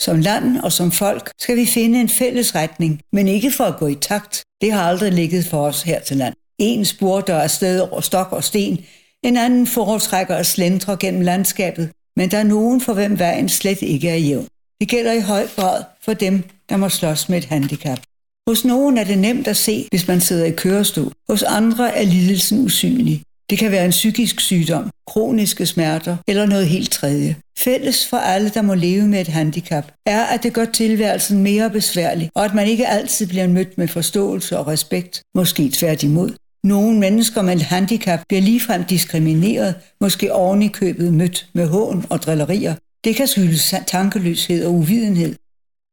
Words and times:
Som 0.00 0.20
land 0.20 0.58
og 0.58 0.72
som 0.72 0.92
folk 0.92 1.30
skal 1.38 1.56
vi 1.56 1.66
finde 1.66 2.00
en 2.00 2.08
fælles 2.08 2.54
retning, 2.54 3.00
men 3.12 3.28
ikke 3.28 3.50
for 3.50 3.64
at 3.64 3.76
gå 3.76 3.86
i 3.86 3.94
takt. 3.94 4.42
Det 4.60 4.72
har 4.72 4.82
aldrig 4.82 5.12
ligget 5.12 5.46
for 5.46 5.66
os 5.66 5.82
her 5.82 6.00
til 6.00 6.16
land. 6.16 6.34
En 6.58 6.84
spurter 6.84 7.36
afsted 7.36 7.80
over 7.80 8.00
stok 8.00 8.32
og 8.32 8.44
sten, 8.44 8.84
en 9.22 9.36
anden 9.36 9.66
foretrækker 9.66 10.36
at 10.36 10.46
slendre 10.46 10.96
gennem 10.96 11.20
landskabet, 11.20 11.90
men 12.16 12.30
der 12.30 12.38
er 12.38 12.42
nogen 12.42 12.80
for 12.80 12.94
hvem 12.94 13.18
vejen 13.18 13.48
slet 13.48 13.82
ikke 13.82 14.08
er 14.08 14.16
jævn. 14.16 14.46
Det 14.80 14.88
gælder 14.88 15.12
i 15.12 15.20
høj 15.20 15.46
grad 15.56 15.84
for 16.02 16.14
dem, 16.14 16.42
der 16.68 16.76
må 16.76 16.88
slås 16.88 17.28
med 17.28 17.38
et 17.38 17.44
handicap. 17.44 18.00
Hos 18.48 18.64
nogen 18.64 18.98
er 18.98 19.04
det 19.04 19.18
nemt 19.18 19.48
at 19.48 19.56
se, 19.56 19.88
hvis 19.90 20.08
man 20.08 20.20
sidder 20.20 20.44
i 20.44 20.50
kørestol. 20.50 21.12
Hos 21.28 21.42
andre 21.42 21.96
er 21.96 22.02
lidelsen 22.02 22.64
usynlig. 22.64 23.22
Det 23.50 23.58
kan 23.58 23.70
være 23.70 23.84
en 23.84 23.90
psykisk 23.90 24.40
sygdom, 24.40 24.90
kroniske 25.06 25.66
smerter 25.66 26.16
eller 26.28 26.46
noget 26.46 26.66
helt 26.66 26.90
tredje. 26.90 27.36
Fælles 27.58 28.06
for 28.06 28.16
alle, 28.16 28.48
der 28.48 28.62
må 28.62 28.74
leve 28.74 29.08
med 29.08 29.20
et 29.20 29.28
handicap, 29.28 29.92
er, 30.06 30.24
at 30.24 30.42
det 30.42 30.52
gør 30.52 30.64
tilværelsen 30.64 31.42
mere 31.42 31.70
besværlig, 31.70 32.30
og 32.34 32.44
at 32.44 32.54
man 32.54 32.66
ikke 32.66 32.86
altid 32.86 33.26
bliver 33.26 33.48
mødt 33.48 33.78
med 33.78 33.88
forståelse 33.88 34.58
og 34.58 34.66
respekt, 34.66 35.22
måske 35.34 35.70
tværtimod. 35.72 36.32
Nogle 36.64 36.98
mennesker 36.98 37.42
med 37.42 37.56
et 37.56 37.62
handicap 37.62 38.20
bliver 38.28 38.42
ligefrem 38.42 38.84
diskrimineret, 38.84 39.74
måske 40.00 40.32
oven 40.32 40.62
i 40.62 40.68
købet 40.68 41.14
mødt 41.14 41.48
med 41.52 41.66
hån 41.66 42.06
og 42.10 42.22
drillerier. 42.22 42.74
Det 43.04 43.16
kan 43.16 43.26
skyldes 43.26 43.74
tankeløshed 43.86 44.64
og 44.64 44.74
uvidenhed. 44.74 45.34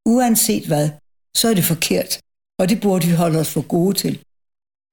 Uanset 0.05 0.65
hvad, 0.67 0.89
så 1.37 1.49
er 1.49 1.53
det 1.53 1.63
forkert, 1.63 2.19
og 2.59 2.69
det 2.69 2.81
burde 2.81 3.07
vi 3.07 3.13
holde 3.13 3.39
os 3.39 3.49
for 3.49 3.61
gode 3.61 3.95
til. 3.95 4.19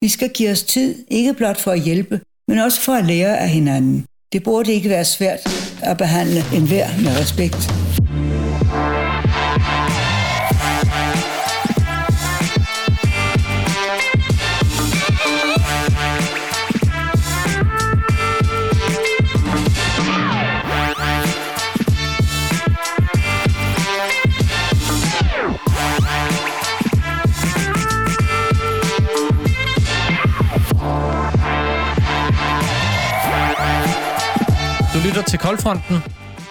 Vi 0.01 0.09
skal 0.09 0.31
give 0.31 0.51
os 0.51 0.63
tid, 0.63 1.05
ikke 1.09 1.35
blot 1.35 1.61
for 1.61 1.71
at 1.71 1.81
hjælpe, 1.81 2.21
men 2.49 2.59
også 2.59 2.81
for 2.81 2.93
at 2.93 3.07
lære 3.07 3.39
af 3.39 3.49
hinanden. 3.49 4.05
Det 4.33 4.45
burde 4.45 4.73
ikke 4.73 4.89
være 4.89 5.05
svært 5.05 5.41
at 5.83 5.99
behandle 5.99 6.43
enhver 6.57 6.89
med 7.03 7.21
respekt. 7.21 7.84
Til 35.35 35.41
Koldfronten 35.41 35.97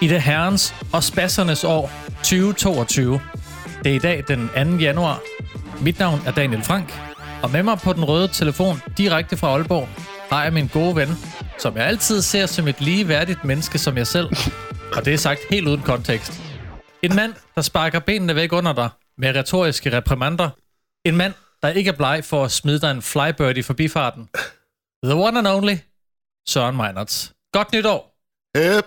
i 0.01 0.07
det 0.07 0.21
herrens 0.21 0.75
og 0.93 1.03
spassernes 1.03 1.63
år 1.63 1.91
2022. 2.15 3.19
Det 3.83 3.91
er 3.91 3.95
i 3.95 3.99
dag 3.99 4.23
den 4.27 4.49
2. 4.77 4.83
januar. 4.83 5.21
Mit 5.81 5.99
navn 5.99 6.19
er 6.25 6.31
Daniel 6.31 6.63
Frank, 6.63 6.93
og 7.43 7.51
med 7.51 7.63
mig 7.63 7.77
på 7.77 7.93
den 7.93 8.05
røde 8.05 8.27
telefon 8.27 8.81
direkte 8.97 9.37
fra 9.37 9.47
Aalborg 9.47 9.89
har 10.31 10.43
jeg 10.43 10.53
min 10.53 10.67
gode 10.67 10.95
ven, 10.95 11.07
som 11.59 11.77
jeg 11.77 11.85
altid 11.85 12.21
ser 12.21 12.45
som 12.45 12.67
et 12.67 12.81
ligeværdigt 12.81 13.43
menneske 13.43 13.77
som 13.77 13.97
jeg 13.97 14.07
selv. 14.07 14.27
Og 14.95 15.05
det 15.05 15.13
er 15.13 15.17
sagt 15.17 15.39
helt 15.49 15.67
uden 15.67 15.81
kontekst. 15.81 16.41
En 17.03 17.15
mand, 17.15 17.33
der 17.55 17.61
sparker 17.61 17.99
benene 17.99 18.35
væk 18.35 18.53
under 18.53 18.73
dig 18.73 18.89
med 19.17 19.35
retoriske 19.35 19.97
reprimander. 19.97 20.49
En 21.05 21.15
mand, 21.15 21.33
der 21.61 21.67
ikke 21.67 21.89
er 21.89 21.97
bleg 21.97 22.25
for 22.25 22.43
at 22.43 22.51
smide 22.51 22.79
dig 22.79 22.91
en 22.91 23.01
flybird 23.01 23.57
i 23.57 23.61
forbifarten. 23.61 24.29
The 25.03 25.15
one 25.15 25.37
and 25.39 25.47
only, 25.47 25.75
Søren 26.47 26.77
Meinerts. 26.77 27.33
Godt 27.53 27.73
nytår! 27.73 28.12
Yep. 28.57 28.85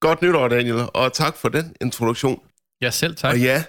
Godt 0.00 0.22
nytår, 0.22 0.48
Daniel, 0.48 0.88
og 0.94 1.12
tak 1.12 1.36
for 1.36 1.48
den 1.48 1.76
introduktion. 1.80 2.40
Ja, 2.80 2.90
selv 2.90 3.16
tak. 3.16 3.32
Og 3.32 3.40
ja, 3.40 3.64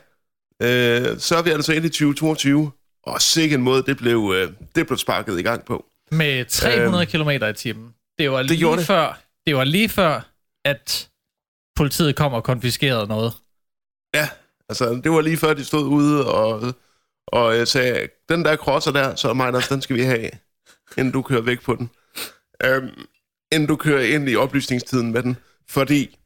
øh, 0.61 1.17
så 1.19 1.35
er 1.35 1.41
vi 1.41 1.49
altså 1.49 1.73
ind 1.73 1.85
i 1.85 1.89
2022, 1.89 2.71
og 3.03 3.21
sikkert 3.21 3.57
en 3.57 3.63
måde, 3.63 3.83
det 3.83 3.97
blev, 3.97 4.33
øh, 4.35 4.53
det 4.75 4.87
blev 4.87 4.97
sparket 4.97 5.39
i 5.39 5.41
gang 5.41 5.65
på. 5.65 5.85
Med 6.11 6.45
300 6.45 7.03
øh, 7.03 7.07
km 7.07 7.29
i 7.29 7.53
timen. 7.53 7.93
Det 8.17 8.31
var, 8.31 8.41
lige 8.41 8.65
det. 8.65 8.85
Før, 8.85 9.19
det 9.47 9.55
var 9.55 9.63
lige 9.63 9.89
før, 9.89 10.29
at 10.65 11.09
politiet 11.75 12.15
kom 12.15 12.33
og 12.33 12.43
konfiskerede 12.43 13.07
noget. 13.07 13.33
Ja, 14.15 14.29
altså 14.69 15.01
det 15.03 15.11
var 15.11 15.21
lige 15.21 15.37
før, 15.37 15.53
de 15.53 15.65
stod 15.65 15.87
ude 15.87 16.33
og, 16.33 16.73
og 17.27 17.57
jeg 17.57 17.67
sagde, 17.67 18.07
den 18.29 18.45
der 18.45 18.55
crosser 18.55 18.91
der, 18.91 19.15
så 19.15 19.33
Miners, 19.33 19.67
den 19.67 19.81
skal 19.81 19.95
vi 19.95 20.01
have, 20.01 20.29
inden 20.97 21.13
du 21.13 21.21
kører 21.21 21.41
væk 21.41 21.61
på 21.61 21.75
den. 21.75 21.89
Øhm, 22.63 23.05
inden 23.53 23.67
du 23.67 23.75
kører 23.75 24.15
ind 24.15 24.29
i 24.29 24.35
oplysningstiden 24.35 25.11
med 25.11 25.23
den. 25.23 25.37
Fordi, 25.67 26.19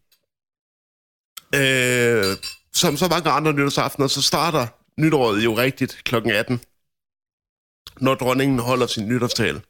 øh, 1.55 2.38
som 2.73 2.97
så 2.97 3.07
mange 3.09 3.29
andre 3.29 3.53
nytårsaftener, 3.53 4.07
så 4.07 4.21
starter 4.21 4.67
nytåret 5.01 5.43
jo 5.43 5.57
rigtigt 5.57 6.01
kl. 6.03 6.15
18, 6.15 6.61
når 8.01 8.15
dronningen 8.15 8.59
holder 8.59 8.88
sin 8.88 9.07
nytårstale. 9.07 9.61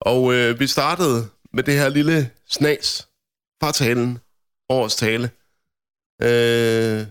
Og 0.00 0.34
øh, 0.34 0.60
vi 0.60 0.66
startede 0.66 1.28
med 1.52 1.62
det 1.62 1.74
her 1.74 1.88
lille 1.88 2.30
snas 2.46 3.08
fra 3.62 3.72
talen, 3.72 4.18
årets 4.68 4.96
tale. 4.96 5.30
Øh, 6.22 7.06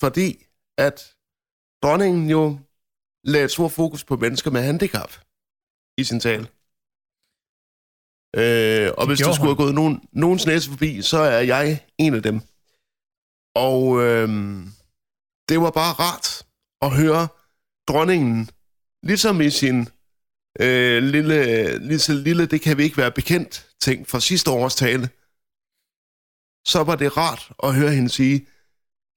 fordi 0.00 0.46
at 0.78 1.14
dronningen 1.82 2.30
jo 2.30 2.58
lagde 3.24 3.44
et 3.44 3.50
stort 3.50 3.72
fokus 3.72 4.04
på 4.04 4.16
mennesker 4.16 4.50
med 4.50 4.62
handicap 4.62 5.12
i 5.98 6.04
sin 6.04 6.20
tale. 6.20 6.48
Øh, 8.36 8.90
og 8.98 9.06
hvis 9.06 9.18
der 9.18 9.32
skulle 9.32 9.48
have 9.48 9.56
gået 9.56 9.74
nogen, 9.74 10.00
nogens 10.12 10.46
næse 10.46 10.70
forbi, 10.70 11.02
så 11.02 11.18
er 11.18 11.40
jeg 11.40 11.84
en 11.98 12.14
af 12.14 12.22
dem. 12.22 12.40
Og 13.54 14.02
øh, 14.02 14.28
det 15.48 15.60
var 15.60 15.70
bare 15.70 15.92
rart 15.92 16.46
at 16.82 16.96
høre 16.96 17.28
dronningen, 17.88 18.50
ligesom 19.02 19.40
i 19.40 19.50
sin 19.50 19.88
øh, 20.60 21.02
lille, 21.02 21.78
lille, 21.78 22.22
lille, 22.22 22.46
det 22.46 22.60
kan 22.60 22.78
vi 22.78 22.82
ikke 22.82 22.96
være 22.96 23.10
bekendt, 23.10 23.68
ting 23.80 24.08
fra 24.08 24.20
sidste 24.20 24.50
års 24.50 24.74
tale, 24.74 25.08
så 26.66 26.82
var 26.84 26.96
det 26.96 27.16
rart 27.16 27.52
at 27.62 27.74
høre 27.74 27.90
hende 27.90 28.08
sige, 28.08 28.46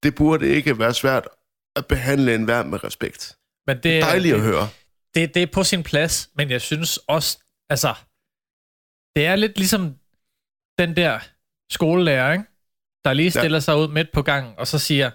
det 0.03 0.16
burde 0.16 0.47
ikke 0.47 0.80
være 0.80 0.94
svært 0.94 1.28
at 1.76 1.86
behandle 1.88 2.36
en 2.36 2.47
værd 2.47 2.66
med 2.66 2.84
respekt. 2.84 3.38
Men 3.68 3.78
det, 3.84 3.97
er 3.97 4.00
dejligt 4.00 4.34
det, 4.34 4.42
at 4.42 4.46
høre. 4.47 4.70
Det, 5.14 5.34
det 5.34 5.44
er 5.44 5.47
på 5.53 5.64
sin 5.64 5.84
plads, 5.84 6.30
men 6.36 6.50
jeg 6.50 6.62
synes 6.62 6.97
også, 6.97 7.38
altså, 7.70 7.94
det 9.16 9.26
er 9.26 9.36
lidt 9.36 9.58
ligesom 9.58 9.96
den 10.80 10.96
der 10.96 11.20
skolelærer, 11.70 12.31
ikke? 12.31 12.46
der 13.06 13.14
lige 13.14 13.31
stiller 13.31 13.56
ja. 13.56 13.59
sig 13.59 13.78
ud 13.78 13.88
midt 13.88 14.12
på 14.12 14.22
gangen, 14.22 14.53
og 14.58 14.68
så 14.68 14.80
siger, 14.80 15.12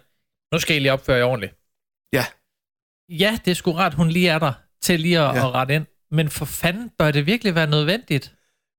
nu 0.55 0.59
skal 0.59 0.77
I 0.77 0.79
lige 0.79 0.93
opføre 0.93 1.17
jer 1.17 1.25
ordentligt. 1.25 1.55
Ja. 2.13 2.25
Ja, 3.09 3.39
det 3.45 3.51
er 3.51 3.55
sgu 3.55 3.73
rart, 3.73 3.95
hun 3.95 4.09
lige 4.09 4.29
er 4.29 4.39
der 4.39 4.53
til 4.83 5.01
lige 5.01 5.21
at, 5.21 5.35
ja. 5.37 5.49
at 5.49 5.55
rette 5.55 5.75
ind. 5.75 5.87
Men 6.11 6.31
for 6.31 6.45
fanden 6.45 6.91
bør 6.99 7.11
det 7.11 7.27
virkelig 7.27 7.55
være 7.55 7.67
nødvendigt? 7.67 8.35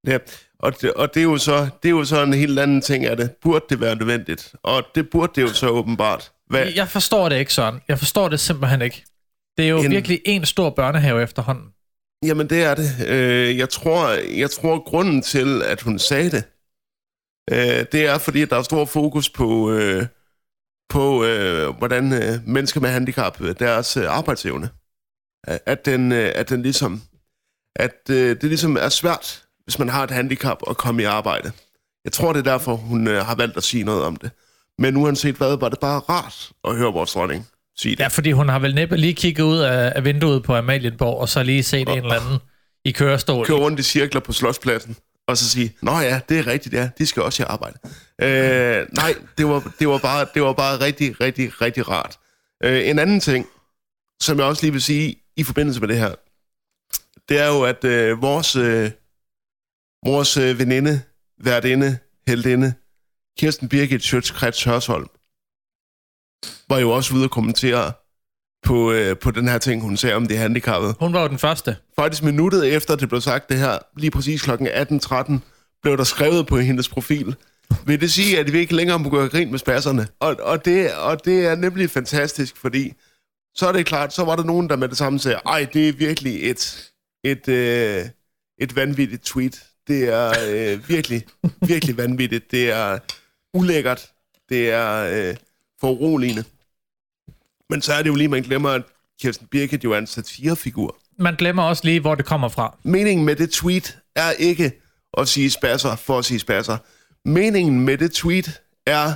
Ja, 0.07 0.17
og 0.59 0.81
det, 0.81 0.93
og 0.93 1.13
det, 1.13 1.19
er 1.19 1.23
jo 1.23 1.37
så, 1.37 1.69
det 1.83 1.89
er 1.89 1.93
jo 1.93 2.05
så 2.05 2.23
en 2.23 2.33
helt 2.33 2.59
anden 2.59 2.81
ting 2.81 3.05
af 3.05 3.17
det. 3.17 3.35
Burde 3.41 3.65
det 3.69 3.79
være 3.79 3.95
nødvendigt? 3.95 4.55
Og 4.63 4.83
det 4.95 5.09
burde 5.09 5.31
det 5.35 5.41
jo 5.41 5.47
så 5.47 5.67
åbenbart. 5.67 6.31
Hvad? 6.47 6.67
Jeg 6.75 6.87
forstår 6.87 7.29
det 7.29 7.39
ikke 7.39 7.53
sådan. 7.53 7.81
Jeg 7.87 7.99
forstår 7.99 8.29
det 8.29 8.39
simpelthen 8.39 8.81
ikke. 8.81 9.05
Det 9.57 9.65
er 9.65 9.69
jo 9.69 9.83
en... 9.83 9.91
virkelig 9.91 10.21
en 10.25 10.45
stor 10.45 10.69
børnehave 10.69 11.23
efterhånden. 11.23 11.70
Jamen, 12.25 12.49
det 12.49 12.63
er 12.63 12.75
det. 12.75 13.07
Øh, 13.07 13.57
jeg, 13.57 13.69
tror, 13.69 14.09
jeg 14.37 14.51
tror, 14.51 14.89
grunden 14.89 15.21
til, 15.21 15.63
at 15.63 15.81
hun 15.81 15.99
sagde 15.99 16.31
det, 16.31 16.43
øh, 17.51 17.85
det 17.91 18.05
er, 18.05 18.17
fordi 18.17 18.45
der 18.45 18.55
er 18.55 18.63
stor 18.63 18.85
fokus 18.85 19.29
på, 19.29 19.71
øh, 19.71 20.05
på 20.89 21.23
øh, 21.23 21.77
hvordan 21.77 22.13
øh, 22.13 22.47
mennesker 22.47 22.81
med 22.81 22.89
handicap, 22.89 23.41
øh, 23.41 23.55
deres 23.59 23.97
arbejdsevne. 23.97 24.69
At 25.43 25.85
den, 25.85 26.11
at 26.11 26.49
den 26.49 26.61
ligesom, 26.61 27.01
at 27.75 28.07
det 28.07 28.43
ligesom 28.43 28.75
er 28.77 28.89
svært, 28.89 29.45
hvis 29.63 29.79
man 29.79 29.89
har 29.89 30.03
et 30.03 30.11
handicap, 30.11 30.57
at 30.69 30.77
komme 30.77 31.01
i 31.01 31.05
arbejde. 31.05 31.51
Jeg 32.05 32.11
tror, 32.11 32.33
det 32.33 32.39
er 32.39 32.51
derfor, 32.51 32.75
hun 32.75 33.07
har 33.07 33.35
valgt 33.35 33.57
at 33.57 33.63
sige 33.63 33.83
noget 33.83 34.03
om 34.03 34.15
det. 34.15 34.31
Men 34.77 34.97
uanset 34.97 35.35
hvad, 35.35 35.57
var 35.57 35.69
det 35.69 35.79
bare 35.79 35.99
rart 35.99 36.51
at 36.63 36.75
høre 36.75 36.93
vores 36.93 37.13
dronning 37.13 37.47
sige 37.81 37.95
det. 37.95 37.99
Ja, 37.99 38.07
fordi 38.07 38.31
hun 38.31 38.49
har 38.49 38.59
vel 38.59 38.75
næppe 38.75 38.97
lige 38.97 39.13
kigget 39.13 39.43
ud 39.43 39.57
af, 39.57 39.93
af 39.95 40.05
vinduet 40.05 40.43
på 40.43 40.55
Amalienborg, 40.55 41.17
og 41.17 41.29
så 41.29 41.43
lige 41.43 41.63
set 41.63 41.87
og, 41.87 41.97
en 41.97 42.03
eller 42.03 42.19
anden 42.21 42.39
i 42.85 42.91
kørestol. 42.91 43.45
Køre 43.45 43.57
rundt 43.57 43.79
i 43.79 43.83
cirkler 43.83 44.21
på 44.21 44.33
slotspladsen, 44.33 44.95
og 45.27 45.37
så 45.37 45.49
sige, 45.49 45.75
nå 45.81 45.99
ja, 45.99 46.19
det 46.29 46.39
er 46.39 46.47
rigtigt, 46.47 46.73
ja, 46.75 46.89
de 46.97 47.05
skal 47.05 47.23
også 47.23 47.43
i 47.43 47.45
arbejde. 47.49 47.77
Øh, 48.21 48.87
nej, 48.93 49.15
det 49.37 49.45
var, 49.45 49.73
det, 49.79 49.87
var 49.87 49.97
bare, 49.97 50.27
det 50.33 50.41
var 50.41 50.53
bare 50.53 50.79
rigtig, 50.79 51.21
rigtig, 51.21 51.61
rigtig 51.61 51.89
rart. 51.89 52.17
Øh, 52.63 52.89
en 52.89 52.99
anden 52.99 53.19
ting, 53.19 53.47
som 54.21 54.37
jeg 54.37 54.45
også 54.45 54.63
lige 54.63 54.71
vil 54.71 54.81
sige 54.81 55.15
i 55.37 55.43
forbindelse 55.43 55.79
med 55.79 55.87
det 55.87 55.97
her, 55.97 56.15
det 57.29 57.39
er 57.39 57.47
jo, 57.47 57.61
at 57.63 57.83
øh, 57.83 58.21
vores, 58.21 58.55
øh, 58.55 58.91
vores 60.05 60.37
øh, 60.37 60.59
veninde, 60.59 61.01
værtinde, 61.43 61.97
heldinde, 62.27 62.73
Kirsten 63.39 63.69
Birgit 63.69 64.01
Schøtz-Krets 64.01 64.65
Hørsholm, 64.69 65.07
var 66.69 66.79
jo 66.79 66.91
også 66.91 67.15
ude 67.15 67.23
og 67.23 67.31
kommentere 67.31 67.91
på, 68.63 68.91
øh, 68.91 69.17
på 69.17 69.31
den 69.31 69.47
her 69.47 69.57
ting, 69.57 69.81
hun 69.81 69.97
sagde 69.97 70.15
om 70.15 70.27
det 70.27 70.37
handicappede. 70.37 70.95
Hun 70.99 71.13
var 71.13 71.21
jo 71.21 71.27
den 71.27 71.39
første. 71.39 71.75
Faktisk 71.95 72.23
minuttet 72.23 72.75
efter 72.75 72.95
det 72.95 73.09
blev 73.09 73.21
sagt 73.21 73.49
det 73.49 73.57
her, 73.57 73.77
lige 73.97 74.11
præcis 74.11 74.41
kl. 74.41 74.51
18.13, 74.51 75.37
blev 75.81 75.97
der 75.97 76.03
skrevet 76.03 76.47
på 76.47 76.57
hendes 76.57 76.89
profil, 76.89 77.35
vil 77.85 78.01
det 78.01 78.13
sige, 78.13 78.39
at 78.39 78.53
vi 78.53 78.59
ikke 78.59 78.75
længere 78.75 78.99
må 78.99 79.09
gøre 79.09 79.29
grin 79.29 79.51
med 79.51 79.59
spasserne. 79.59 80.07
Og, 80.19 80.35
og, 80.41 80.65
det, 80.65 80.93
og 80.93 81.25
det 81.25 81.45
er 81.45 81.55
nemlig 81.55 81.89
fantastisk, 81.89 82.57
fordi 82.57 82.93
så 83.55 83.67
er 83.67 83.71
det 83.71 83.85
klart, 83.85 84.13
så 84.13 84.23
var 84.23 84.35
der 84.35 84.43
nogen, 84.43 84.69
der 84.69 84.75
med 84.75 84.89
det 84.89 84.97
samme 84.97 85.19
sagde, 85.19 85.39
ej, 85.45 85.67
det 85.73 85.89
er 85.89 85.93
virkelig 85.93 86.49
et, 86.49 86.91
et, 87.23 87.47
øh, 87.47 88.05
et 88.59 88.75
vanvittigt 88.75 89.23
tweet. 89.23 89.63
Det 89.87 90.09
er 90.09 90.33
øh, 90.49 90.89
virkelig, 90.89 91.25
virkelig 91.67 91.97
vanvittigt. 91.97 92.51
Det 92.51 92.71
er 92.71 92.99
ulækkert. 93.53 94.09
Det 94.49 94.71
er 94.71 95.27
øh, 95.29 95.35
foruroligende. 95.81 96.43
Men 97.69 97.81
så 97.81 97.93
er 97.93 98.01
det 98.03 98.09
jo 98.09 98.15
lige, 98.15 98.27
man 98.27 98.41
glemmer, 98.41 98.69
at 98.69 98.83
Kirsten 99.21 99.47
Birgit 99.47 99.83
jo 99.83 99.91
er 99.91 99.97
en 99.97 100.07
satirefigur. 100.07 100.97
Man 101.17 101.35
glemmer 101.35 101.63
også 101.63 101.83
lige, 101.85 101.99
hvor 101.99 102.15
det 102.15 102.25
kommer 102.25 102.49
fra. 102.49 102.77
Meningen 102.83 103.25
med 103.25 103.35
det 103.35 103.51
tweet 103.51 103.99
er 104.15 104.31
ikke 104.31 104.71
at 105.17 105.27
sige 105.27 105.49
spasser 105.49 105.95
for 105.95 106.19
at 106.19 106.25
sige 106.25 106.39
spasser. 106.39 106.77
Meningen 107.25 107.79
med 107.79 107.97
det 107.97 108.11
tweet 108.11 108.61
er 108.85 109.13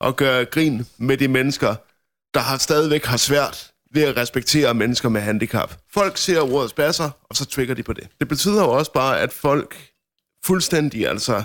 at 0.00 0.16
gøre 0.16 0.44
grin 0.44 0.86
med 0.98 1.16
de 1.16 1.28
mennesker, 1.28 1.74
der 2.34 2.40
har 2.40 2.58
stadigvæk 2.58 3.04
har 3.04 3.16
svært 3.16 3.72
ved 3.94 4.02
at 4.02 4.16
respektere 4.16 4.74
mennesker 4.74 5.08
med 5.08 5.20
handicap. 5.20 5.78
Folk 5.90 6.16
ser 6.16 6.40
ordet 6.40 6.70
spasser, 6.70 7.10
og 7.30 7.36
så 7.36 7.44
trigger 7.44 7.74
de 7.74 7.82
på 7.82 7.92
det. 7.92 8.08
Det 8.20 8.28
betyder 8.28 8.62
jo 8.62 8.70
også 8.70 8.92
bare, 8.92 9.20
at 9.20 9.32
folk 9.32 9.90
fuldstændig 10.44 11.08
altså 11.08 11.42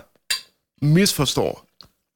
misforstår, 0.82 1.67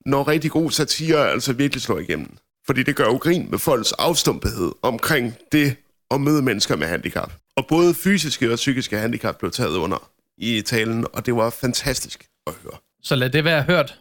når 0.05 0.27
rigtig 0.27 0.51
god 0.51 0.71
satire 0.71 1.31
altså 1.31 1.53
virkelig 1.53 1.81
slår 1.81 1.99
igennem. 1.99 2.37
Fordi 2.65 2.83
det 2.83 2.95
gør 2.95 3.05
jo 3.05 3.17
grin 3.17 3.47
med 3.51 3.59
folks 3.59 3.91
afstumpethed 3.91 4.71
omkring 4.81 5.33
det 5.51 5.75
at 6.11 6.21
møde 6.21 6.41
mennesker 6.41 6.75
med 6.75 6.87
handicap. 6.87 7.33
Og 7.55 7.67
både 7.67 7.93
fysiske 7.93 8.51
og 8.51 8.55
psykiske 8.55 8.97
handicap 8.97 9.37
blev 9.39 9.51
taget 9.51 9.75
under 9.75 10.11
i 10.37 10.61
talen, 10.61 11.05
og 11.13 11.25
det 11.25 11.35
var 11.35 11.49
fantastisk 11.49 12.25
at 12.47 12.53
høre. 12.63 12.77
Så 13.03 13.15
lad 13.15 13.29
det 13.29 13.43
være 13.43 13.63
hørt. 13.63 13.99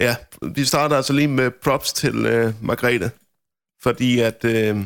Ja, 0.00 0.16
vi 0.54 0.64
starter 0.64 0.96
altså 0.96 1.12
lige 1.12 1.28
med 1.28 1.50
props 1.50 1.92
til 1.92 2.26
øh, 2.26 2.54
Margrethe, 2.62 3.10
fordi 3.82 4.20
at 4.20 4.44
øh, 4.44 4.76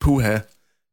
puha, 0.00 0.38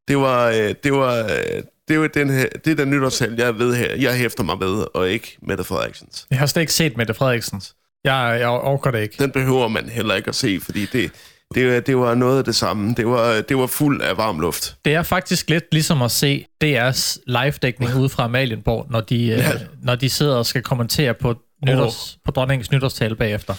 det 0.08 0.16
var, 0.16 0.48
øh, 0.48 0.74
det 0.84 0.92
var, 0.92 1.24
øh, 1.24 1.62
det 1.88 2.00
var 2.00 2.08
den 2.08 2.30
her, 2.30 2.48
det 2.64 2.70
er 2.70 2.74
den 2.74 2.90
nytårstale, 2.90 3.36
jeg 3.38 3.58
ved 3.58 3.74
her, 3.74 3.94
jeg 3.94 4.16
hæfter 4.16 4.44
mig 4.44 4.58
med, 4.58 4.86
og 4.94 5.10
ikke 5.10 5.36
Mette 5.42 5.64
Frederiksens. 5.64 6.26
Jeg 6.30 6.38
har 6.38 6.46
slet 6.46 6.60
ikke 6.60 6.72
set 6.72 6.96
Mette 6.96 7.14
Frederiksens. 7.14 7.74
Jeg, 8.06 8.40
jeg 8.40 8.48
orker 8.48 8.90
det 8.90 9.02
ikke. 9.02 9.14
Den 9.18 9.30
behøver 9.30 9.68
man 9.68 9.88
heller 9.88 10.14
ikke 10.14 10.28
at 10.28 10.34
se, 10.34 10.60
fordi 10.60 10.86
det, 10.86 11.10
det, 11.54 11.86
det 11.86 11.96
var 11.96 12.14
noget 12.14 12.38
af 12.38 12.44
det 12.44 12.54
samme. 12.54 12.94
Det 12.96 13.06
var, 13.06 13.40
det 13.48 13.56
var 13.56 13.66
fuld 13.66 14.02
af 14.02 14.16
varm 14.16 14.40
luft. 14.40 14.76
Det 14.84 14.94
er 14.94 15.02
faktisk 15.02 15.50
lidt 15.50 15.64
ligesom 15.72 16.02
at 16.02 16.10
se 16.10 16.46
DR's 16.64 17.18
live-dækning 17.26 17.96
ude 17.96 18.08
fra 18.08 18.24
Amalienborg, 18.24 18.86
når 18.90 19.00
de, 19.00 19.16
ja. 19.16 19.54
øh, 19.54 19.60
når 19.82 19.94
de 19.94 20.10
sidder 20.10 20.36
og 20.36 20.46
skal 20.46 20.62
kommentere 20.62 21.14
på, 21.14 21.34
nytårs, 21.66 22.14
oh. 22.14 22.18
på 22.24 22.30
dronningens 22.30 22.72
nytårstale 22.72 23.16
bagefter. 23.16 23.54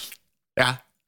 Ja. 0.59 0.67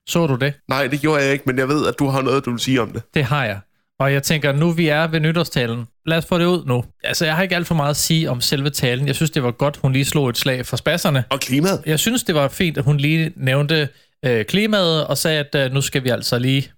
Så 0.10 0.28
du 0.28 0.36
det? 0.36 0.54
Nej, 0.68 0.88
det 0.88 1.02
gjorde 1.02 1.24
jeg 1.24 1.32
ikke, 1.34 1.44
men 1.48 1.58
jeg 1.58 1.68
ved, 1.68 1.88
at 1.88 2.00
du 2.00 2.08
har 2.08 2.22
noget, 2.22 2.46
du 2.46 2.52
vil 2.52 2.60
sige 2.60 2.82
om 2.82 2.92
det. 2.92 3.02
Det 3.14 3.24
har 3.24 3.46
jeg. 3.46 3.60
Og 4.00 4.14
jeg 4.14 4.24
tænker, 4.24 4.52
nu 4.52 4.72
vi 4.72 4.88
er 4.88 5.08
ved 5.08 5.20
nytårstalen, 5.20 5.88
lad 6.06 6.18
os 6.18 6.26
få 6.26 6.38
det 6.38 6.46
ud 6.46 6.66
nu. 6.66 6.84
Altså, 7.04 7.26
jeg 7.26 7.36
har 7.36 7.44
ikke 7.44 7.56
alt 7.56 7.68
for 7.68 7.76
meget 7.76 7.90
at 7.90 7.98
sige 7.98 8.30
om 8.30 8.42
selve 8.42 8.70
talen. 8.70 9.08
Jeg 9.08 9.16
synes, 9.16 9.32
det 9.32 9.44
var 9.44 9.52
godt, 9.52 9.78
hun 9.78 9.94
lige 9.94 10.06
slog 10.06 10.30
et 10.30 10.38
slag 10.38 10.66
for 10.66 10.78
spasserne. 10.78 11.24
Og 11.30 11.40
klimaet. 11.40 11.84
Jeg 11.86 12.00
synes, 12.00 12.24
det 12.24 12.36
var 12.36 12.48
fint, 12.48 12.78
at 12.78 12.84
hun 12.84 12.98
lige 12.98 13.34
nævnte 13.36 13.90
øh, 14.26 14.46
klimaet 14.46 15.08
og 15.08 15.18
sagde, 15.18 15.40
at 15.40 15.56
øh, 15.56 15.72
nu 15.74 15.82
skal 15.82 16.04
vi 16.04 16.10
altså 16.10 16.40
lige 16.40 16.72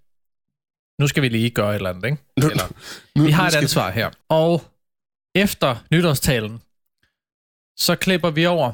nu 1.02 1.08
skal 1.08 1.24
vi 1.24 1.30
lige 1.30 1.50
gøre 1.50 1.70
et 1.70 1.76
eller 1.76 1.90
andet, 1.90 2.06
ikke? 2.06 2.18
Eller, 2.38 2.74
nu, 3.16 3.24
vi 3.24 3.32
har 3.32 3.48
et 3.48 3.56
ansvar 3.56 3.92
her. 3.92 4.10
Og 4.30 4.64
efter 5.36 5.76
nytårstalen, 5.92 6.62
så 7.80 7.96
klipper 7.96 8.30
vi 8.30 8.46
over 8.46 8.72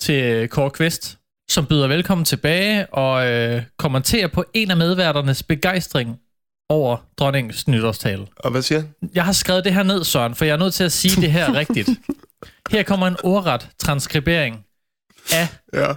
til 0.00 0.48
Kåre 0.48 0.70
Kvist, 0.70 1.18
som 1.50 1.66
byder 1.66 1.88
velkommen 1.88 2.24
tilbage 2.24 2.94
og 2.94 3.26
øh, 3.26 3.62
kommenterer 3.76 4.28
på 4.28 4.44
en 4.54 4.70
af 4.70 4.76
medværternes 4.76 5.42
begejstring 5.42 6.20
over 6.70 6.96
dronningens 7.18 7.68
nytårstale. 7.68 8.26
Og 8.36 8.50
hvad 8.50 8.62
siger 8.62 8.82
Jeg 9.14 9.24
har 9.24 9.32
skrevet 9.32 9.64
det 9.64 9.74
her 9.74 9.82
ned, 9.82 10.04
Søren, 10.04 10.34
for 10.34 10.44
jeg 10.44 10.52
er 10.52 10.56
nødt 10.56 10.74
til 10.74 10.84
at 10.84 10.92
sige 10.92 11.20
det 11.20 11.32
her 11.32 11.54
rigtigt. 11.54 11.88
Her 12.70 12.82
kommer 12.82 13.06
en 13.06 13.16
ordret 13.24 13.68
transkribering 13.78 14.64
af 15.32 15.48
ja. 15.72 15.92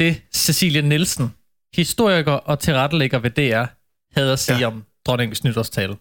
det 0.00 0.22
Cecilie 0.34 0.82
Nielsen, 0.82 1.34
historiker 1.74 2.32
og 2.32 2.58
tilrettelægger 2.58 3.18
ved 3.18 3.30
DR, 3.30 3.64
havde 4.18 4.32
at 4.32 4.38
sige 4.38 4.58
ja. 4.58 4.66
om 4.66 4.84
dronningens 5.06 5.44
nytårstale. 5.44 5.96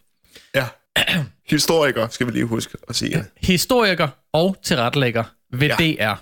Ja. 0.55 0.67
Historiker, 1.49 2.07
skal 2.07 2.27
vi 2.27 2.31
lige 2.31 2.45
huske 2.45 2.77
at 2.89 2.95
sige. 2.95 3.17
Ja. 3.17 3.23
Historiker 3.37 4.07
og 4.33 4.57
tilrettelægger 4.63 5.23
ved 5.53 5.67
ja. 5.67 5.75
DR. 5.75 6.15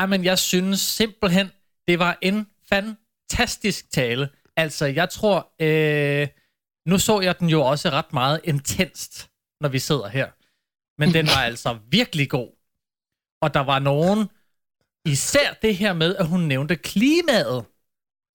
Jamen, 0.00 0.24
jeg 0.30 0.38
synes 0.38 0.80
simpelthen, 0.80 1.50
det 1.88 1.98
var 1.98 2.18
en 2.22 2.46
fantastisk 2.68 3.92
tale. 3.92 4.28
Altså, 4.56 4.86
jeg 4.86 5.10
tror, 5.10 5.52
øh, 5.62 6.28
nu 6.86 6.98
så 6.98 7.20
jeg 7.20 7.38
den 7.38 7.48
jo 7.48 7.62
også 7.62 7.90
ret 7.90 8.12
meget 8.12 8.40
intenst, 8.44 9.30
når 9.60 9.68
vi 9.68 9.78
sidder 9.78 10.08
her. 10.08 10.28
Men 11.00 11.14
den 11.14 11.26
var 11.26 11.42
altså 11.50 11.78
virkelig 11.88 12.30
god. 12.30 12.48
Og 13.42 13.54
der 13.54 13.60
var 13.60 13.78
nogen, 13.78 14.28
især 15.04 15.52
det 15.62 15.76
her 15.76 15.92
med, 15.92 16.16
at 16.16 16.26
hun 16.26 16.40
nævnte 16.40 16.76
klimaet, 16.76 17.64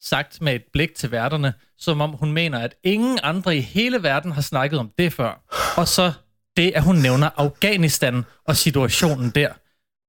sagt 0.01 0.41
med 0.41 0.55
et 0.55 0.63
blik 0.73 0.95
til 0.95 1.11
værterne, 1.11 1.53
som 1.77 2.01
om 2.01 2.09
hun 2.09 2.31
mener, 2.31 2.59
at 2.59 2.75
ingen 2.83 3.19
andre 3.23 3.57
i 3.57 3.61
hele 3.61 4.03
verden 4.03 4.31
har 4.31 4.41
snakket 4.41 4.79
om 4.79 4.91
det 4.97 5.13
før. 5.13 5.43
Og 5.77 5.87
så 5.87 6.13
det, 6.57 6.71
at 6.75 6.83
hun 6.83 6.95
nævner 6.95 7.29
Afghanistan 7.37 8.23
og 8.45 8.55
situationen 8.55 9.29
der, 9.29 9.53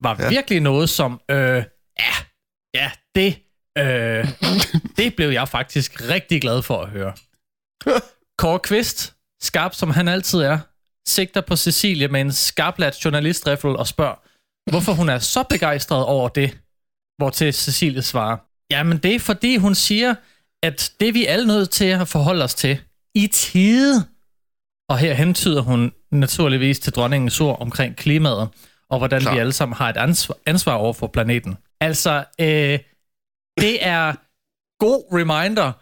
var 0.00 0.16
ja. 0.18 0.28
virkelig 0.28 0.60
noget 0.60 0.90
som, 0.90 1.20
øh, 1.30 1.64
ja, 1.98 2.14
ja, 2.74 2.90
det, 3.14 3.38
øh, 3.78 4.28
det 4.98 5.16
blev 5.16 5.28
jeg 5.28 5.48
faktisk 5.48 6.08
rigtig 6.08 6.40
glad 6.40 6.62
for 6.62 6.82
at 6.82 6.88
høre. 6.88 7.14
Kåre 8.38 8.58
Kvist, 8.58 9.14
skarp 9.40 9.74
som 9.74 9.90
han 9.90 10.08
altid 10.08 10.40
er, 10.40 10.58
sigter 11.06 11.40
på 11.40 11.56
Cecilie 11.56 12.08
med 12.08 12.20
en 12.20 12.32
skarpladt 12.32 13.04
journalistriffel 13.04 13.76
og 13.76 13.86
spørger, 13.86 14.14
hvorfor 14.70 14.92
hun 14.92 15.08
er 15.08 15.18
så 15.18 15.42
begejstret 15.42 16.04
over 16.04 16.28
det, 16.28 16.58
hvor 17.18 17.30
til 17.30 17.54
Cecilie 17.54 18.02
svarer, 18.02 18.36
jamen 18.70 18.98
det 18.98 19.14
er 19.14 19.18
fordi 19.18 19.56
hun 19.56 19.74
siger, 19.74 20.14
at 20.62 20.92
det 21.00 21.14
vi 21.14 21.26
alle 21.26 21.46
nødt 21.46 21.70
til 21.70 21.84
at 21.84 22.08
forholde 22.08 22.44
os 22.44 22.54
til 22.54 22.78
i 23.14 23.26
tide, 23.26 24.04
og 24.88 24.98
her 24.98 25.14
hentyder 25.14 25.60
hun 25.60 25.92
naturligvis 26.10 26.78
til 26.78 26.92
dronningens 26.92 27.40
ord 27.40 27.60
omkring 27.60 27.96
klimaet, 27.96 28.48
og 28.90 28.98
hvordan 28.98 29.20
Klar. 29.20 29.34
vi 29.34 29.38
alle 29.38 29.52
sammen 29.52 29.76
har 29.76 29.90
et 29.90 29.96
ansvar, 29.96 30.36
ansvar 30.46 30.74
over 30.74 30.92
for 30.92 31.06
planeten. 31.06 31.56
Altså, 31.80 32.24
øh, 32.40 32.78
det 33.60 33.86
er 33.86 34.14
god 34.78 35.18
reminder 35.18 35.72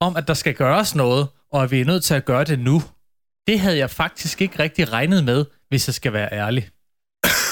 om, 0.00 0.16
at 0.16 0.28
der 0.28 0.34
skal 0.34 0.54
gøres 0.54 0.94
noget, 0.94 1.28
og 1.52 1.62
at 1.62 1.70
vi 1.70 1.80
er 1.80 1.84
nødt 1.84 2.04
til 2.04 2.14
at 2.14 2.24
gøre 2.24 2.44
det 2.44 2.58
nu. 2.58 2.82
Det 3.46 3.60
havde 3.60 3.78
jeg 3.78 3.90
faktisk 3.90 4.42
ikke 4.42 4.58
rigtig 4.58 4.92
regnet 4.92 5.24
med, 5.24 5.44
hvis 5.68 5.88
jeg 5.88 5.94
skal 5.94 6.12
være 6.12 6.32
ærlig. 6.32 6.68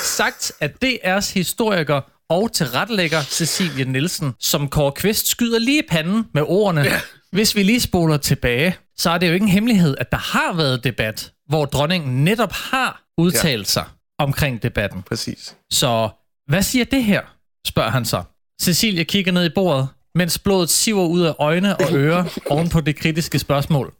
Sagt 0.02 0.52
at 0.60 0.84
DR's 0.84 1.34
historiker 1.34 2.00
og 2.28 2.52
tilrettelægger 2.52 3.22
Cecilie 3.22 3.84
Nielsen, 3.84 4.34
som 4.40 4.68
Kåre 4.68 4.92
Kvist 4.92 5.26
skyder 5.28 5.58
lige 5.58 5.78
i 5.78 5.86
panden 5.88 6.26
med 6.34 6.42
ordene. 6.46 6.80
Ja. 6.80 7.00
Hvis 7.32 7.56
vi 7.56 7.62
lige 7.62 7.80
spoler 7.80 8.16
tilbage, 8.16 8.76
så 8.96 9.10
er 9.10 9.18
det 9.18 9.28
jo 9.28 9.32
ikke 9.32 9.44
en 9.44 9.48
hemmelighed, 9.48 9.96
at 9.98 10.12
der 10.12 10.18
har 10.18 10.56
været 10.56 10.84
debat, 10.84 11.32
hvor 11.48 11.64
dronningen 11.64 12.24
netop 12.24 12.52
har 12.52 13.02
udtalt 13.18 13.60
ja. 13.60 13.64
sig 13.64 13.84
omkring 14.18 14.62
debatten. 14.62 15.02
Præcis. 15.02 15.56
Så 15.70 16.08
hvad 16.46 16.62
siger 16.62 16.84
det 16.84 17.04
her, 17.04 17.22
spørger 17.66 17.90
han 17.90 18.04
så. 18.04 18.22
Cecilie 18.62 19.04
kigger 19.04 19.32
ned 19.32 19.44
i 19.44 19.54
bordet, 19.54 19.88
mens 20.14 20.38
blodet 20.38 20.70
siver 20.70 21.04
ud 21.04 21.20
af 21.20 21.34
øjne 21.38 21.76
og 21.76 21.92
ører 21.92 22.24
oven 22.50 22.68
på 22.68 22.80
det 22.80 22.96
kritiske 22.96 23.38
spørgsmål. 23.38 23.94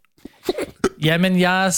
Jamen, 1.04 1.40
jeg... 1.40 1.72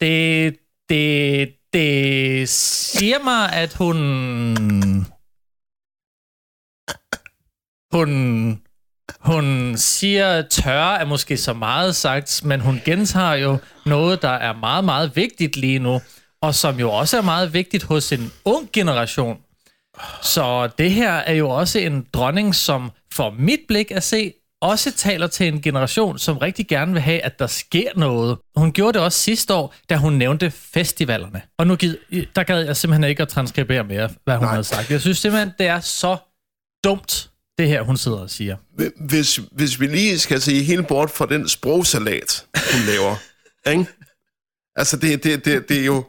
Det, 0.00 0.56
det, 0.88 1.48
det 1.72 2.48
siger 2.48 3.24
mig, 3.24 3.52
at 3.52 3.74
hun 3.74 5.06
hun, 7.92 8.62
hun 9.20 9.74
siger, 9.76 10.42
tørre 10.42 11.00
er 11.00 11.04
måske 11.04 11.36
så 11.36 11.52
meget 11.52 11.96
sagt, 11.96 12.44
men 12.44 12.60
hun 12.60 12.80
gentager 12.84 13.34
jo 13.34 13.58
noget, 13.86 14.22
der 14.22 14.28
er 14.28 14.52
meget, 14.52 14.84
meget 14.84 15.16
vigtigt 15.16 15.56
lige 15.56 15.78
nu, 15.78 16.00
og 16.42 16.54
som 16.54 16.80
jo 16.80 16.90
også 16.92 17.18
er 17.18 17.22
meget 17.22 17.54
vigtigt 17.54 17.84
hos 17.84 18.12
en 18.12 18.32
ung 18.44 18.68
generation. 18.72 19.38
Så 20.22 20.70
det 20.78 20.90
her 20.90 21.12
er 21.12 21.34
jo 21.34 21.50
også 21.50 21.78
en 21.78 22.06
dronning, 22.12 22.54
som 22.54 22.90
for 23.12 23.34
mit 23.38 23.60
blik 23.68 23.90
at 23.90 24.02
se, 24.02 24.32
også 24.60 24.92
taler 24.92 25.26
til 25.26 25.48
en 25.48 25.62
generation, 25.62 26.18
som 26.18 26.38
rigtig 26.38 26.68
gerne 26.68 26.92
vil 26.92 27.02
have, 27.02 27.20
at 27.20 27.38
der 27.38 27.46
sker 27.46 27.88
noget. 27.96 28.38
Hun 28.56 28.72
gjorde 28.72 28.92
det 28.98 29.04
også 29.04 29.18
sidste 29.18 29.54
år, 29.54 29.74
da 29.90 29.96
hun 29.96 30.12
nævnte 30.12 30.50
festivalerne. 30.50 31.42
Og 31.58 31.66
nu 31.66 31.76
gid, 31.76 31.96
der 32.36 32.42
gad 32.42 32.64
jeg 32.64 32.76
simpelthen 32.76 33.10
ikke 33.10 33.22
at 33.22 33.28
transkribere 33.28 33.84
mere, 33.84 34.10
hvad 34.24 34.36
hun 34.36 34.44
Nej. 34.44 34.50
havde 34.50 34.64
sagt. 34.64 34.90
Jeg 34.90 35.00
synes 35.00 35.18
simpelthen, 35.18 35.52
det 35.58 35.66
er 35.66 35.80
så 35.80 36.16
dumt, 36.84 37.30
det 37.58 37.68
her, 37.68 37.82
hun 37.82 37.96
sidder 37.96 38.18
og 38.18 38.30
siger. 38.30 38.56
Hvis, 39.00 39.40
hvis 39.52 39.80
vi 39.80 39.86
lige 39.86 40.18
skal 40.18 40.40
se 40.40 40.62
helt 40.62 40.86
bort 40.86 41.10
fra 41.10 41.26
den 41.26 41.48
sprogsalat, 41.48 42.46
hun 42.72 42.82
laver, 42.86 43.16
ikke? 43.68 43.86
Altså, 44.76 44.96
det, 44.96 45.24
det, 45.24 45.44
det, 45.44 45.68
det, 45.68 45.80
er 45.80 45.84
jo, 45.84 46.04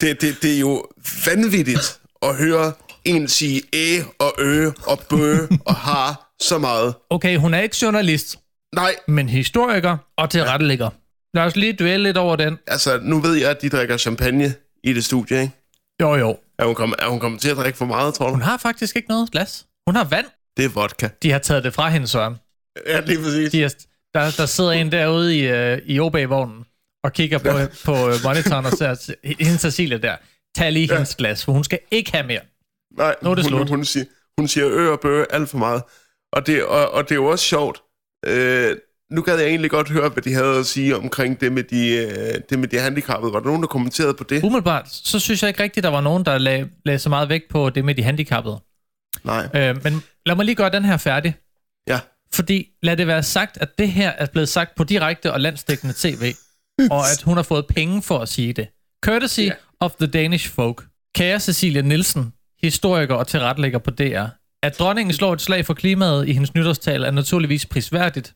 det, 0.00 0.20
det, 0.20 0.42
det 0.42 0.54
er 0.54 0.58
jo 0.60 0.84
vanvittigt 1.26 2.00
at 2.22 2.36
høre 2.36 2.72
en 3.06 3.28
sige 3.28 3.62
æ 3.72 4.00
og 4.18 4.32
ø 4.38 4.70
og 4.86 4.98
bø 5.10 5.38
og 5.66 5.74
har 5.74 6.32
så 6.42 6.58
meget. 6.58 6.94
Okay, 7.10 7.36
hun 7.36 7.54
er 7.54 7.60
ikke 7.60 7.76
journalist, 7.82 8.38
Nej, 8.74 8.94
men 9.08 9.28
historiker 9.28 9.96
og 10.16 10.30
tilrettelægger. 10.30 10.90
Lad 11.34 11.44
os 11.44 11.56
lige 11.56 11.72
dvæle 11.72 12.02
lidt 12.02 12.16
over 12.16 12.36
den. 12.36 12.58
altså, 12.66 12.98
nu 13.02 13.20
ved 13.20 13.34
jeg, 13.34 13.50
at 13.50 13.62
de 13.62 13.68
drikker 13.68 13.96
champagne 13.96 14.54
i 14.84 14.92
det 14.92 15.04
studie, 15.04 15.40
ikke? 15.42 15.52
Jo, 16.02 16.14
jo. 16.14 16.36
Er 16.58 16.64
hun, 16.64 16.74
kommet, 16.74 16.96
er 17.02 17.08
hun 17.08 17.20
kommet 17.20 17.40
til 17.40 17.48
at 17.50 17.56
drikke 17.56 17.78
for 17.78 17.84
meget, 17.84 18.14
tror 18.14 18.26
du? 18.26 18.32
Hun 18.32 18.42
har 18.42 18.56
faktisk 18.56 18.96
ikke 18.96 19.08
noget 19.08 19.30
glas. 19.30 19.66
Hun 19.86 19.96
har 19.96 20.04
vand. 20.04 20.26
Det 20.56 20.64
er 20.64 20.68
vodka. 20.68 21.08
De 21.22 21.30
har 21.30 21.38
taget 21.38 21.64
det 21.64 21.74
fra 21.74 21.88
hende, 21.88 22.06
Søren. 22.06 22.34
Ja, 22.86 23.00
lige 23.00 23.18
præcis. 23.18 23.50
De 23.50 23.64
er, 23.64 23.68
der, 24.14 24.30
der 24.36 24.46
sidder 24.46 24.70
en 24.72 24.92
derude 24.92 25.38
i, 25.38 25.40
øh, 25.40 25.78
i 25.86 26.00
OB-vognen 26.00 26.64
og 27.04 27.12
kigger 27.12 27.38
på, 27.38 27.58
på 27.84 28.08
øh, 28.08 28.14
monitoren 28.24 28.66
og 28.66 28.72
ser 28.72 29.14
hende 29.24 29.58
Cecilia 29.58 29.98
der. 29.98 30.16
Tag 30.56 30.72
lige 30.72 30.92
hendes 30.92 31.14
glas, 31.14 31.44
for 31.44 31.52
hun 31.52 31.64
skal 31.64 31.78
ikke 31.90 32.12
have 32.12 32.26
mere. 32.26 32.40
Nej, 32.98 33.14
Nu 33.22 33.30
er 33.30 33.34
det 33.34 33.44
hun, 33.44 33.48
slut. 33.50 33.68
hun, 33.68 33.84
siger, 33.84 34.04
hun 34.38 34.48
siger 34.48 34.66
ø 34.70 34.90
og 34.92 35.00
bø 35.00 35.24
alt 35.30 35.48
for 35.48 35.58
meget. 35.58 35.82
Og 36.32 36.46
det, 36.46 36.64
og, 36.64 36.90
og 36.90 37.04
det 37.04 37.10
er 37.10 37.14
jo 37.16 37.26
også 37.26 37.44
sjovt. 37.44 37.82
Øh, 38.26 38.76
nu 39.12 39.22
gad 39.22 39.38
jeg 39.38 39.48
egentlig 39.48 39.70
godt 39.70 39.88
høre, 39.90 40.08
hvad 40.08 40.22
de 40.22 40.34
havde 40.34 40.58
at 40.58 40.66
sige 40.66 40.96
omkring 40.96 41.40
det 41.40 41.52
med 41.52 41.62
de, 41.62 41.88
øh, 41.96 42.40
det 42.50 42.58
med 42.58 42.68
de 42.68 42.78
handicappede. 42.78 43.32
Var 43.32 43.38
der 43.40 43.46
nogen, 43.46 43.62
der 43.62 43.68
kommenterede 43.68 44.14
på 44.14 44.24
det? 44.24 44.42
Umiddelbart, 44.44 44.88
så 44.90 45.18
synes 45.18 45.42
jeg 45.42 45.48
ikke 45.48 45.62
rigtigt, 45.62 45.84
der 45.84 45.90
var 45.90 46.00
nogen, 46.00 46.24
der 46.24 46.38
lag, 46.38 46.66
lagde 46.84 46.98
så 46.98 47.08
meget 47.08 47.28
vægt 47.28 47.48
på 47.50 47.70
det 47.70 47.84
med 47.84 47.94
de 47.94 48.02
handicappede. 48.02 48.60
Nej. 49.24 49.48
Øh, 49.54 49.84
men 49.84 50.02
lad 50.26 50.36
mig 50.36 50.44
lige 50.44 50.54
gøre 50.54 50.70
den 50.70 50.84
her 50.84 50.96
færdig. 50.96 51.34
Ja. 51.88 52.00
Fordi 52.34 52.68
lad 52.82 52.96
det 52.96 53.06
være 53.06 53.22
sagt, 53.22 53.58
at 53.60 53.78
det 53.78 53.88
her 53.88 54.10
er 54.10 54.26
blevet 54.26 54.48
sagt 54.48 54.74
på 54.76 54.84
direkte 54.84 55.32
og 55.32 55.40
landsdækkende 55.40 55.94
tv, 55.96 56.34
og 56.90 57.00
at 57.10 57.22
hun 57.22 57.36
har 57.36 57.42
fået 57.42 57.66
penge 57.66 58.02
for 58.02 58.18
at 58.18 58.28
sige 58.28 58.52
det. 58.52 58.68
Courtesy 59.04 59.40
Ja. 59.40 59.52
of 59.80 59.92
the 59.94 60.06
Danish 60.06 60.50
folk. 60.50 60.84
Kære 61.14 61.40
Cecilia 61.40 61.82
Nielsen, 61.82 62.32
historiker 62.66 63.14
og 63.14 63.26
tilrettelægger 63.26 63.78
på 63.78 63.90
DR. 63.90 64.26
At 64.62 64.78
dronningen 64.78 65.14
slår 65.14 65.32
et 65.32 65.40
slag 65.40 65.66
for 65.66 65.74
klimaet 65.74 66.28
i 66.28 66.32
hendes 66.32 66.54
nytårstale 66.54 67.06
er 67.06 67.10
naturligvis 67.10 67.66
prisværdigt, 67.66 68.34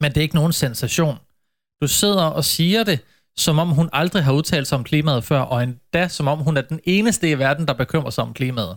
men 0.00 0.10
det 0.10 0.16
er 0.16 0.22
ikke 0.22 0.34
nogen 0.34 0.52
sensation. 0.52 1.18
Du 1.82 1.88
sidder 1.88 2.24
og 2.24 2.44
siger 2.44 2.84
det, 2.84 3.00
som 3.36 3.58
om 3.58 3.68
hun 3.68 3.88
aldrig 3.92 4.24
har 4.24 4.32
udtalt 4.32 4.66
sig 4.66 4.78
om 4.78 4.84
klimaet 4.84 5.24
før, 5.24 5.40
og 5.40 5.62
endda 5.62 6.08
som 6.08 6.28
om 6.28 6.38
hun 6.38 6.56
er 6.56 6.62
den 6.62 6.80
eneste 6.84 7.30
i 7.30 7.38
verden, 7.38 7.66
der 7.68 7.74
bekymrer 7.74 8.10
sig 8.10 8.24
om 8.24 8.34
klimaet. 8.34 8.76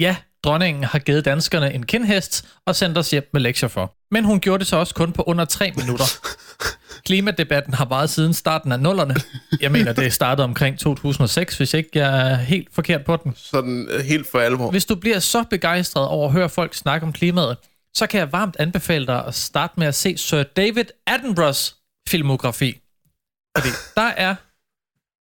Ja, 0.00 0.16
dronningen 0.44 0.84
har 0.84 0.98
givet 0.98 1.24
danskerne 1.24 1.74
en 1.74 1.86
kindhest 1.86 2.48
og 2.66 2.76
sendt 2.76 2.98
os 2.98 3.10
hjem 3.10 3.30
med 3.32 3.40
lektier 3.40 3.68
for. 3.68 3.96
Men 4.10 4.24
hun 4.24 4.40
gjorde 4.40 4.58
det 4.58 4.66
så 4.66 4.76
også 4.76 4.94
kun 4.94 5.12
på 5.12 5.22
under 5.22 5.44
tre 5.44 5.72
minutter. 5.76 6.04
Klimadebatten 7.04 7.74
har 7.74 7.84
varet 7.84 8.10
siden 8.10 8.34
starten 8.34 8.72
af 8.72 8.80
nullerne. 8.80 9.14
Jeg 9.60 9.72
mener, 9.72 9.92
det 9.92 10.12
startede 10.12 10.44
omkring 10.44 10.78
2006, 10.78 11.56
hvis 11.56 11.74
ikke 11.74 11.90
jeg 11.94 12.30
er 12.30 12.36
helt 12.36 12.68
forkert 12.72 13.04
på 13.04 13.16
den. 13.16 13.32
Sådan 13.36 13.88
øh, 13.90 14.00
helt 14.00 14.26
for 14.30 14.38
alvor. 14.38 14.70
Hvis 14.70 14.84
du 14.84 14.94
bliver 14.94 15.18
så 15.18 15.44
begejstret 15.50 16.08
over 16.08 16.26
at 16.26 16.32
høre 16.32 16.48
folk 16.48 16.74
snakke 16.74 17.06
om 17.06 17.12
klimaet, 17.12 17.56
så 17.94 18.06
kan 18.06 18.20
jeg 18.20 18.32
varmt 18.32 18.56
anbefale 18.58 19.06
dig 19.06 19.26
at 19.26 19.34
starte 19.34 19.74
med 19.76 19.86
at 19.86 19.94
se 19.94 20.16
Sir 20.16 20.42
David 20.42 20.84
Attenboroughs 21.06 21.76
filmografi. 22.08 22.80
Fordi 23.56 23.68
der 23.96 24.10
er 24.16 24.34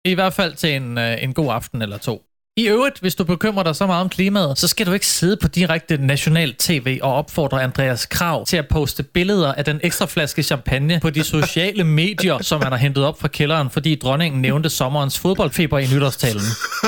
i 0.04 0.14
hvert 0.14 0.32
fald 0.32 0.54
til 0.54 0.76
en, 0.76 0.98
øh, 0.98 1.22
en 1.22 1.34
god 1.34 1.52
aften 1.52 1.82
eller 1.82 1.98
to. 1.98 2.22
I 2.56 2.68
øvrigt, 2.68 3.00
hvis 3.00 3.14
du 3.14 3.24
bekymrer 3.24 3.62
dig 3.62 3.76
så 3.76 3.86
meget 3.86 4.00
om 4.00 4.08
klimaet, 4.08 4.58
så 4.58 4.68
skal 4.68 4.86
du 4.86 4.92
ikke 4.92 5.06
sidde 5.06 5.36
på 5.36 5.48
direkte 5.48 5.96
national 5.96 6.54
tv 6.54 6.98
og 7.02 7.14
opfordre 7.14 7.62
Andreas 7.62 8.06
Krav 8.06 8.46
til 8.46 8.56
at 8.56 8.68
poste 8.68 9.02
billeder 9.02 9.54
af 9.54 9.64
den 9.64 9.80
ekstra 9.82 10.06
flaske 10.06 10.42
champagne 10.42 11.00
på 11.00 11.10
de 11.10 11.24
sociale 11.24 11.84
medier, 11.84 12.42
som 12.42 12.62
han 12.62 12.72
har 12.72 12.78
hentet 12.78 13.04
op 13.04 13.20
fra 13.20 13.28
kælderen, 13.28 13.70
fordi 13.70 13.94
dronningen 13.94 14.42
nævnte 14.42 14.70
sommerens 14.70 15.18
fodboldfeber 15.18 15.78
i 15.78 15.86
nytårstalen. 15.94 16.42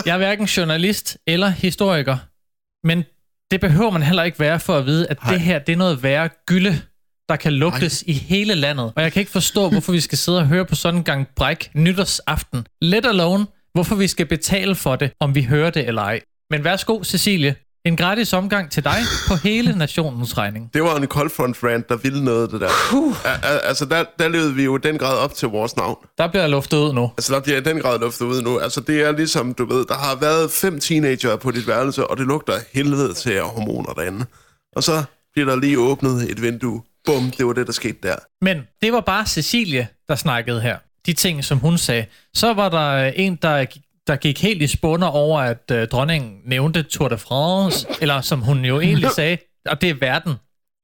Jeg 0.06 0.12
er 0.12 0.16
hverken 0.16 0.47
journalist 0.47 1.18
eller 1.26 1.49
historiker, 1.49 2.16
men 2.87 3.04
det 3.50 3.61
behøver 3.61 3.90
man 3.90 4.02
heller 4.02 4.23
ikke 4.23 4.40
være 4.40 4.61
for 4.61 4.76
at 4.76 4.87
vide, 4.87 5.06
at 5.11 5.18
det 5.28 5.40
her 5.40 5.59
det 5.59 5.73
er 5.73 5.76
noget 5.76 6.02
værre 6.02 6.28
gylde, 6.47 6.80
der 7.28 7.37
kan 7.37 7.52
lugtes 7.52 8.04
i 8.06 8.12
hele 8.12 8.54
landet. 8.54 8.92
Og 8.97 9.02
jeg 9.02 9.12
kan 9.12 9.21
ikke 9.21 9.33
forstå, 9.33 9.68
hvorfor 9.68 9.92
vi 9.92 10.00
skal 10.00 10.18
sidde 10.18 10.38
og 10.38 10.47
høre 10.47 10.64
på 10.64 10.75
sådan 10.75 11.00
en 11.00 11.04
gang 11.04 11.28
bræk 11.37 11.71
nytårsaften. 11.75 12.66
Let 12.83 13.06
alone, 13.06 13.47
hvorfor 13.75 13.95
vi 13.95 14.09
skal 14.09 14.26
betale 14.26 14.75
for 14.75 14.97
det, 14.97 15.12
om 15.21 15.35
vi 15.35 15.43
hører 15.43 15.71
det 15.71 15.88
eller 15.88 16.02
ej. 16.02 16.21
Men 16.50 16.64
værsgo, 16.64 17.02
Cecilie. 17.04 17.54
En 17.87 17.97
gratis 17.97 18.33
omgang 18.33 18.71
til 18.71 18.85
dig 18.85 18.97
på 19.28 19.35
hele 19.35 19.76
nationens 19.85 20.38
regning. 20.38 20.71
Det 20.75 20.83
var 20.83 20.97
en 20.97 21.07
cold 21.07 21.31
front 21.31 21.57
rant, 21.64 21.88
der 21.88 21.97
ville 21.97 22.25
noget, 22.25 22.50
det 22.50 22.61
der. 22.61 22.69
Altså, 23.43 23.85
der, 23.85 24.04
der 24.19 24.28
levede 24.28 24.54
vi 24.54 24.64
jo 24.64 24.76
den 24.76 24.99
grad 24.99 25.19
op 25.19 25.35
til 25.35 25.49
vores 25.49 25.76
navn. 25.76 25.97
Der 26.19 26.28
bliver 26.28 26.47
luftet 26.47 26.76
ud 26.76 26.93
nu. 26.93 27.11
Altså, 27.19 27.35
der 27.35 27.40
bliver 27.40 27.59
i 27.59 27.62
den 27.62 27.81
grad 27.81 28.00
luftet 28.00 28.26
ud 28.26 28.43
nu. 28.43 28.59
Altså, 28.59 28.81
det 28.81 29.02
er 29.02 29.12
ligesom, 29.12 29.54
du 29.54 29.66
ved, 29.66 29.85
der 29.87 29.95
har 29.95 30.16
været 30.21 30.50
fem 30.50 30.81
teenager 30.81 31.37
på 31.37 31.50
dit 31.50 31.66
værelse, 31.69 32.07
og 32.07 32.16
det 32.16 32.26
lugter 32.26 32.54
helvede 32.75 33.14
til 33.14 33.31
af 33.31 33.43
hormoner 33.49 33.93
derinde. 33.93 34.26
Og 34.76 34.83
så 34.83 35.02
bliver 35.33 35.49
der 35.49 35.57
lige 35.57 35.78
åbnet 35.78 36.31
et 36.31 36.43
vindue. 36.43 36.83
Bum, 37.04 37.31
det 37.31 37.47
var 37.47 37.52
det, 37.52 37.66
der 37.66 37.73
skete 37.73 37.99
der. 38.02 38.16
Men 38.45 38.62
det 38.83 38.93
var 38.93 39.00
bare 39.00 39.26
Cecilie, 39.26 39.88
der 40.09 40.14
snakkede 40.14 40.61
her. 40.61 40.78
De 41.06 41.12
ting, 41.12 41.44
som 41.44 41.58
hun 41.58 41.78
sagde. 41.78 42.06
Så 42.34 42.52
var 42.52 42.68
der 42.68 43.06
øh, 43.06 43.12
en, 43.16 43.37
der, 43.42 43.66
der 44.06 44.16
gik 44.16 44.42
helt 44.42 44.62
i 44.62 44.66
spunder 44.66 45.08
over, 45.08 45.40
at 45.40 45.70
øh, 45.73 45.88
dronningen 45.88 46.40
nævnte 46.44 46.82
Tour 46.82 47.08
de 47.08 47.18
France, 47.18 47.87
eller 48.00 48.20
som 48.20 48.40
hun 48.40 48.64
jo 48.64 48.80
egentlig 48.80 49.11
sagde, 49.16 49.38
og 49.66 49.80
det 49.80 49.90
er 49.90 49.94
verden. 49.94 50.34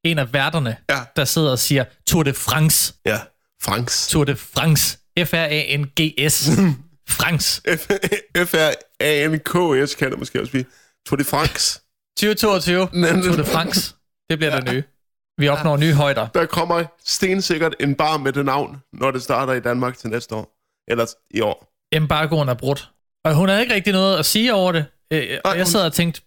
En 0.05 0.19
af 0.19 0.33
værterne, 0.33 0.77
Ja. 0.91 0.99
der 1.17 1.25
sidder 1.25 1.51
og 1.51 1.59
siger 1.59 1.85
Tour 2.07 2.23
de 2.23 2.33
France. 2.35 2.95
Ja, 3.07 3.19
Franks. 3.63 4.09
Tour 4.09 4.25
de 4.25 4.37
France. 4.37 4.99
F-R-A-N-G-S. 5.25 6.51
France. 7.19 7.63
F-R-A-N-K-S 8.37 9.95
kan 9.95 10.11
det 10.11 10.19
måske 10.19 10.41
også 10.41 10.51
blive. 10.51 10.65
Tour 11.07 11.17
de 11.17 11.25
France. 11.25 11.81
2022. 12.19 12.89
Men- 12.93 13.23
Tour 13.23 13.37
de 13.37 13.45
France. 13.45 13.95
Det 14.31 14.39
bliver 14.39 14.61
det 14.61 14.73
nye. 14.73 14.83
Vi 15.41 15.49
opnår 15.49 15.77
nye 15.77 15.95
højder. 15.95 16.27
Der 16.27 16.47
kommer 16.47 16.85
stensikkert 17.07 17.75
en 17.81 17.95
bar 17.95 18.17
med 18.17 18.33
det 18.33 18.45
navn, 18.45 18.83
når 18.93 19.11
det 19.11 19.23
starter 19.23 19.53
i 19.53 19.61
Danmark 19.61 19.99
til 19.99 20.11
næste 20.11 20.35
år. 20.35 20.57
Eller 20.89 21.07
i 21.31 21.41
år. 21.41 21.67
embargoen 21.93 22.49
er 22.49 22.55
brudt. 22.55 22.91
Og 23.25 23.35
hun 23.35 23.49
havde 23.49 23.61
ikke 23.61 23.75
rigtig 23.75 23.93
noget 23.93 24.19
at 24.19 24.27
sige 24.27 24.55
over 24.55 24.73
det. 24.73 24.85
Øh, 25.13 25.39
og 25.45 25.59
jeg 25.59 25.67
sad 25.67 25.87
og 25.87 25.93
tænkte, 25.93 26.21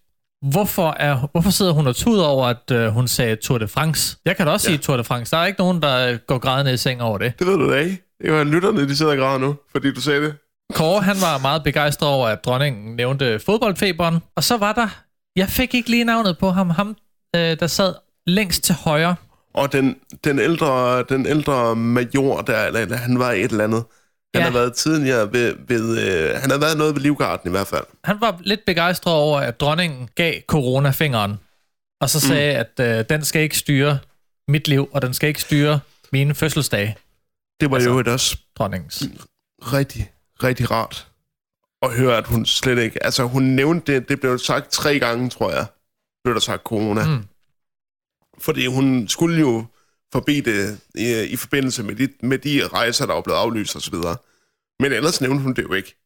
hvorfor, 0.50 0.90
er, 0.90 1.28
hvorfor 1.32 1.50
sidder 1.50 1.72
hun 1.72 1.86
og 1.86 1.96
tuder 1.96 2.24
over, 2.24 2.46
at 2.46 2.70
øh, 2.72 2.88
hun 2.88 3.08
sagde 3.08 3.36
Tour 3.36 3.58
de 3.58 3.68
France? 3.68 4.16
Jeg 4.24 4.36
kan 4.36 4.46
da 4.46 4.52
også 4.52 4.68
ja. 4.68 4.72
Ja. 4.72 4.76
sige 4.76 4.82
Tour 4.84 4.96
de 4.96 5.04
France. 5.04 5.30
Der 5.30 5.42
er 5.42 5.46
ikke 5.46 5.58
nogen, 5.60 5.82
der 5.82 6.08
øh, 6.08 6.18
går 6.26 6.38
grædende 6.38 6.72
i 6.74 6.76
seng 6.76 7.02
over 7.02 7.18
det. 7.18 7.38
Det 7.38 7.46
ved 7.46 7.56
du 7.56 7.70
da 7.72 7.76
ikke. 7.78 8.02
Det 8.22 8.32
var 8.32 8.44
lytterne, 8.44 8.88
de 8.88 8.96
sidder 8.96 9.12
og 9.12 9.18
græder 9.18 9.38
nu, 9.38 9.56
fordi 9.72 9.94
du 9.94 10.00
sagde 10.00 10.20
det. 10.22 10.34
Kåre, 10.74 11.02
han 11.02 11.16
var 11.20 11.38
meget 11.38 11.64
begejstret 11.64 12.08
over, 12.08 12.28
at 12.28 12.44
dronningen 12.44 12.96
nævnte 12.96 13.38
fodboldfeberen. 13.38 14.18
Og 14.36 14.44
så 14.44 14.56
var 14.56 14.72
der, 14.72 14.88
jeg 15.36 15.48
fik 15.48 15.74
ikke 15.74 15.90
lige 15.90 16.04
navnet 16.04 16.38
på 16.38 16.50
ham, 16.50 16.70
ham 16.70 16.96
øh, 17.36 17.56
der 17.60 17.66
sad 17.66 17.94
længst 18.26 18.64
til 18.64 18.74
højre. 18.74 19.16
Og 19.54 19.72
den, 19.72 19.96
den, 20.24 20.38
ældre, 20.38 21.02
den 21.02 21.26
ældre 21.26 21.76
major 21.76 22.40
der, 22.40 22.64
eller, 22.66 22.96
han 22.96 23.18
var 23.18 23.30
et 23.32 23.50
eller 23.50 23.64
andet. 23.64 23.84
Han 24.34 24.40
Ja. 24.42 24.46
har 24.46 24.52
været 24.52 24.74
tidligere 24.74 25.32
ved, 25.32 25.54
ved 25.68 25.98
øh, 26.08 26.40
han 26.40 26.50
har 26.50 26.58
været 26.58 26.78
noget 26.78 26.94
ved 26.94 27.02
Livgarden 27.02 27.48
i 27.48 27.50
hvert 27.50 27.66
fald. 27.66 27.84
Han 28.04 28.20
var 28.20 28.38
lidt 28.40 28.60
begejstret 28.66 29.14
over, 29.14 29.40
at 29.40 29.60
dronningen 29.60 30.08
gav 30.14 30.34
corona 30.46 30.90
fingeren. 30.90 31.34
Og 32.00 32.10
så 32.10 32.20
sagde, 32.20 32.64
mm. 32.78 32.84
at 32.84 32.98
øh, 32.98 33.04
den 33.08 33.24
skal 33.24 33.42
ikke 33.42 33.58
styre 33.58 33.98
mit 34.48 34.68
liv, 34.68 34.88
og 34.92 35.02
den 35.02 35.14
skal 35.14 35.28
ikke 35.28 35.40
styre 35.40 35.80
mine 36.12 36.34
fødselsdage, 36.34 36.96
Det 37.60 37.70
var 37.70 37.76
Altså- 37.76 37.90
jo 37.90 38.02
også 38.12 38.36
dronningens. 38.58 39.02
rigtig, 39.62 40.10
rigtig 40.42 40.70
rart 40.70 41.06
at 41.82 41.92
høre, 41.92 42.16
at 42.16 42.26
hun 42.26 42.46
slet 42.46 42.78
ikke... 42.78 43.04
Altså, 43.04 43.22
hun 43.24 43.42
nævnte 43.42 43.94
det, 43.94 44.08
det 44.08 44.20
blev 44.20 44.38
sagt 44.38 44.70
tre 44.72 44.98
gange, 44.98 45.30
tror 45.30 45.50
jeg, 45.50 45.66
blev 46.24 46.34
der 46.34 46.40
sagt 46.40 46.62
corona. 46.62 47.04
Mm. 47.06 47.24
Fordi 48.38 48.66
hun 48.66 49.08
skulle 49.08 49.40
jo 49.40 49.64
forbi 50.12 50.40
det 50.40 50.80
i, 50.94 51.22
i 51.22 51.36
forbindelse 51.36 51.82
med 51.82 51.94
de, 51.94 52.08
med 52.22 52.38
de 52.38 52.66
rejser, 52.66 53.06
der 53.06 53.14
var 53.14 53.20
blevet 53.20 53.38
aflyst 53.38 53.76
osv. 53.76 53.94
Men 54.80 54.92
ellers 54.92 55.20
nævnte 55.20 55.42
hun 55.42 55.54
det 55.54 55.62
jo 55.62 55.72
ikke. 55.72 55.96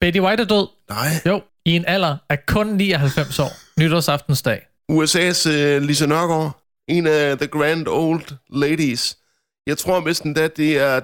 Betty 0.00 0.20
White 0.20 0.42
er 0.42 0.46
død. 0.46 0.68
Nej. 0.88 1.10
Jo, 1.26 1.42
i 1.64 1.70
en 1.76 1.84
alder 1.86 2.16
af 2.28 2.46
kun 2.46 2.66
99 2.66 3.38
år. 3.38 3.80
Nytårsaftensdag. 3.80 4.66
USA's 4.92 5.48
uh, 5.48 5.82
Lisa 5.82 6.06
Nørgaard, 6.06 6.64
en 6.88 7.06
af 7.06 7.38
the 7.38 7.46
grand 7.46 7.88
old 7.88 8.24
ladies. 8.50 9.18
Jeg 9.66 9.78
tror 9.78 10.00
vist 10.00 10.22
endda, 10.22 10.48
det 10.48 10.78
er 10.78 11.00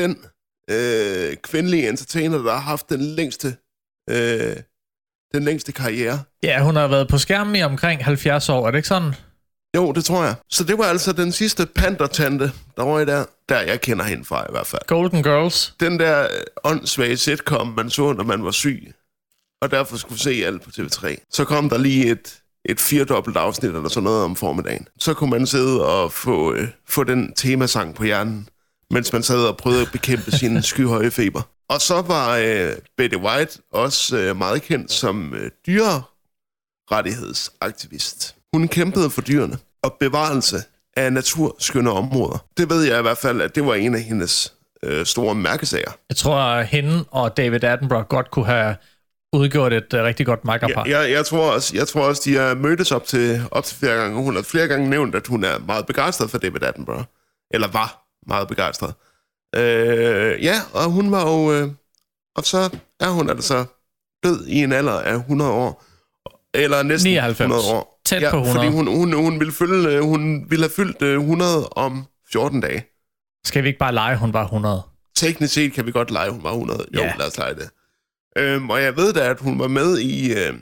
den 0.00 0.24
øh, 0.70 1.36
kvindelige 1.36 1.88
entertainer, 1.88 2.38
der 2.38 2.52
har 2.52 2.60
haft 2.60 2.88
den 2.88 3.00
længste, 3.00 3.56
øh, 4.10 4.56
den 5.34 5.44
længste 5.44 5.72
karriere. 5.72 6.20
Ja, 6.42 6.62
hun 6.62 6.76
har 6.76 6.86
været 6.88 7.08
på 7.08 7.18
skærmen 7.18 7.56
i 7.56 7.62
omkring 7.62 8.04
70 8.04 8.48
år, 8.48 8.66
er 8.66 8.70
det 8.70 8.78
ikke 8.78 8.88
sådan? 8.88 9.14
Jo, 9.76 9.92
det 9.92 10.04
tror 10.04 10.24
jeg. 10.24 10.34
Så 10.50 10.64
det 10.64 10.78
var 10.78 10.84
altså 10.84 11.12
den 11.12 11.32
sidste 11.32 11.66
pandertante, 11.66 12.52
der 12.76 12.82
var 12.84 13.00
i 13.00 13.04
der. 13.04 13.24
Der 13.48 13.60
jeg 13.60 13.80
kender 13.80 14.04
hende 14.04 14.24
fra 14.24 14.42
i 14.42 14.46
hvert 14.50 14.66
fald. 14.66 14.82
Golden 14.86 15.22
Girls. 15.22 15.74
Den 15.80 15.98
der 15.98 16.28
åndssvage 16.64 17.16
sitcom, 17.16 17.74
man 17.76 17.90
så, 17.90 18.12
når 18.12 18.24
man 18.24 18.44
var 18.44 18.50
syg, 18.50 18.92
og 19.62 19.70
derfor 19.70 19.96
skulle 19.96 20.20
se 20.20 20.42
alt 20.46 20.62
på 20.62 20.70
TV3. 20.78 21.26
Så 21.30 21.44
kom 21.44 21.68
der 21.68 21.78
lige 21.78 22.06
et, 22.10 22.38
et 22.64 22.80
firedobbelt 22.80 23.36
afsnit 23.36 23.72
eller 23.74 23.88
sådan 23.88 24.04
noget 24.04 24.24
om 24.24 24.36
formiddagen. 24.36 24.88
Så 24.98 25.14
kunne 25.14 25.30
man 25.30 25.46
sidde 25.46 25.86
og 25.86 26.12
få, 26.12 26.54
øh, 26.54 26.68
få 26.88 27.04
den 27.04 27.32
temasang 27.34 27.94
på 27.94 28.04
hjernen, 28.04 28.48
mens 28.90 29.12
man 29.12 29.22
sad 29.22 29.44
og 29.44 29.56
prøvede 29.56 29.82
at 29.82 29.88
bekæmpe 29.92 30.30
sin 30.30 30.62
skyhøje 30.72 31.10
feber. 31.10 31.42
Og 31.68 31.80
så 31.80 32.02
var 32.02 32.36
øh, 32.36 32.72
Betty 32.96 33.16
White 33.16 33.58
også 33.72 34.16
øh, 34.16 34.36
meget 34.36 34.62
kendt 34.62 34.92
som 34.92 35.34
øh, 35.34 35.50
dyrerettighedsaktivist. 35.66 38.36
Hun 38.52 38.68
kæmpede 38.68 39.10
for 39.10 39.20
dyrene 39.20 39.58
og 39.82 39.96
bevarelse 40.00 40.56
af 40.96 41.12
naturskønne 41.12 41.90
områder. 41.90 42.46
Det 42.56 42.70
ved 42.70 42.82
jeg 42.82 42.98
i 42.98 43.02
hvert 43.02 43.18
fald, 43.18 43.40
at 43.40 43.54
det 43.54 43.66
var 43.66 43.74
en 43.74 43.94
af 43.94 44.00
hendes 44.00 44.54
øh, 44.82 45.06
store 45.06 45.34
mærkesager. 45.34 45.90
Jeg 46.08 46.16
tror, 46.16 46.36
at 46.36 46.66
hende 46.66 47.04
og 47.10 47.36
David 47.36 47.64
Attenborough 47.64 48.08
godt 48.08 48.30
kunne 48.30 48.46
have 48.46 48.76
udgjort 49.32 49.72
et 49.72 49.94
uh, 49.94 50.00
rigtig 50.00 50.26
godt 50.26 50.44
makkerpar. 50.44 50.84
Jeg, 50.84 51.02
jeg, 51.02 51.10
jeg, 51.10 51.26
tror 51.26 51.52
også, 51.52 51.76
jeg 51.76 51.88
tror 51.88 52.02
også, 52.02 52.22
de 52.24 52.36
har 52.36 52.54
mødtes 52.54 52.92
op 52.92 53.04
til, 53.04 53.42
op 53.50 53.64
til 53.64 53.76
flere 53.76 53.96
gange. 53.96 54.22
Hun 54.22 54.34
har 54.34 54.42
flere 54.42 54.68
gange 54.68 54.90
nævnt, 54.90 55.14
at 55.14 55.26
hun 55.26 55.44
er 55.44 55.58
meget 55.58 55.86
begejstret 55.86 56.30
for 56.30 56.38
David 56.38 56.62
Attenborough. 56.62 57.04
Eller 57.50 57.68
var 57.68 58.06
meget 58.26 58.48
begejstret. 58.48 58.94
Øh, 59.56 60.44
ja, 60.44 60.60
og 60.72 60.84
hun 60.90 61.10
var 61.10 61.30
jo... 61.30 61.52
Øh, 61.52 61.68
og 62.36 62.44
så 62.44 62.70
er 63.00 63.08
hun 63.08 63.30
altså 63.30 63.64
død 64.24 64.46
i 64.46 64.62
en 64.62 64.72
alder 64.72 65.00
af 65.00 65.14
100 65.14 65.50
år. 65.50 65.84
Eller 66.54 66.82
næsten 66.82 67.10
99. 67.10 67.40
100 67.40 67.72
år. 67.74 68.00
Tæt 68.06 68.22
ja, 68.22 68.30
på 68.30 68.36
100. 68.36 68.56
fordi 68.56 68.76
hun, 68.76 68.86
hun, 68.86 69.12
hun, 69.12 69.38
ville 69.40 69.52
følge, 69.52 69.88
øh, 69.88 70.02
hun 70.02 70.50
ville 70.50 70.62
have 70.64 70.72
fyldt 70.76 71.02
øh, 71.02 71.20
100 71.20 71.68
om 71.68 72.04
14 72.32 72.60
dage. 72.60 72.84
Skal 73.44 73.62
vi 73.62 73.68
ikke 73.68 73.78
bare 73.78 73.94
lege, 73.94 74.16
hun 74.16 74.32
var 74.32 74.44
100? 74.44 74.82
Teknisk 75.16 75.54
set 75.54 75.72
kan 75.72 75.86
vi 75.86 75.90
godt 75.92 76.10
lege, 76.10 76.30
hun 76.30 76.42
var 76.42 76.50
100. 76.52 76.86
Jo, 76.94 77.00
Ja. 77.00 77.12
lad 77.18 77.26
os 77.26 77.36
lege 77.38 77.54
det. 77.54 77.70
Øhm, 78.38 78.70
og 78.70 78.82
jeg 78.82 78.96
ved 78.96 79.12
da, 79.12 79.20
at 79.30 79.40
hun 79.40 79.58
var 79.58 79.68
med 79.68 79.98
i, 79.98 80.32
øh, 80.32 80.54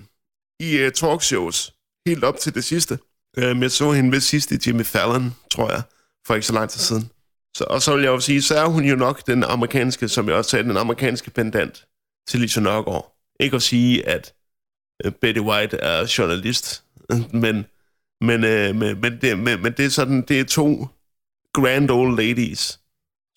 i 0.60 0.84
uh, 0.86 0.92
talkshows 0.92 1.72
helt 2.06 2.24
op 2.24 2.36
til 2.38 2.54
det 2.54 2.64
sidste. 2.64 2.98
Øhm, 3.38 3.62
jeg 3.62 3.70
så 3.70 3.92
hende 3.92 4.12
ved 4.12 4.20
sidst 4.20 4.50
i 4.52 4.58
Jimmy 4.66 4.84
Fallon, 4.84 5.34
tror 5.50 5.70
jeg, 5.70 5.82
for 6.26 6.34
ikke 6.34 6.46
så 6.46 6.52
lang 6.52 6.70
tid 6.70 6.80
siden. 6.80 7.10
Så, 7.56 7.64
og 7.64 7.82
så 7.82 7.94
vil 7.94 8.02
jeg 8.02 8.10
jo 8.10 8.20
sige, 8.20 8.42
så 8.42 8.54
er 8.54 8.66
hun 8.66 8.84
jo 8.84 8.96
nok 8.96 9.26
den 9.26 9.44
amerikanske, 9.44 10.08
som 10.08 10.28
jeg 10.28 10.36
også 10.36 10.50
sagde, 10.50 10.68
den 10.68 10.76
amerikanske 10.76 11.30
pendant 11.30 11.84
til 12.28 12.40
Lisa 12.40 12.60
Nørgaard. 12.60 13.16
Ikke 13.40 13.56
at 13.56 13.62
sige, 13.62 14.08
at 14.08 14.34
øh, 15.04 15.12
Betty 15.12 15.40
White 15.40 15.76
er 15.76 16.14
journalist, 16.18 16.84
men, 17.42 17.66
men, 18.20 18.44
øh, 18.44 18.76
men, 18.76 19.00
men, 19.00 19.18
det, 19.20 19.38
men, 19.38 19.62
men 19.62 19.72
det 19.72 19.84
er 19.84 19.88
sådan, 19.90 20.22
det 20.22 20.40
er 20.40 20.44
to 20.44 20.88
grand 21.52 21.90
old 21.90 22.16
ladies, 22.16 22.80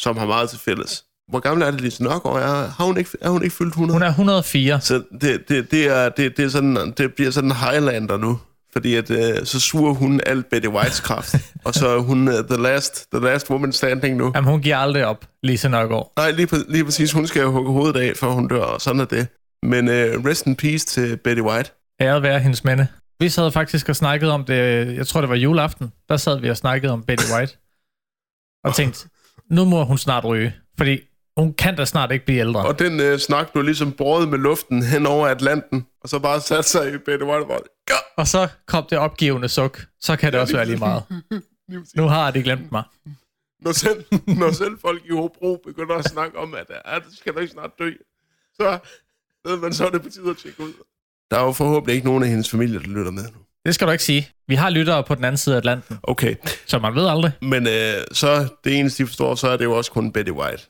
som 0.01 0.17
har 0.17 0.25
meget 0.25 0.49
til 0.49 0.59
fælles. 0.59 1.05
Hvor 1.27 1.39
gammel 1.39 1.67
er 1.67 1.71
det, 1.71 1.81
Lise 1.81 2.03
Nørgaard 2.03 2.37
er? 2.37 2.69
Har 2.69 2.85
hun 2.85 2.97
ikke, 2.97 3.09
er 3.21 3.29
hun 3.29 3.43
ikke 3.43 3.55
fyldt 3.55 3.69
100? 3.69 3.95
Hun 3.95 4.03
er 4.03 4.09
104. 4.09 4.81
Så 4.81 5.03
det, 5.21 5.49
det, 5.49 5.71
det, 5.71 5.87
er, 5.87 6.09
det, 6.09 6.37
det, 6.37 6.45
er 6.45 6.49
sådan, 6.49 6.91
det 6.91 7.15
bliver 7.15 7.31
sådan 7.31 7.51
Highlander 7.51 8.17
nu. 8.17 8.39
Fordi 8.77 8.95
at, 8.95 9.11
øh, 9.11 9.45
så 9.45 9.59
suger 9.59 9.93
hun 9.93 10.21
alt 10.25 10.49
Betty 10.49 10.67
Whites 10.67 10.99
kraft. 10.99 11.35
og 11.65 11.73
så 11.73 11.87
er 11.87 11.99
hun 11.99 12.27
uh, 12.27 12.33
the, 12.33 12.61
last, 12.63 13.05
the 13.13 13.23
last 13.25 13.49
woman 13.49 13.71
standing 13.73 14.17
nu. 14.17 14.31
Jamen, 14.35 14.49
hun 14.51 14.61
giver 14.61 14.77
aldrig 14.77 15.05
op, 15.05 15.25
Lise 15.43 15.69
Nørgaard. 15.69 16.11
Nej, 16.17 16.31
lige, 16.31 16.47
præ- 16.53 16.71
lige 16.71 16.85
præcis. 16.85 17.11
Hun 17.11 17.27
skal 17.27 17.41
jo 17.41 17.51
hugge 17.51 17.71
hovedet 17.71 17.99
af, 17.99 18.13
før 18.19 18.27
hun 18.27 18.47
dør, 18.47 18.61
og 18.61 18.81
sådan 18.81 18.99
er 19.01 19.05
det. 19.05 19.27
Men 19.63 19.87
uh, 19.87 19.93
rest 20.25 20.45
in 20.45 20.55
peace 20.55 20.85
til 20.85 21.17
Betty 21.17 21.41
White. 21.41 21.71
Æret 22.01 22.23
være 22.23 22.39
hendes 22.39 22.63
mænde. 22.63 22.87
Vi 23.19 23.29
sad 23.29 23.51
faktisk 23.51 23.89
og 23.89 23.95
snakkede 23.95 24.31
om 24.31 24.43
det, 24.45 24.55
jeg 24.95 25.07
tror 25.07 25.21
det 25.21 25.29
var 25.29 25.35
juleaften, 25.35 25.91
der 26.09 26.17
sad 26.17 26.39
vi 26.39 26.49
og 26.49 26.57
snakkede 26.57 26.93
om 26.93 27.03
Betty 27.03 27.25
White. 27.33 27.57
Og 28.63 28.75
tænkte, 28.75 29.07
nu 29.51 29.65
må 29.65 29.83
hun 29.83 29.97
snart 29.97 30.25
ryge, 30.25 30.53
fordi 30.77 30.99
hun 31.37 31.53
kan 31.53 31.75
da 31.75 31.85
snart 31.85 32.11
ikke 32.11 32.25
blive 32.25 32.39
ældre. 32.39 32.65
Og 32.65 32.79
den 32.79 33.13
uh, 33.13 33.19
snak 33.19 33.51
blev 33.53 33.63
ligesom 33.63 33.91
båret 33.91 34.27
med 34.29 34.37
luften 34.37 34.83
hen 34.83 35.05
over 35.05 35.27
Atlanten, 35.27 35.85
og 36.01 36.09
så 36.09 36.19
bare 36.19 36.41
satte 36.41 36.69
sig 36.69 36.93
i 36.93 36.97
Betty 36.97 37.23
White 37.25 37.45
og 37.45 37.61
ja, 37.89 37.95
Og 38.17 38.27
så 38.27 38.47
kom 38.67 38.85
det 38.89 38.97
opgivende 38.97 39.49
suk. 39.49 39.85
Så 39.99 40.15
kan 40.15 40.31
det 40.33 40.39
også 40.41 40.55
være 40.55 40.65
lige 40.65 40.77
meget. 40.77 41.03
Nu 41.95 42.03
har 42.07 42.31
de 42.31 42.43
glemt 42.43 42.71
mig. 42.71 42.83
når 43.61 43.71
selv, 43.71 44.05
når 44.27 44.51
selv 44.51 44.79
folk 44.81 45.01
i 45.05 45.11
Hobro 45.11 45.61
begynder 45.65 45.95
at 45.95 46.05
snakke 46.09 46.37
om, 46.39 46.53
at 46.53 46.65
ja, 46.91 46.95
det 46.95 47.17
skal 47.17 47.33
du 47.33 47.39
ikke 47.39 47.51
snart 47.51 47.71
dø, 47.79 47.91
så 48.53 48.77
ved 49.47 49.57
man, 49.57 49.73
så 49.73 49.85
er 49.85 49.89
det 49.89 50.01
på 50.01 50.09
tide 50.09 50.29
at 50.29 50.37
tjekke 50.37 50.63
ud. 50.63 50.73
Der 51.31 51.37
er 51.39 51.43
jo 51.43 51.51
forhåbentlig 51.51 51.95
ikke 51.95 52.07
nogen 52.07 52.23
af 52.23 52.29
hendes 52.29 52.49
familie, 52.49 52.79
der 52.79 52.85
lytter 52.87 53.11
med 53.11 53.23
nu. 53.23 53.37
Det 53.65 53.75
skal 53.75 53.87
du 53.87 53.91
ikke 53.91 54.03
sige. 54.03 54.29
Vi 54.47 54.55
har 54.55 54.69
lyttere 54.69 55.03
på 55.03 55.15
den 55.15 55.23
anden 55.23 55.37
side 55.37 55.55
af 55.55 55.59
Atlanten, 55.59 55.97
Okay, 56.03 56.35
så 56.65 56.79
man 56.79 56.95
ved 56.95 57.07
aldrig. 57.07 57.31
men 57.41 57.67
øh, 57.67 57.93
så 58.11 58.47
det 58.63 58.79
eneste, 58.79 59.03
de 59.03 59.07
forstår, 59.07 59.35
så 59.35 59.47
er 59.47 59.57
det 59.57 59.63
jo 59.65 59.77
også 59.77 59.91
kun 59.91 60.11
Betty 60.11 60.31
White. 60.31 60.63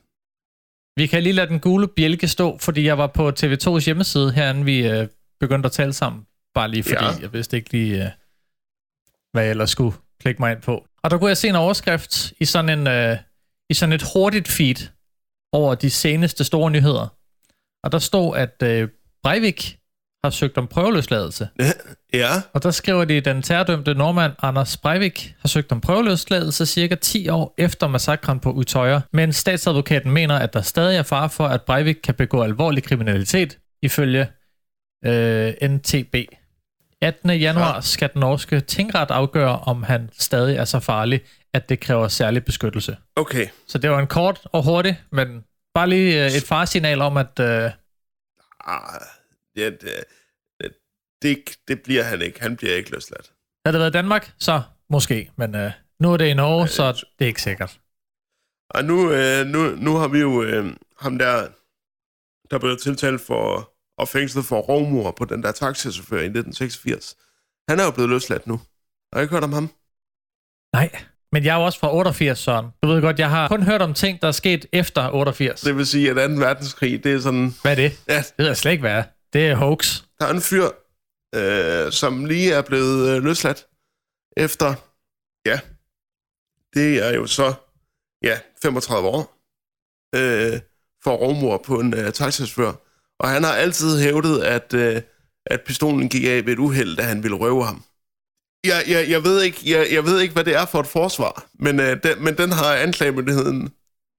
Vi 0.97 1.07
kan 1.07 1.23
lige 1.23 1.33
lade 1.33 1.47
den 1.47 1.59
gule 1.59 1.87
bjælke 1.87 2.27
stå, 2.27 2.57
fordi 2.57 2.85
jeg 2.85 2.97
var 2.97 3.07
på 3.07 3.29
TV2's 3.29 3.85
hjemmeside, 3.85 4.31
herinde 4.31 4.65
vi 4.65 4.87
øh, 4.87 5.07
begyndte 5.39 5.67
at 5.67 5.71
tale 5.71 5.93
sammen. 5.93 6.25
Bare 6.53 6.67
lige 6.71 6.83
fordi, 6.83 7.03
Ja. 7.05 7.11
jeg 7.21 7.33
vidste 7.33 7.57
ikke 7.57 7.71
lige, 7.71 8.03
øh, 8.05 8.09
hvad 9.33 9.43
jeg 9.43 9.51
ellers 9.51 9.69
skulle 9.69 9.95
klikke 10.19 10.41
mig 10.41 10.51
ind 10.51 10.61
på. 10.61 10.85
Og 11.03 11.11
der 11.11 11.17
kunne 11.17 11.27
jeg 11.27 11.37
se 11.37 11.47
en 11.47 11.55
overskrift 11.55 12.33
i 12.39 12.45
sådan, 12.45 12.79
en, 12.79 12.87
øh, 12.87 13.17
i 13.69 13.73
sådan 13.73 13.93
et 13.93 14.03
hurtigt 14.13 14.47
feed 14.47 14.89
over 15.51 15.75
de 15.75 15.89
seneste 15.89 16.43
store 16.43 16.71
nyheder. 16.71 17.07
Og 17.83 17.91
der 17.91 17.99
stod, 17.99 18.37
at 18.37 18.63
øh, 18.63 18.89
Breivik 19.23 19.77
har 20.25 20.29
søgt 20.31 20.57
om 20.57 20.67
prøveløsladelse. 20.67 21.47
Ja, 22.13 22.29
Og 22.53 22.63
der 22.63 22.71
skriver 22.71 23.05
de, 23.05 23.17
at 23.17 23.25
den 23.25 23.41
terrordømte 23.41 23.93
nordmand 23.93 24.33
Anders 24.41 24.77
Breivik 24.77 25.35
har 25.41 25.47
søgt 25.47 25.71
om 25.71 25.81
prøveløsladelse 25.81 26.65
cirka 26.65 26.95
10 26.95 27.29
år 27.29 27.53
efter 27.57 27.87
massakren 27.87 28.39
på 28.39 28.51
Utøya, 28.51 28.99
men 29.13 29.33
statsadvokaten 29.33 30.11
mener, 30.11 30.35
at 30.39 30.53
der 30.53 30.61
stadig 30.61 30.97
er 30.97 31.03
fare 31.03 31.29
for, 31.29 31.47
at 31.47 31.61
Breivik 31.61 31.95
kan 32.03 32.15
begå 32.15 32.43
alvorlig 32.43 32.83
kriminalitet, 32.83 33.57
ifølge 33.81 34.27
øh, 35.05 35.53
NTB. 35.69 36.15
18. 37.01 37.29
januar 37.29 37.75
Ja. 37.75 37.81
skal 37.81 38.09
den 38.13 38.19
norske 38.19 38.59
tingret 38.59 39.11
afgøre, 39.11 39.59
om 39.59 39.83
han 39.83 40.09
stadig 40.19 40.57
er 40.57 40.65
så 40.65 40.79
farlig, 40.79 41.21
at 41.53 41.69
det 41.69 41.79
kræver 41.79 42.07
særlig 42.07 42.45
beskyttelse. 42.45 42.97
okay. 43.15 43.47
Så 43.67 43.77
det 43.77 43.89
var 43.89 43.99
en 43.99 44.07
kort 44.07 44.39
og 44.51 44.63
hurtig, 44.63 45.01
men 45.11 45.43
bare 45.73 45.89
lige 45.89 46.25
øh, 46.25 46.31
et 46.31 46.43
farsignal 46.43 47.01
om, 47.01 47.17
at 47.17 47.39
øh, 47.39 47.71
Ah, 48.67 49.01
ja, 49.55 49.69
det, 49.69 50.03
det, 51.21 51.57
det, 51.67 51.83
bliver 51.83 52.03
han 52.03 52.21
ikke. 52.21 52.41
Han 52.41 52.57
bliver 52.57 52.75
ikke 52.75 52.91
løsladt. 52.91 53.31
havde 53.65 53.73
det 53.73 53.79
været 53.79 53.93
Danmark, 53.93 54.33
så 54.39 54.61
måske, 54.89 55.31
men 55.35 55.55
øh, 55.55 55.71
nu 55.99 56.13
er 56.13 56.17
det 56.17 56.25
i 56.25 56.33
Norge, 56.33 56.67
så 56.67 56.91
det 56.91 57.25
er 57.25 57.27
ikke 57.27 57.41
sikkert. 57.41 57.79
Og 58.69 58.85
nu, 58.85 59.11
øh, 59.11 59.45
nu, 59.45 59.75
nu 59.75 59.95
har 59.95 60.07
vi 60.07 60.19
jo 60.19 60.43
øh, 60.43 60.75
ham 60.99 61.17
der, 61.17 61.47
der 62.51 62.59
blev 62.59 62.77
tiltalt 62.77 63.21
for 63.21 63.71
og 63.97 64.07
fængslet 64.07 64.45
for 64.45 64.59
rovmor 64.59 65.11
på 65.11 65.25
den 65.25 65.43
der 65.43 65.51
taxichauffør 65.51 66.17
i 66.17 66.25
1986. 66.25 67.15
Han 67.69 67.79
er 67.79 67.85
jo 67.85 67.91
blevet 67.91 68.09
løsladt 68.09 68.47
nu. 68.47 68.61
Har 69.13 69.19
I 69.19 69.23
ikke 69.23 69.33
hørt 69.33 69.43
om 69.43 69.53
ham? 69.53 69.69
Nej, 70.73 70.89
men 71.31 71.45
jeg 71.45 71.55
er 71.55 71.59
jo 71.59 71.65
også 71.65 71.79
fra 71.79 71.95
88, 71.95 72.39
Søren. 72.39 72.65
Du 72.83 72.87
ved 72.87 73.01
godt, 73.01 73.19
jeg 73.19 73.29
har 73.29 73.47
kun 73.47 73.63
hørt 73.63 73.81
om 73.81 73.93
ting, 73.93 74.21
der 74.21 74.27
er 74.27 74.31
sket 74.31 74.65
efter 74.73 75.09
88. 75.13 75.61
Det 75.61 75.77
vil 75.77 75.85
sige, 75.85 76.09
at 76.09 76.29
2. 76.29 76.35
verdenskrig, 76.35 77.03
det 77.03 77.13
er 77.13 77.19
sådan... 77.19 77.53
Hvad 77.61 77.71
er 77.71 77.75
det? 77.75 78.03
Ja, 78.07 78.17
Det 78.17 78.33
ved 78.37 78.45
jeg 78.45 78.57
slet 78.57 78.71
ikke, 78.71 78.81
hvad 78.81 78.91
er. 78.91 79.03
Det 79.35 79.47
er 79.47 79.55
hoax. 79.55 80.01
der 80.19 80.25
er 80.25 80.33
en 80.33 80.41
fyr, 80.41 80.69
øh, 81.35 81.91
som 81.91 82.25
lige 82.25 82.53
er 82.53 82.61
blevet 82.61 83.09
øh, 83.09 83.23
løsladt 83.23 83.67
efter, 84.37 84.73
ja, 85.45 85.59
det 86.73 87.07
er 87.07 87.15
jo 87.15 87.27
så, 87.27 87.53
ja, 88.23 88.39
35 88.61 89.07
år, 89.07 89.19
øh, 90.15 90.59
for 91.03 91.15
rovmor 91.15 91.57
på 91.57 91.79
en 91.79 91.93
øh, 91.93 92.11
taxichauffør. 92.11 92.73
Og 93.19 93.29
han 93.29 93.43
har 93.43 93.53
altid 93.53 94.01
hævdet, 94.01 94.43
at, 94.43 94.73
øh, 94.73 95.01
at 95.45 95.61
pistolen 95.61 96.09
gik 96.09 96.23
af 96.23 96.45
ved 96.45 96.53
et 96.53 96.59
uheld, 96.59 96.95
da 96.95 97.03
han 97.03 97.23
ville 97.23 97.37
røve 97.37 97.65
ham. 97.65 97.83
Jeg, 98.65 98.83
jeg, 98.87 99.09
jeg, 99.09 99.23
ved 99.23 99.41
ikke, 99.41 99.59
jeg, 99.65 99.87
jeg 99.91 100.05
ved 100.05 100.21
ikke, 100.21 100.33
hvad 100.33 100.43
det 100.43 100.55
er 100.55 100.65
for 100.65 100.79
et 100.79 100.87
forsvar, 100.87 101.47
men, 101.53 101.79
øh, 101.79 102.03
den, 102.03 102.23
men 102.23 102.37
den 102.37 102.51
har 102.51 102.75
anklagemyndigheden 102.75 103.69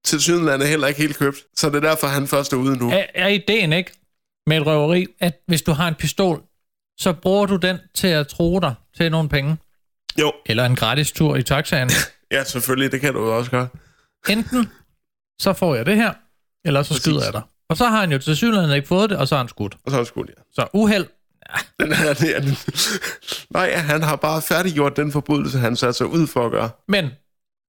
til 0.05 0.21
Sydlandet 0.21 0.67
heller 0.67 0.87
ikke 0.87 1.01
helt 1.01 1.17
købt. 1.17 1.37
Så 1.55 1.69
det 1.69 1.75
er 1.75 1.89
derfor, 1.89 2.07
han 2.07 2.27
først 2.27 2.53
er 2.53 2.57
ude 2.57 2.77
nu. 2.77 2.89
Er, 2.91 3.05
er 3.15 3.27
ideen 3.27 3.73
ikke 3.73 3.91
med 4.47 4.57
et 4.57 4.65
røveri, 4.65 5.05
at 5.19 5.33
hvis 5.47 5.61
du 5.61 5.71
har 5.71 5.87
en 5.87 5.95
pistol, 5.95 6.41
så 6.99 7.13
bruger 7.13 7.45
du 7.45 7.55
den 7.55 7.77
til 7.95 8.07
at 8.07 8.27
tro 8.27 8.59
dig 8.59 8.73
til 8.97 9.11
nogle 9.11 9.29
penge? 9.29 9.57
Jo, 10.19 10.33
Eller 10.45 10.65
en 10.65 10.75
gratis 10.75 11.11
tur 11.11 11.35
i 11.35 11.43
taxaen. 11.43 11.89
ja, 12.31 12.43
selvfølgelig, 12.43 12.91
det 12.91 13.01
kan 13.01 13.13
du 13.13 13.31
også 13.31 13.51
gøre. 13.51 13.67
Enten 14.29 14.69
så 15.41 15.53
får 15.53 15.75
jeg 15.75 15.85
det 15.85 15.95
her, 15.95 16.13
eller 16.65 16.83
så 16.83 16.89
Præcis. 16.89 17.03
skyder 17.03 17.23
jeg 17.23 17.33
dig. 17.33 17.41
Og 17.69 17.77
så 17.77 17.85
har 17.85 17.99
han 17.99 18.11
jo 18.11 18.17
til 18.17 18.35
synligheden 18.37 18.75
ikke 18.75 18.87
fået 18.87 19.09
det, 19.09 19.17
og 19.17 19.27
så 19.27 19.35
har 19.35 19.43
han 19.43 19.49
skudt. 19.49 19.77
Og 19.85 19.91
så 19.91 19.97
er 19.97 20.01
det 20.01 20.07
sgu 20.07 20.23
ja. 20.27 20.33
Så 20.53 20.67
uheld. 20.73 21.05
Den 21.79 21.89
det 22.21 22.35
er, 22.35 22.39
den. 22.41 22.57
Nej, 23.49 23.73
han 23.75 24.03
har 24.03 24.15
bare 24.15 24.41
færdiggjort 24.41 24.97
den 24.97 25.11
forbrydelse, 25.11 25.59
han 25.59 25.75
satte 25.75 25.93
sig 25.93 26.07
ud 26.07 26.27
for 26.27 26.45
at 26.45 26.51
gøre. 26.51 26.69
Men 26.87 27.09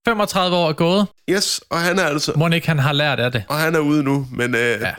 35 0.08 0.56
år 0.56 0.68
er 0.68 0.72
gået. 0.72 1.06
Yes, 1.30 1.60
og 1.70 1.78
han 1.80 1.98
er 1.98 2.04
altså... 2.04 2.32
Må 2.36 2.48
ikke 2.48 2.66
han 2.66 2.78
har 2.78 2.92
lært 2.92 3.20
af 3.20 3.32
det? 3.32 3.44
Og 3.48 3.56
han 3.58 3.74
er 3.74 3.78
ude 3.78 4.02
nu, 4.02 4.26
men... 4.32 4.54
Øh, 4.54 4.80
Ja. 4.80 4.94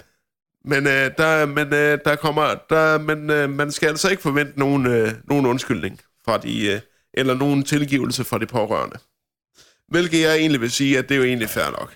Men, 0.66 0.88
øh, 0.88 1.12
der, 1.18 1.46
men 1.46 1.74
øh, 1.74 2.00
der 2.06 2.16
kommer... 2.16 2.56
Der, 2.70 2.98
men 2.98 3.30
øh, 3.30 3.50
man 3.50 3.72
skal 3.72 3.88
altså 3.90 4.10
ikke 4.10 4.22
forvente 4.24 4.60
nogen, 4.60 4.86
øh, 4.86 5.12
nogen 5.30 5.46
undskyldning 5.46 6.00
fra 6.26 6.38
de... 6.38 6.68
Øh, 6.68 6.82
eller 7.14 7.34
nogen 7.34 7.64
tilgivelse 7.64 8.24
fra 8.24 8.38
de 8.40 8.46
pårørende. 8.46 8.98
Hvilket 9.88 10.22
jeg 10.22 10.36
egentlig 10.36 10.62
vil 10.62 10.72
sige, 10.72 10.98
at 10.98 11.10
det 11.10 11.16
er 11.16 11.20
jo 11.20 11.26
egentlig 11.26 11.50
fair 11.50 11.66
nok. 11.80 11.96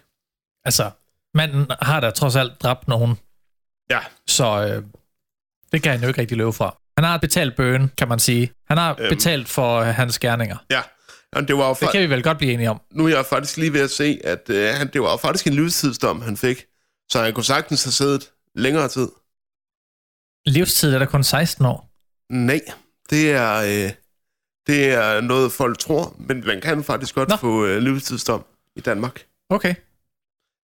Altså, 0.65 0.91
manden 1.33 1.67
har 1.81 1.99
da 1.99 2.09
trods 2.09 2.35
alt 2.35 2.61
dræbt 2.63 2.87
nogen. 2.87 3.15
Ja, 3.89 3.99
Så 4.27 4.45
øh, 4.67 4.83
det 5.71 5.83
kan 5.83 5.91
han 5.91 6.01
jo 6.01 6.07
ikke 6.07 6.21
rigtig 6.21 6.37
løbe 6.37 6.53
fra. 6.53 6.77
Han 6.97 7.03
har 7.05 7.17
betalt 7.17 7.55
bøgen, 7.55 7.91
kan 7.97 8.07
man 8.07 8.19
sige. 8.19 8.51
Han 8.67 8.77
har 8.77 8.95
øhm. 8.99 9.09
betalt 9.09 9.49
for 9.49 9.79
øh, 9.79 9.87
hans 9.87 10.19
gerninger. 10.19 10.57
ja. 10.69 10.81
Og 11.35 11.47
det 11.47 11.57
var 11.57 11.67
jo 11.67 11.75
Det 11.79 11.89
kan 11.91 12.01
vi 12.01 12.09
vel 12.09 12.23
godt 12.23 12.37
blive 12.37 12.53
enige 12.53 12.69
om. 12.69 12.81
nu 12.91 13.05
er 13.05 13.09
jeg 13.09 13.25
faktisk 13.25 13.57
lige 13.57 13.73
ved 13.73 13.81
at 13.81 13.89
se, 13.91 14.19
at 14.23 14.49
øh, 14.49 14.73
han, 14.75 14.89
det 14.93 15.01
var 15.01 15.11
jo 15.11 15.17
faktisk 15.17 15.47
en 15.47 15.53
livstidsdom, 15.53 16.21
han 16.21 16.37
fik. 16.37 16.65
Så 17.11 17.23
han 17.23 17.33
kunne 17.33 17.43
sagtens 17.43 17.83
have 17.83 17.91
siddet 17.91 18.29
længere 18.55 18.87
tid. 18.87 19.07
Livstid 20.45 20.93
er 20.93 20.99
der 20.99 21.05
kun 21.05 21.23
16 21.23 21.65
år. 21.65 21.89
Nej, 22.29 22.61
det 23.09 23.31
er, 23.31 23.53
øh, 23.55 23.91
Det 24.67 24.85
er 24.93 25.21
noget, 25.21 25.51
folk 25.51 25.77
tror, 25.79 26.15
men 26.19 26.43
man 26.45 26.61
kan 26.61 26.83
faktisk 26.83 27.15
godt 27.15 27.29
Nå. 27.29 27.35
Få 27.35 27.65
øh, 27.65 27.77
livstidsdom 27.81 28.45
i 28.75 28.81
Danmark. 28.81 29.21
Okay. 29.49 29.75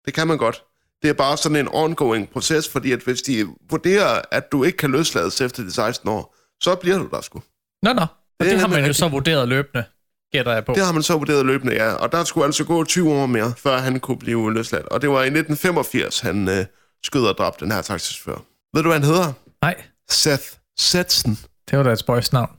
Det 0.06 0.14
kan 0.14 0.28
man 0.28 0.38
godt. 0.38 0.64
Det 1.02 1.10
er 1.10 1.14
bare 1.14 1.38
sådan 1.38 1.56
en 1.56 1.68
ongoing 1.72 2.30
proces, 2.30 2.70
fordi 2.70 2.92
at 2.92 3.00
hvis 3.00 3.22
de 3.22 3.48
vurderer, 3.70 4.22
at 4.32 4.52
du 4.52 4.64
ikke 4.64 4.78
kan 4.78 4.92
løslades 4.92 5.42
efter 5.42 5.64
de 5.64 5.72
16 5.72 6.10
år, 6.10 6.36
så 6.62 6.76
bliver 6.76 6.98
du 6.98 7.08
der 7.12 7.22
sgu. 7.22 7.42
Nå, 7.84 7.94
nå. 7.94 8.02
Og 8.02 8.08
det, 8.40 8.52
det 8.52 8.60
har 8.60 8.68
man 8.68 8.78
jo 8.78 8.84
rigtigt. 8.84 8.98
så 8.98 9.08
vurderet 9.08 9.48
løbende, 9.48 9.84
gætter 10.32 10.54
jeg 10.54 10.66
på. 10.66 10.74
Det 10.74 10.86
har 10.86 10.92
man 10.92 11.04
så 11.04 11.18
vurderet 11.18 11.46
løbende, 11.46 11.74
ja. 11.74 11.94
Og 11.94 12.12
der 12.12 12.24
skulle 12.24 12.46
altså 12.46 12.64
gå 12.64 12.84
20 12.84 13.14
år 13.14 13.26
mere, 13.26 13.54
før 13.58 13.78
han 13.78 14.00
kunne 14.00 14.18
blive 14.20 14.54
løsladt. 14.54 14.86
Og 14.86 15.02
det 15.02 15.10
var 15.10 15.16
i 15.24 15.28
1985, 15.28 16.20
han 16.20 16.50
øh, 16.50 16.66
skød 17.06 17.26
og 17.28 17.38
dræbte 17.38 17.66
den 17.66 17.72
her 17.72 17.82
taxichauffør. 17.82 18.42
Ved 18.74 18.84
du, 18.84 18.90
hvad 18.90 19.00
han 19.00 19.08
hedder? 19.08 19.34
Nej, 19.62 19.76
Seth 20.10 20.44
Setsen. 20.80 21.40
det 21.70 21.78
var 21.78 21.84
da 21.84 21.92
et 21.92 22.00
spøjs 22.00 22.34
navn. 22.34 22.50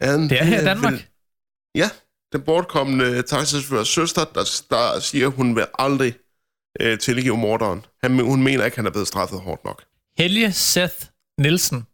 Han, 0.00 0.22
Det 0.28 0.40
er 0.40 0.44
her 0.44 0.60
i 0.60 0.64
Danmark. 0.64 0.92
Vil, 0.92 1.04
ja, 1.74 1.90
den 2.32 2.42
bortkommende 2.42 3.22
taxichaufførs 3.22 3.88
søster, 3.88 4.24
der, 4.24 4.62
der 4.70 5.00
siger, 5.00 5.28
hun 5.28 5.56
vil 5.56 5.66
aldrig 5.78 6.14
øh, 6.80 6.98
tilgive 6.98 7.36
morderen. 7.36 7.84
Han, 8.02 8.18
hun 8.20 8.42
mener 8.42 8.64
ikke, 8.64 8.76
han 8.76 8.86
er 8.86 8.90
blevet 8.90 9.08
straffet 9.08 9.40
hårdt 9.40 9.64
nok. 9.64 9.82
Helge 10.18 10.52
Seth 10.52 10.94
Nielsen 11.40 11.86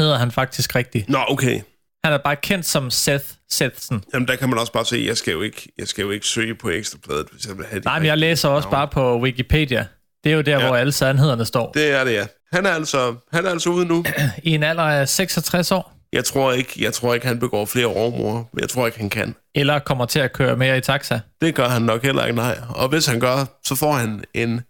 hedder 0.00 0.18
han 0.18 0.30
faktisk 0.30 0.74
rigtigt. 0.74 1.08
Nå, 1.08 1.18
okay. 1.28 1.60
Han 2.04 2.12
er 2.12 2.18
bare 2.18 2.36
kendt 2.36 2.66
som 2.66 2.90
Seth 2.90 3.24
Sethsen. 3.48 4.04
Jamen, 4.14 4.28
der 4.28 4.36
kan 4.36 4.48
man 4.48 4.58
også 4.58 4.72
bare 4.72 4.84
se, 4.84 5.04
jeg 5.06 5.16
skal 5.16 5.32
jo 5.32 5.42
ikke, 5.42 5.72
jeg 5.78 5.88
skal 5.88 6.02
jo 6.02 6.10
ikke 6.10 6.26
søge 6.26 6.54
på 6.54 6.68
ekstrabladet, 6.70 7.26
hvis 7.32 7.46
jeg 7.46 7.56
vil 7.58 7.66
have 7.66 7.76
det. 7.76 7.84
Nej, 7.84 7.98
men 7.98 8.06
jeg 8.06 8.18
læser 8.18 8.48
også 8.48 8.70
bare 8.70 8.88
på 8.88 9.20
Wikipedia. 9.20 9.86
Det 10.24 10.32
er 10.32 10.36
jo 10.36 10.42
der, 10.42 10.58
ja. 10.60 10.66
Hvor 10.66 10.76
alle 10.76 10.92
sandhederne 10.92 11.44
står. 11.44 11.72
Det 11.72 11.92
er 11.92 12.04
det, 12.04 12.12
ja. 12.12 12.26
Han 12.52 12.66
er 12.66 12.70
altså, 12.70 13.14
han 13.32 13.46
er 13.46 13.50
altså 13.50 13.70
ude 13.70 13.86
nu. 13.86 14.04
I 14.42 14.50
en 14.54 14.62
alder 14.62 14.82
af 14.82 15.08
66 15.08 15.72
år. 15.72 15.92
Jeg 16.12 16.24
tror 16.24 16.52
ikke, 16.52 16.72
jeg 16.84 16.92
tror 16.94 17.14
ikke 17.14 17.26
han 17.26 17.38
begår 17.38 17.64
flere 17.64 17.86
rovmor. 17.86 18.50
Jeg 18.60 18.68
tror 18.68 18.86
ikke, 18.86 18.98
han 18.98 19.10
kan. 19.10 19.34
Eller 19.54 19.78
kommer 19.78 20.06
til 20.06 20.18
at 20.18 20.32
køre 20.32 20.56
mere 20.56 20.78
i 20.78 20.80
taxa. 20.80 21.20
Det 21.40 21.54
gør 21.54 21.68
han 21.68 21.82
nok 21.82 22.02
heller 22.02 22.24
ikke, 22.26 22.36
nej. 22.36 22.58
Og 22.68 22.88
hvis 22.88 23.06
han 23.06 23.20
gør, 23.20 23.60
så 23.64 23.74
får 23.74 23.92
han 23.92 24.24
en 24.34 24.60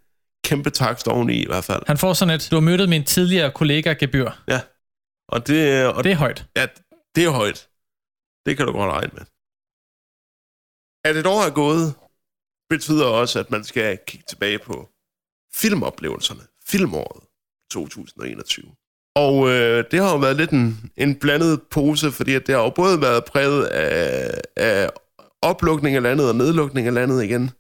kæmpe 0.45 0.71
takst 0.71 1.09
oveni 1.09 1.43
i 1.43 1.47
hvert 1.47 1.65
fald. 1.65 1.83
Han 1.87 1.99
får 1.99 2.13
sådan 2.13 2.35
et, 2.35 2.49
du 2.51 2.57
har 2.57 2.61
mødtet 2.61 2.89
min 2.89 3.05
tidligere 3.05 3.51
kollega 3.51 3.93
gebyr. 3.93 4.31
Ja. 4.49 4.61
Og 5.29 5.47
det, 5.47 5.87
og 5.87 6.05
Det 6.05 6.13
er 6.13 6.17
højt. 6.17 6.47
Ja, 6.57 6.67
det 7.15 7.25
er 7.25 7.31
højt. 7.31 7.69
Det 8.47 8.57
kan 8.57 8.67
du 8.67 8.73
godt 8.73 8.93
regne 8.93 9.11
med. 9.13 9.23
At 11.05 11.17
et 11.17 11.27
år 11.27 11.43
er 11.47 11.51
gået, 11.51 11.95
betyder 12.71 13.07
også, 13.07 13.39
at 13.39 13.51
man 13.51 13.65
skal 13.65 13.99
kigge 14.07 14.25
tilbage 14.29 14.59
på 14.59 14.89
filmoplevelserne. 15.55 16.41
Filmåret 16.69 17.23
2021. 17.73 18.65
Og 19.17 19.49
øh, 19.51 19.85
det 19.91 20.01
har 20.03 20.11
jo 20.13 20.17
været 20.17 20.37
lidt 20.37 20.51
en, 20.51 20.91
en 20.97 21.15
blandet 21.15 21.61
pose, 21.71 22.11
fordi 22.13 22.35
at 22.35 22.47
det 22.47 22.55
har 22.55 22.63
jo 22.63 22.71
både 22.71 23.01
været 23.01 23.25
præget 23.25 23.65
af, 23.67 24.31
af 24.57 24.91
oplukning 25.43 25.97
af 25.97 26.03
landet 26.03 26.29
og 26.29 26.37
nedlukning 26.37 26.87
af 26.87 26.95
landet 26.95 27.25
igen. 27.25 27.51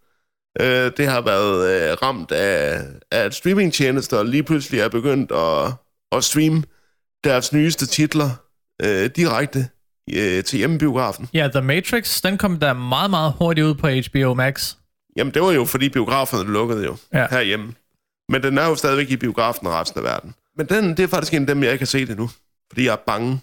Øh, 0.60 0.92
det 0.96 1.06
har 1.06 1.20
været 1.20 1.90
øh, 1.90 1.96
ramt 2.02 2.32
af, 2.32 2.80
af 3.10 3.18
at 3.24 3.34
streamingtjenester 3.34 4.22
lige 4.22 4.42
pludselig 4.42 4.80
er 4.80 4.88
begyndt 4.88 5.32
at, 5.32 5.72
at 6.12 6.24
streame 6.24 6.62
deres 7.24 7.52
nyeste 7.52 7.86
titler 7.86 8.30
øh, 8.82 9.10
direkte 9.16 9.68
øh, 10.14 10.44
til 10.44 10.58
hjemmebiografen. 10.58 11.28
Ja, 11.34 11.48
The 11.48 11.62
Matrix, 11.62 12.20
den 12.22 12.38
kom 12.38 12.56
der 12.58 12.72
meget, 12.72 13.10
meget 13.10 13.32
hurtigt 13.38 13.66
ud 13.66 13.74
på 13.74 13.88
HBO 13.88 14.34
Max. 14.34 14.74
Jamen, 15.16 15.34
det 15.34 15.42
var 15.42 15.52
jo, 15.52 15.64
fordi 15.64 15.88
biograferne 15.88 16.52
lukkede 16.52 16.84
jo 16.84 16.96
Ja. 17.14 17.26
herhjemme. 17.30 17.72
Men 18.30 18.42
den 18.42 18.58
er 18.58 18.66
jo 18.66 18.74
stadigvæk 18.74 19.10
i 19.10 19.16
biografen 19.16 19.66
og 19.66 19.72
resten 19.72 19.98
af 19.98 20.04
verden. 20.04 20.34
Men 20.56 20.66
den, 20.66 20.88
det 20.96 21.00
er 21.00 21.06
faktisk 21.06 21.34
en 21.34 21.40
af 21.42 21.46
dem, 21.46 21.62
jeg 21.62 21.72
ikke 21.72 21.82
har 21.82 21.86
set 21.86 22.10
endnu. 22.10 22.30
Fordi 22.70 22.84
jeg 22.84 22.92
er 22.92 23.02
bange. 23.06 23.40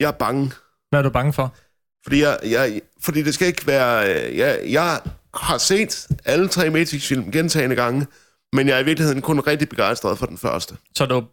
Jeg 0.00 0.06
er 0.06 0.12
bange. 0.12 0.52
Hvad 0.90 1.00
er 1.00 1.02
du 1.02 1.10
bange 1.10 1.32
for? 1.32 1.54
Fordi, 2.04 2.22
jeg, 2.22 2.38
jeg, 2.44 2.80
fordi 3.00 3.22
det 3.22 3.34
skal 3.34 3.46
ikke 3.46 3.66
være... 3.66 4.14
øh, 4.28 4.36
Jeg, 4.38 4.60
jeg 4.68 5.00
har 5.34 5.58
set 5.58 6.08
alle 6.24 6.48
tre 6.48 6.70
Matrix-film 6.70 7.32
gentagende 7.32 7.76
gange, 7.76 8.06
men 8.52 8.68
jeg 8.68 8.76
er 8.76 8.80
i 8.80 8.84
virkeligheden 8.84 9.22
kun 9.22 9.40
rigtig 9.40 9.68
begejstret 9.68 10.18
for 10.18 10.26
den 10.26 10.38
første. 10.38 10.76
Så 10.96 11.06
du 11.06 11.24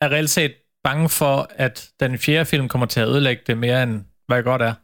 er 0.00 0.08
reelt 0.08 0.30
set 0.30 0.52
bange 0.84 1.08
for, 1.08 1.50
at 1.50 1.88
den 2.00 2.18
fjerde 2.18 2.44
film 2.46 2.68
kommer 2.68 2.86
til 2.86 3.00
at 3.00 3.08
ødelægge 3.08 3.42
det 3.46 3.58
mere, 3.58 3.82
end 3.82 4.00
hvad 4.26 4.42
godt 4.42 4.62
er? 4.62 4.74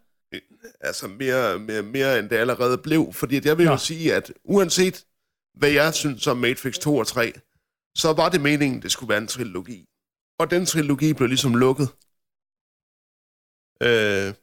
altså 0.80 1.08
mere, 1.08 1.58
mere, 1.58 1.82
mere 1.82 2.18
end 2.18 2.30
det 2.30 2.36
allerede 2.36 2.78
blev. 2.78 3.12
Fordi 3.12 3.40
jeg 3.44 3.58
vil 3.58 3.66
Nå. 3.66 3.72
jo 3.72 3.78
sige, 3.78 4.14
at 4.14 4.32
uanset 4.44 5.04
hvad 5.58 5.70
jeg 5.70 5.94
synes 5.94 6.26
om 6.26 6.36
Matrix 6.36 6.78
2 6.78 6.96
og 6.96 7.06
3, 7.06 7.32
så 7.94 8.12
var 8.12 8.28
det 8.28 8.40
meningen, 8.40 8.82
det 8.82 8.92
skulle 8.92 9.08
være 9.08 9.18
en 9.18 9.26
trilogi. 9.26 9.88
Og 10.38 10.50
den 10.50 10.66
trilogi 10.66 11.12
blev 11.12 11.28
ligesom 11.28 11.54
lukket. 11.54 11.88
Øh, 13.82 14.34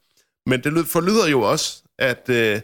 men 0.46 0.64
det 0.64 0.88
forlyder 0.88 1.28
jo 1.28 1.42
også, 1.42 1.84
at, 1.98 2.30
øh, 2.30 2.62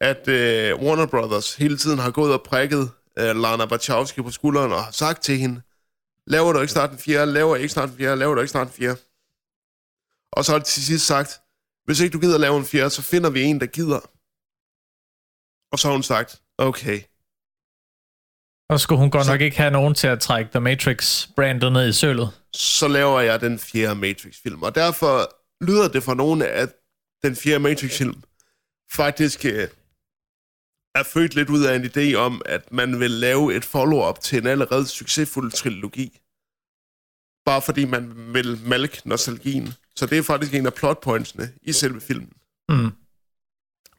at 0.00 0.28
øh, 0.28 0.80
Warner 0.82 1.06
Brothers 1.06 1.54
hele 1.54 1.76
tiden 1.76 1.98
har 1.98 2.10
gået 2.10 2.32
og 2.32 2.42
prikket 2.42 2.90
øh, 3.18 3.36
Lana 3.36 3.66
Wachowski 3.72 4.22
på 4.22 4.30
skulderen 4.30 4.72
og 4.72 4.84
har 4.84 4.90
sagt 4.90 5.22
til 5.22 5.38
hende, 5.38 5.62
laver 6.26 6.52
du 6.52 6.60
ikke 6.60 6.72
snart 6.72 6.92
en 6.92 6.98
fjerde, 6.98 7.32
laver 7.32 7.56
ikke 7.56 7.68
snart 7.68 7.90
en 7.90 7.96
fjerde, 7.96 8.16
laver 8.16 8.34
du 8.34 8.40
ikke 8.40 8.50
snart 8.50 8.66
en 8.66 8.72
fjerde. 8.72 9.00
Og 10.32 10.44
så 10.44 10.52
har 10.52 10.58
de 10.58 10.64
til 10.64 10.82
sidst 10.84 11.06
sagt, 11.06 11.40
hvis 11.84 12.00
ikke 12.00 12.12
du 12.12 12.20
gider 12.20 12.38
lave 12.38 12.56
en 12.58 12.64
fjerde, 12.64 12.90
så 12.90 13.02
finder 13.02 13.30
vi 13.30 13.42
en, 13.42 13.60
der 13.60 13.66
gider. 13.66 14.00
Og 15.72 15.78
så 15.78 15.88
har 15.88 15.92
hun 15.92 16.02
sagt, 16.02 16.42
okay. 16.58 17.00
Og 18.68 18.80
skulle 18.80 18.98
hun 18.98 19.10
godt 19.10 19.26
Så- 19.26 19.32
nok 19.32 19.40
ikke 19.40 19.56
have 19.56 19.70
nogen 19.70 19.94
til 19.94 20.06
at 20.06 20.20
trække 20.20 20.50
The 20.50 20.60
Matrix-brandet 20.60 21.72
ned 21.72 21.88
i 21.88 21.92
sølet. 21.92 22.30
så 22.54 22.88
laver 22.88 23.20
jeg 23.20 23.40
den 23.40 23.58
fjerde 23.58 23.94
Matrix-film. 23.94 24.62
Og 24.62 24.74
derfor 24.74 25.30
lyder 25.64 25.88
det 25.88 26.02
for 26.02 26.14
nogen, 26.14 26.42
at 26.42 26.72
den 27.22 27.36
fjerde 27.36 27.58
Matrix-film 27.58 28.22
faktisk 28.92 29.44
øh, 29.44 29.68
er 30.94 31.02
født 31.02 31.34
lidt 31.34 31.50
ud 31.50 31.64
af 31.64 31.76
en 31.76 31.84
idé 31.84 32.14
om, 32.14 32.42
at 32.46 32.72
man 32.72 33.00
vil 33.00 33.10
lave 33.10 33.56
et 33.56 33.64
follow-up 33.64 34.20
til 34.20 34.38
en 34.38 34.46
allerede 34.46 34.86
succesfuld 34.86 35.52
trilogi. 35.52 36.18
Bare 37.44 37.62
fordi 37.62 37.84
man 37.84 38.32
vil 38.34 38.58
malke 38.64 39.02
nostalgien. 39.04 39.74
Så 39.96 40.06
det 40.06 40.18
er 40.18 40.22
faktisk 40.22 40.54
en 40.54 40.66
af 40.66 40.74
plotpointsene 40.74 41.52
i 41.62 41.72
selve 41.72 42.00
filmen. 42.00 42.32
Mm. 42.68 42.90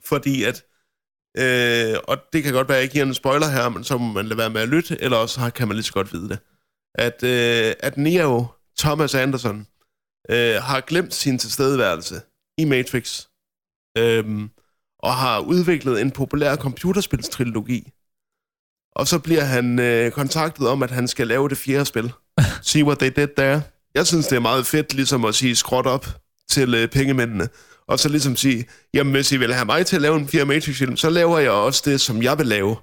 Fordi 0.06 0.44
at, 0.44 0.64
øh, 1.38 1.98
og 2.04 2.18
det 2.34 2.44
kan 2.44 2.54
godt 2.54 2.70
være, 2.70 2.78
at 2.78 2.84
jeg 2.84 2.92
giver 2.92 3.06
en 3.06 3.14
spoiler 3.14 3.48
her, 3.48 3.70
men 3.70 3.84
så 3.84 3.98
må 3.98 4.14
man 4.14 4.26
lade 4.26 4.38
være 4.38 4.50
med 4.50 4.62
at 4.62 4.70
lytte, 4.70 5.02
eller 5.02 5.18
også 5.18 5.52
kan 5.56 5.68
man 5.68 5.76
lige 5.76 5.84
så 5.84 5.94
godt 5.94 6.14
vide 6.14 6.30
det. 6.30 6.40
At, 6.96 7.24
øh, 7.24 7.74
at 7.80 7.98
Neo, 7.98 8.46
Thomas 8.80 9.16
Anderson, 9.16 9.68
øh, 10.30 10.56
har 10.56 10.82
glemt 10.82 11.14
sin 11.14 11.38
tilstedeværelse 11.40 12.22
i 12.58 12.66
Matrix, 12.66 13.26
øh, 13.98 14.50
og 15.00 15.16
har 15.16 15.40
udviklet 15.40 16.02
en 16.02 16.12
populær 16.12 16.56
computerspilstrilogi. 16.56 17.92
Og 18.96 19.08
så 19.08 19.20
bliver 19.20 19.44
han 19.44 19.80
øh, 19.80 20.12
kontaktet 20.12 20.68
om, 20.68 20.84
at 20.84 20.92
han 20.92 21.08
skal 21.08 21.28
lave 21.28 21.50
det 21.50 21.58
fjerde 21.58 21.86
spil. 21.86 22.14
See 22.62 22.84
what 22.84 23.00
they 23.00 23.12
did 23.16 23.28
there. 23.38 23.62
Jeg 23.96 24.08
synes, 24.08 24.28
det 24.28 24.36
er 24.36 24.40
meget 24.40 24.66
fedt 24.66 24.94
ligesom 24.94 25.26
at 25.26 25.36
sige 25.36 25.56
skråt 25.56 25.86
op 25.86 26.08
til 26.50 26.74
øh, 26.74 26.88
pengemændene. 26.90 27.50
Og 27.88 28.00
så 28.00 28.10
ligesom 28.10 28.36
sige, 28.36 28.66
jamen 28.94 29.14
hvis 29.14 29.32
I 29.32 29.38
vil 29.38 29.54
have 29.54 29.66
mig 29.66 29.86
til 29.86 29.96
at 29.96 30.02
lave 30.02 30.16
en 30.18 30.28
fjerde 30.28 30.46
Matrix-film, 30.46 30.98
så 30.98 31.10
laver 31.10 31.40
jeg 31.40 31.52
også 31.52 31.82
det, 31.86 32.02
som 32.02 32.24
jeg 32.24 32.38
vil 32.38 32.48
lave. 32.48 32.76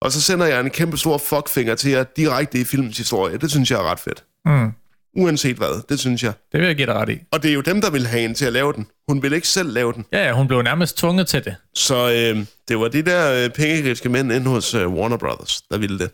Og 0.00 0.12
så 0.12 0.20
sender 0.20 0.46
jeg 0.46 0.60
en 0.60 0.70
kæmpe 0.70 0.96
stor 0.96 1.18
fuckfinger 1.18 1.74
til 1.74 1.90
jer 1.90 2.04
direkte 2.16 2.60
i 2.60 2.64
filmens 2.64 2.98
historie. 2.98 3.38
Det 3.38 3.50
synes 3.50 3.70
jeg 3.70 3.78
er 3.78 3.90
ret 3.90 4.00
fedt. 4.00 4.24
Mm. 4.44 4.72
Uanset 5.16 5.56
hvad, 5.56 5.82
det 5.88 6.00
synes 6.00 6.22
jeg. 6.22 6.32
Det 6.52 6.60
vil 6.60 6.66
jeg 6.66 6.76
give 6.76 6.86
dig 6.86 6.94
ret 6.94 7.08
i. 7.08 7.18
Og 7.30 7.42
det 7.42 7.50
er 7.50 7.54
jo 7.54 7.60
dem, 7.60 7.80
der 7.80 7.90
vil 7.90 8.06
have 8.06 8.24
en 8.24 8.34
til 8.34 8.44
at 8.46 8.52
lave 8.52 8.72
den. 8.72 8.86
Hun 9.08 9.22
vil 9.22 9.32
ikke 9.32 9.48
selv 9.48 9.72
lave 9.72 9.92
den. 9.92 10.04
Ja, 10.12 10.26
ja, 10.26 10.32
hun 10.32 10.48
blev 10.48 10.62
nærmest 10.62 10.96
tvunget 10.98 11.26
til 11.26 11.44
det. 11.44 11.56
Så 11.74 12.10
øh, 12.10 12.46
det 12.68 12.78
var 12.80 12.88
de 12.88 13.02
der 13.02 13.44
øh, 13.44 13.50
pengegriske 13.50 14.08
mænd 14.08 14.32
inde 14.32 14.50
hos 14.50 14.74
øh, 14.74 14.88
Warner 14.88 15.16
Brothers, 15.16 15.62
der 15.70 15.78
ville 15.78 15.98
det. 15.98 16.10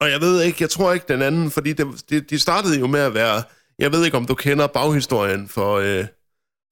Og 0.00 0.10
jeg 0.10 0.20
ved 0.20 0.42
ikke, 0.42 0.56
jeg 0.60 0.70
tror 0.70 0.92
ikke 0.92 1.06
den 1.08 1.22
anden, 1.22 1.50
fordi 1.50 1.72
det, 1.72 1.86
det, 2.10 2.30
de 2.30 2.38
startede 2.38 2.78
jo 2.78 2.86
med 2.86 3.00
at 3.00 3.14
være, 3.14 3.42
jeg 3.78 3.92
ved 3.92 4.04
ikke 4.04 4.16
om 4.16 4.26
du 4.26 4.34
kender 4.34 4.66
baghistorien 4.66 5.48
for, 5.48 5.76
øh, 5.76 6.04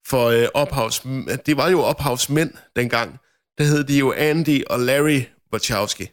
for 0.07 0.25
øh, 0.27 0.47
ophavs, 0.53 0.99
det 1.45 1.57
var 1.57 1.69
jo 1.69 1.81
ophavsmænd 1.81 2.53
dengang. 2.75 3.19
Der 3.57 3.63
hed 3.63 3.83
de 3.83 3.97
jo 3.97 4.11
Andy 4.11 4.63
og 4.69 4.79
Larry 4.79 5.21
Wachowski. 5.53 6.11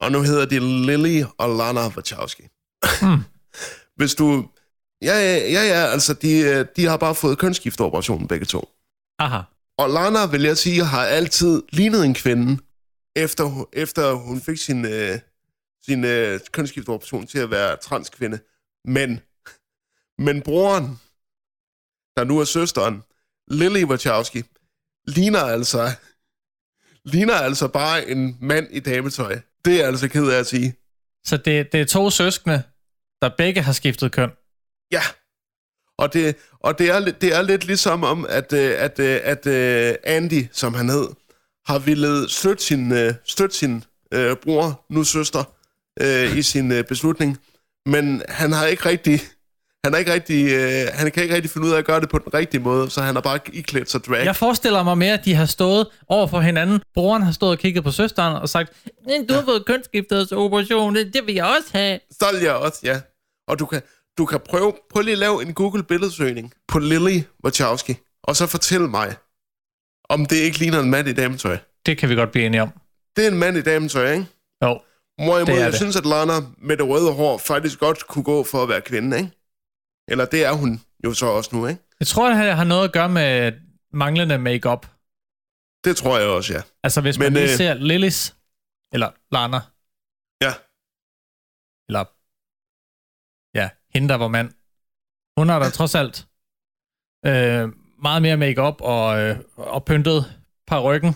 Og 0.00 0.12
nu 0.12 0.22
hedder 0.22 0.46
de 0.46 0.58
Lily 0.86 1.22
og 1.38 1.56
Lana 1.56 1.88
Wachowski. 1.88 2.42
Hmm. 3.00 3.18
Hvis 3.96 4.14
du... 4.14 4.48
Ja, 5.02 5.14
ja, 5.14 5.36
ja, 5.36 5.62
ja, 5.62 5.86
altså 5.86 6.14
de, 6.14 6.38
øh, 6.40 6.66
de 6.76 6.84
har 6.84 6.96
bare 6.96 7.14
fået 7.14 7.38
kønsskifteoperationen 7.38 8.28
begge 8.28 8.46
to. 8.46 8.68
Aha. 9.18 9.40
Og 9.78 9.90
Lana, 9.90 10.26
vil 10.26 10.42
jeg 10.42 10.58
sige, 10.58 10.84
har 10.84 11.04
altid 11.04 11.62
lignet 11.72 12.04
en 12.04 12.14
kvinde, 12.14 12.58
efter, 13.16 13.68
efter 13.72 14.12
hun 14.12 14.40
fik 14.40 14.58
sin, 14.58 14.84
øh, 14.84 15.18
sin 15.84 16.04
øh, 16.04 16.40
kønsskifteoperation 16.52 17.26
til 17.26 17.38
at 17.38 17.50
være 17.50 17.76
transkvinde. 17.76 18.38
Men, 18.84 19.20
men 20.18 20.42
broren, 20.42 21.00
der 22.16 22.24
nu 22.24 22.38
er 22.38 22.44
søsteren, 22.44 23.02
Lily 23.48 23.84
Wachowski, 23.84 24.42
ligner 25.06 25.40
altså, 25.40 25.90
ligner 27.04 27.34
altså 27.34 27.68
bare 27.68 28.08
en 28.08 28.38
mand 28.40 28.66
i 28.70 28.80
dametøj. 28.80 29.38
Det 29.64 29.72
er 29.72 29.76
jeg 29.78 29.86
altså 29.86 30.08
ked 30.08 30.30
af 30.30 30.38
at 30.38 30.46
sige. 30.46 30.74
Så 31.24 31.36
det, 31.36 31.72
det 31.72 31.80
er 31.80 31.84
to 31.84 32.10
søskende, 32.10 32.62
der 33.22 33.30
begge 33.38 33.62
har 33.62 33.72
skiftet 33.72 34.12
køn. 34.12 34.30
Ja, 34.92 35.02
Og 35.98 36.12
det, 36.12 36.36
og 36.60 36.78
det, 36.78 36.90
er, 36.90 37.00
det 37.00 37.34
er 37.34 37.42
lidt 37.42 37.64
ligesom 37.66 38.04
om, 38.04 38.26
at, 38.28 38.52
øh, 38.52 38.74
at, 38.78 38.98
øh, 38.98 39.20
at, 39.24 39.46
at 39.46 39.98
Andy, 40.04 40.46
som 40.52 40.74
han 40.74 40.88
hed, 40.88 41.08
har 41.66 41.78
ville 41.78 42.28
støtte 42.30 42.64
sin, 42.64 42.92
øh, 42.92 43.14
støtte 43.24 43.56
sin 43.56 43.84
øh, 44.12 44.36
bror, 44.36 44.84
nu 44.90 45.04
søster, 45.04 45.44
øh, 46.00 46.36
i 46.36 46.42
sin 46.42 46.72
øh, 46.72 46.84
beslutning. 46.84 47.38
Men 47.86 48.22
han 48.28 48.52
har 48.52 48.66
ikke 48.66 48.88
rigtig... 48.88 49.20
Han, 49.84 49.94
er 49.94 49.98
ikke 49.98 50.12
rigtig, 50.12 50.46
øh, 50.52 50.86
han 50.94 51.10
kan 51.10 51.22
ikke 51.22 51.34
rigtig 51.34 51.50
finde 51.50 51.66
ud 51.66 51.72
af 51.72 51.78
at 51.78 51.84
gøre 51.84 52.00
det 52.00 52.08
på 52.08 52.18
den 52.18 52.34
rigtige 52.34 52.60
måde, 52.60 52.90
så 52.90 53.00
han 53.02 53.14
har 53.14 53.22
bare 53.22 53.38
iklædt 53.52 53.90
sig 53.90 54.04
drag. 54.04 54.24
Jeg 54.24 54.36
forestiller 54.36 54.82
mig 54.82 54.98
mere, 54.98 55.14
at 55.14 55.24
de 55.24 55.34
har 55.34 55.46
stået 55.46 55.86
over 56.08 56.26
for 56.26 56.40
hinanden. 56.40 56.80
Broren 56.94 57.22
har 57.22 57.32
stået 57.32 57.52
og 57.52 57.58
kigget 57.58 57.84
på 57.84 57.90
søsteren 57.90 58.36
og 58.42 58.48
sagt, 58.48 58.72
"Men 59.06 59.26
du 59.26 59.34
har 59.34 59.44
fået 59.44 59.66
kønsskiftesoperation, 59.66 60.94
det, 60.94 61.14
det 61.14 61.26
vil 61.26 61.34
jeg 61.34 61.44
også 61.44 61.68
have. 61.72 62.00
Så 62.10 62.24
vil 62.32 62.42
jeg 62.42 62.54
også, 62.54 62.78
ja. 62.82 63.00
Og 63.48 63.58
du 63.58 63.66
kan, 63.66 63.82
du 64.18 64.26
kan 64.26 64.40
prøve, 64.40 64.72
prøv 64.92 65.02
lige 65.02 65.12
at 65.12 65.18
lave 65.18 65.42
en 65.42 65.54
Google-billedsøgning 65.54 66.52
på 66.68 66.78
Lily 66.78 67.20
Wachowski, 67.44 67.96
og 68.24 68.36
så 68.36 68.46
fortæl 68.46 68.80
mig, 68.80 69.14
om 70.08 70.26
det 70.26 70.36
ikke 70.36 70.58
ligner 70.58 70.80
en 70.80 70.90
mand 70.90 71.08
i 71.08 71.12
dametøj. 71.12 71.56
Det 71.86 71.98
kan 71.98 72.08
vi 72.08 72.14
godt 72.14 72.30
blive 72.32 72.46
enige 72.46 72.62
om. 72.62 72.70
Det 73.16 73.24
er 73.24 73.30
en 73.30 73.38
mand 73.38 73.56
i 73.56 73.62
dametøj, 73.62 74.12
ikke? 74.12 74.26
Jo. 74.64 74.80
Hvorimod 75.24 75.58
jeg 75.58 75.66
det. 75.66 75.74
synes, 75.74 75.96
at 75.96 76.06
Lana 76.06 76.32
med 76.62 76.76
det 76.76 76.88
røde 76.88 77.12
hår 77.12 77.38
faktisk 77.38 77.78
godt 77.78 78.06
kunne 78.06 78.22
gå 78.22 78.44
for 78.44 78.62
at 78.62 78.68
være 78.68 78.80
kvinde, 78.80 79.16
ikke? 79.16 79.30
Eller 80.08 80.24
det 80.24 80.44
er 80.44 80.52
hun 80.52 80.80
jo 81.04 81.14
så 81.14 81.26
også 81.26 81.50
nu, 81.56 81.66
ikke? 81.66 81.82
Jeg 82.00 82.06
tror, 82.06 82.28
det 82.28 82.36
har 82.56 82.64
noget 82.64 82.84
at 82.88 82.92
gøre 82.92 83.08
med 83.08 83.52
manglende 83.92 84.38
makeup. 84.38 84.86
Det 85.84 85.96
tror 85.96 86.18
jeg 86.18 86.28
også, 86.28 86.54
ja. 86.54 86.62
Altså, 86.82 87.00
hvis 87.00 87.18
man 87.18 87.32
Men, 87.32 87.32
lige 87.42 87.52
øh, 87.52 87.56
ser 87.56 87.74
Lillis, 87.74 88.36
eller 88.92 89.10
Lana, 89.32 89.60
Ja. 90.42 90.52
eller 91.88 92.04
ja, 93.58 93.68
hende, 93.94 94.08
der 94.08 94.14
var 94.14 94.28
mand. 94.28 94.50
Hun 95.38 95.48
har 95.48 95.58
da 95.58 95.70
trods 95.70 95.94
alt 95.94 96.26
øh, 97.26 97.68
meget 98.02 98.22
mere 98.22 98.36
makeup 98.36 98.80
og, 98.80 99.20
øh, 99.20 99.38
og 99.56 99.84
pyntet 99.84 100.40
par 100.66 100.80
ryggen 100.80 101.12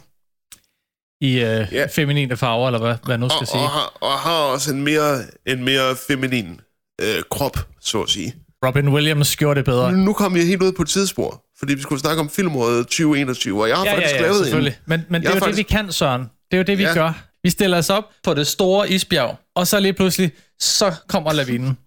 i 1.21 1.33
øh, 1.35 1.73
Ja. 1.73 1.87
feminine 1.87 2.37
farver, 2.37 2.67
eller 2.69 2.79
hvad, 2.81 2.97
hvad 3.05 3.19
nu 3.19 3.29
skal 3.29 3.41
Og, 3.41 3.47
sige. 3.49 3.61
og, 3.63 3.71
har, 3.71 3.87
og 4.01 4.19
har 4.19 4.41
også 4.55 4.75
en 4.75 4.83
mere, 4.85 5.13
en 5.47 5.65
mere 5.65 5.97
feminin 5.97 6.61
øh, 7.01 7.23
krop, 7.31 7.57
så 7.81 8.03
at 8.03 8.09
sige. 8.09 8.45
Robin 8.67 8.89
Williams 8.89 9.37
gjorde 9.37 9.59
det 9.59 9.65
bedre. 9.65 9.93
Nu 9.93 10.13
kom 10.13 10.35
vi 10.35 10.45
helt 10.45 10.63
ud 10.63 10.73
på 10.73 10.83
et 10.83 10.89
tidsspor, 10.89 11.45
fordi 11.59 11.75
vi 11.75 11.83
skulle 11.83 12.01
snakke 12.01 12.21
om 12.21 12.31
filmåret 12.31 12.87
2021, 12.87 13.61
og 13.63 13.69
jeg 13.69 13.77
har 13.77 13.85
Ja, 13.85 13.93
faktisk 13.95 14.15
ja, 14.15 14.17
ja, 14.17 14.23
lavet 14.23 14.39
en... 14.39 14.45
selvfølgelig. 14.45 14.79
Men, 14.87 15.01
men 15.09 15.21
det 15.21 15.25
Jeg 15.29 15.31
er 15.33 15.35
jo 15.37 15.41
har 15.41 15.47
det, 15.47 15.57
vi 15.57 15.63
kan, 15.63 15.93
Søren. 15.93 16.21
Det 16.23 16.29
er 16.53 16.57
jo 16.57 16.63
det, 16.63 16.79
vi 16.79 16.83
Ja. 16.83 16.95
gør. 16.95 17.25
Vi 17.43 17.51
stiller 17.51 17.79
os 17.79 17.91
op 17.91 18.05
på 18.25 18.35
det 18.35 18.47
store 18.47 18.91
isbjerg, 18.91 19.37
og 19.55 19.67
så 19.67 19.81
lige 19.81 19.93
pludselig, 19.93 20.33
så 20.61 20.95
kommer 21.09 21.33
lavinen. 21.33 21.79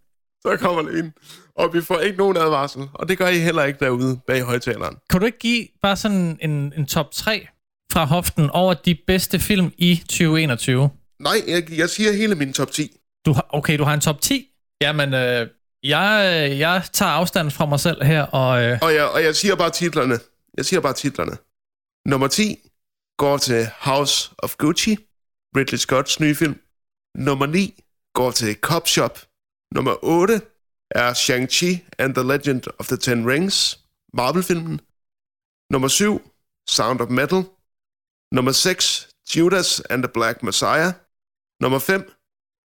Så 0.42 0.58
kommer 0.60 0.98
ind, 0.98 1.12
og 1.58 1.74
vi 1.74 1.82
får 1.82 2.00
ikke 2.00 2.18
nogen 2.18 2.38
advarsel, 2.38 2.82
og 2.94 3.10
det 3.10 3.18
gør 3.18 3.28
I 3.28 3.40
heller 3.40 3.64
ikke 3.64 3.80
derude 3.80 4.20
bag 4.28 4.42
højtaleren. 4.42 4.96
Kan 5.10 5.20
du 5.20 5.26
ikke 5.26 5.40
give 5.40 5.68
bare 5.82 5.96
sådan 5.96 6.38
en, 6.42 6.74
en 6.78 6.86
top 6.86 7.12
3 7.12 7.48
fra 7.94 8.06
hoften 8.06 8.50
over 8.50 8.74
de 8.74 8.96
bedste 9.08 9.40
film 9.40 9.72
i 9.78 9.96
2021? 9.96 10.90
Nej, 11.20 11.34
jeg, 11.48 11.78
jeg 11.78 11.90
siger 11.90 12.12
hele 12.12 12.36
min 12.36 12.54
top 12.54 12.72
10. 12.72 12.92
Du 13.26 13.34
har, 13.34 13.46
okay, 13.50 13.78
du 13.78 13.84
har 13.84 13.94
en 13.94 14.02
top 14.02 14.22
10? 14.22 14.48
Jamen, 14.82 15.14
øh, 15.14 15.48
jeg, 15.84 16.56
jeg 16.60 16.84
tager 16.94 17.12
afstand 17.12 17.52
fra 17.52 17.66
mig 17.66 17.80
selv 17.80 18.04
her, 18.04 18.24
og 18.24 18.64
øh, 18.64 18.80
Og 18.82 18.94
jeg, 18.94 19.06
og 19.06 19.24
jeg 19.24 19.36
siger 19.36 19.56
bare 19.56 19.70
titlerne. 19.70 20.20
Jeg 20.58 20.66
siger 20.66 20.80
bare 20.80 20.94
titlerne. 20.94 21.38
Nummer 22.10 22.28
10 22.28 22.70
går 23.18 23.38
til 23.38 23.68
House 23.80 24.32
of 24.38 24.56
Gucci, 24.58 24.98
Ridley 25.58 25.78
Scotts 25.78 26.20
nye 26.20 26.36
film. 26.36 26.62
Nummer 27.16 27.46
9 27.46 27.84
går 28.14 28.32
til 28.32 28.56
Cop 28.62 28.88
Shop. 28.88 29.20
Nummer 29.76 29.96
8 30.04 30.42
er 30.92 31.14
Shang-Chi 31.14 31.80
and 31.98 32.16
the 32.16 32.24
Legend 32.28 32.64
of 32.80 32.88
the 32.88 32.98
Ten 32.98 33.30
Rings, 33.30 33.80
Marvel-filmen. 34.14 34.82
Nummer 35.72 35.88
7, 35.88 36.20
Sound 36.70 37.02
of 37.02 37.10
Metal. 37.10 37.44
Nummer 38.32 38.52
6, 38.52 39.10
Judas 39.36 39.80
and 39.80 40.04
the 40.04 40.12
Black 40.14 40.44
Messiah. 40.44 40.94
Nummer 41.62 41.80
5, 41.80 42.04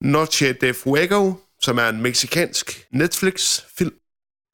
Noche 0.02 0.54
de 0.54 0.74
Fuego, 0.74 1.34
som 1.62 1.78
er 1.78 1.90
en 1.90 2.02
meksikansk 2.02 2.88
Netflix-film. 2.92 3.96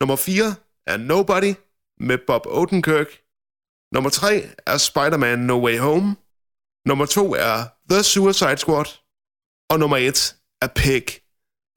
Nummer 0.01 0.15
4 0.15 0.55
er 0.87 0.97
Nobody 0.97 1.53
med 1.99 2.17
Bob 2.27 2.45
Odenkirk. 2.45 3.07
Nummer 3.93 4.09
3 4.09 4.49
er 4.65 4.77
Spider-Man 4.77 5.39
No 5.39 5.65
Way 5.65 5.79
Home. 5.79 6.15
Nummer 6.85 7.05
2 7.05 7.33
er 7.33 7.65
The 7.89 8.03
Suicide 8.03 8.57
Squad. 8.57 8.85
Og 9.69 9.79
nummer 9.79 9.97
1 9.97 10.35
er 10.61 10.67
Pig 10.67 11.03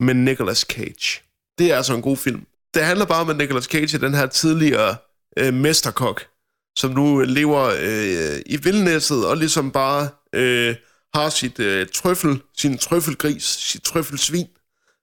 med 0.01 0.15
Nicolas 0.15 0.59
Cage. 0.59 1.23
Det 1.59 1.73
er 1.73 1.77
altså 1.77 1.95
en 1.95 2.03
god 2.03 2.17
film. 2.17 2.47
Det 2.75 2.85
handler 2.85 3.07
bare 3.07 3.21
om, 3.21 3.31
at 3.31 3.37
Nicolas 3.37 3.65
Cage 3.65 3.97
er 3.97 4.01
den 4.01 4.15
her 4.15 4.27
tidligere 4.27 4.97
øh, 5.39 5.55
mesterkok, 5.55 6.27
som 6.79 6.91
nu 6.91 7.21
lever 7.21 7.63
øh, 7.81 8.43
i 8.47 8.57
vildnæsset 8.57 9.27
og 9.27 9.37
ligesom 9.37 9.71
bare 9.71 10.09
øh, 10.35 10.77
har 11.15 11.29
sit 11.29 11.59
øh, 11.59 11.87
trøffel, 11.95 12.43
sin 12.59 12.79
trøffelgris, 12.79 13.45
sit 13.45 13.83
trøffelsvin, 13.83 14.49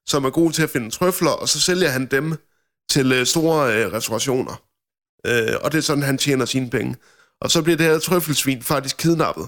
som 0.06 0.24
er 0.24 0.30
god 0.30 0.52
til 0.52 0.62
at 0.62 0.70
finde 0.70 0.90
trøfler, 0.90 1.30
og 1.30 1.48
så 1.48 1.60
sælger 1.60 1.88
han 1.88 2.06
dem 2.06 2.34
til 2.90 3.12
øh, 3.12 3.26
store 3.26 3.74
øh, 3.76 3.92
restaurationer. 3.92 4.62
Øh, 5.26 5.54
og 5.62 5.72
det 5.72 5.78
er 5.78 5.82
sådan, 5.82 6.02
han 6.02 6.18
tjener 6.18 6.44
sine 6.44 6.70
penge. 6.70 6.96
Og 7.40 7.50
så 7.50 7.62
bliver 7.62 7.76
det 7.76 7.86
her 7.86 7.98
trøffelsvin 7.98 8.62
faktisk 8.62 8.96
kidnappet. 8.96 9.46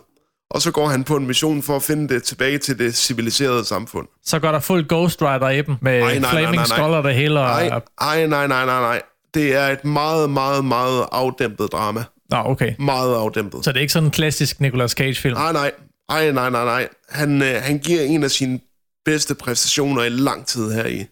Og 0.50 0.62
så 0.62 0.70
går 0.70 0.86
han 0.88 1.04
på 1.04 1.16
en 1.16 1.26
mission 1.26 1.62
for 1.62 1.76
at 1.76 1.82
finde 1.82 2.14
det 2.14 2.22
tilbage 2.22 2.58
til 2.58 2.78
det 2.78 2.94
civiliserede 2.94 3.64
samfund. 3.64 4.06
så 4.24 4.38
går 4.38 4.52
der 4.52 4.60
fuld 4.60 4.88
Ghost 4.88 5.22
Rider 5.22 5.48
i 5.50 5.62
dem, 5.62 5.76
med 5.82 5.92
Ej, 5.92 6.00
nej, 6.00 6.18
nej, 6.18 6.30
Flaming 6.30 6.54
nej, 6.56 6.66
nej. 6.68 6.78
Skull 6.78 6.94
og 6.94 7.04
det 7.04 7.14
hele. 7.14 7.40
Og, 7.40 7.46
Ej, 7.46 7.80
ej, 8.00 8.26
nej, 8.26 8.46
nej, 8.46 8.64
nej, 8.66 8.80
nej. 8.80 9.02
Det 9.34 9.54
er 9.54 9.66
et 9.68 9.84
meget, 9.84 10.30
meget, 10.30 10.64
meget 10.64 11.06
afdæmpet 11.12 11.72
drama. 11.72 12.04
Nå, 12.30 12.36
okay. 12.44 12.74
Meget 12.78 13.14
afdæmpet. 13.16 13.64
Så 13.64 13.72
det 13.72 13.76
er 13.76 13.80
ikke 13.80 13.92
sådan 13.92 14.06
en 14.06 14.10
klassisk 14.10 14.60
Nicolas 14.60 14.90
Cage-film. 14.90 15.34
Nej, 15.34 15.52
nej. 15.52 15.70
Ej, 16.08 16.30
nej, 16.30 16.50
nej, 16.50 16.64
nej. 16.64 16.88
Han, 17.08 17.42
øh, 17.42 17.62
han 17.62 17.78
giver 17.78 18.02
en 18.02 18.24
af 18.24 18.30
sine 18.30 18.60
bedste 19.04 19.34
præstationer 19.34 20.02
i 20.02 20.08
lang 20.08 20.46
tid 20.46 20.72
her 20.72 20.86
i. 20.86 20.96
Han 20.96 21.06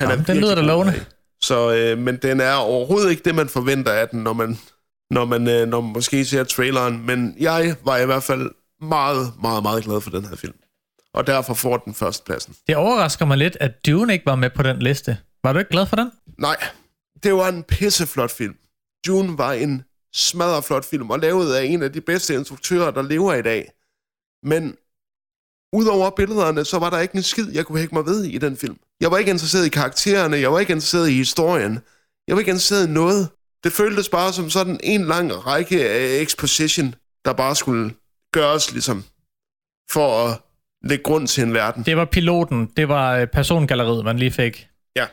Jamen, 0.00 0.10
den 0.10 0.18
virkelig 0.18 0.40
lyder 0.42 0.54
da 0.54 0.60
lovende. 0.60 0.92
heri. 0.92 1.04
Så, 1.42 1.74
øh, 1.74 1.98
men 1.98 2.16
den 2.16 2.40
er 2.40 2.52
overhovedet 2.54 3.10
ikke 3.10 3.22
det, 3.24 3.34
man 3.34 3.48
forventer 3.48 3.92
af 3.92 4.08
den, 4.08 4.22
når 4.22 4.32
man, 4.32 4.58
når 5.10 5.24
man, 5.24 5.48
øh, 5.48 5.68
når 5.68 5.80
man 5.80 5.92
måske 5.92 6.24
ser 6.24 6.44
traileren. 6.44 7.06
Men 7.06 7.36
jeg 7.40 7.76
var 7.84 7.96
i 7.98 8.06
hvert 8.06 8.22
fald 8.22 8.50
meget, 8.80 9.32
meget, 9.42 9.62
meget 9.62 9.84
glad 9.84 10.00
for 10.00 10.10
den 10.10 10.24
her 10.24 10.36
film. 10.36 10.54
Og 11.14 11.26
derfor 11.26 11.54
får 11.54 11.76
den 11.76 11.94
førstepladsen. 11.94 12.54
Det 12.66 12.76
overrasker 12.76 13.24
mig 13.24 13.38
lidt, 13.38 13.56
at 13.60 13.86
Dune 13.86 14.12
ikke 14.12 14.26
var 14.26 14.34
med 14.34 14.50
på 14.50 14.62
den 14.62 14.78
liste. 14.78 15.18
Var 15.44 15.52
du 15.52 15.58
ikke 15.58 15.70
glad 15.70 15.86
for 15.86 15.96
den? 15.96 16.10
Nej, 16.38 16.56
det 17.22 17.34
var 17.34 17.48
en 17.48 17.62
pisseflot 17.62 18.30
film. 18.30 18.54
Dune 19.06 19.38
var 19.38 19.52
en 19.52 19.82
smadreflot 20.14 20.84
film, 20.84 21.10
og 21.10 21.18
lavet 21.18 21.54
af 21.54 21.64
en 21.64 21.82
af 21.82 21.92
de 21.92 22.00
bedste 22.00 22.34
instruktører, 22.34 22.90
der 22.90 23.02
lever 23.02 23.34
i 23.34 23.42
dag. 23.42 23.68
Men 24.42 24.76
udover 25.72 26.10
billederne, 26.10 26.64
så 26.64 26.78
var 26.78 26.90
der 26.90 26.98
ikke 26.98 27.16
en 27.16 27.22
skid, 27.22 27.52
jeg 27.52 27.66
kunne 27.66 27.78
hække 27.78 27.94
mig 27.94 28.06
ved 28.06 28.24
i 28.24 28.38
den 28.38 28.56
film. 28.56 28.76
Jeg 29.00 29.10
var 29.10 29.18
ikke 29.18 29.30
interesseret 29.30 29.66
i 29.66 29.68
karaktererne, 29.68 30.36
jeg 30.36 30.52
var 30.52 30.58
ikke 30.58 30.72
interesseret 30.72 31.08
i 31.08 31.14
historien. 31.14 31.78
Jeg 32.28 32.36
var 32.36 32.40
ikke 32.40 32.50
interesseret 32.50 32.88
i 32.88 32.90
noget. 32.90 33.28
Det 33.64 33.72
føltes 33.72 34.08
bare 34.08 34.32
som 34.32 34.50
sådan 34.50 34.80
en 34.82 35.04
lang 35.04 35.46
række 35.46 35.88
af 35.90 36.20
exposition, 36.20 36.94
der 37.24 37.32
bare 37.32 37.56
skulle 37.56 37.94
gøres 38.32 38.72
ligesom, 38.72 39.04
for 39.90 40.26
at 40.26 40.38
lægge 40.84 41.04
grund 41.04 41.28
til 41.28 41.42
en 41.42 41.54
verden. 41.54 41.82
Det 41.84 41.96
var 41.96 42.04
piloten. 42.04 42.70
Det 42.76 42.88
var 42.88 43.16
øh, 43.16 43.26
persongalleriet, 43.26 44.04
man 44.04 44.18
lige 44.18 44.30
fik. 44.30 44.68
Ja. 44.96 45.06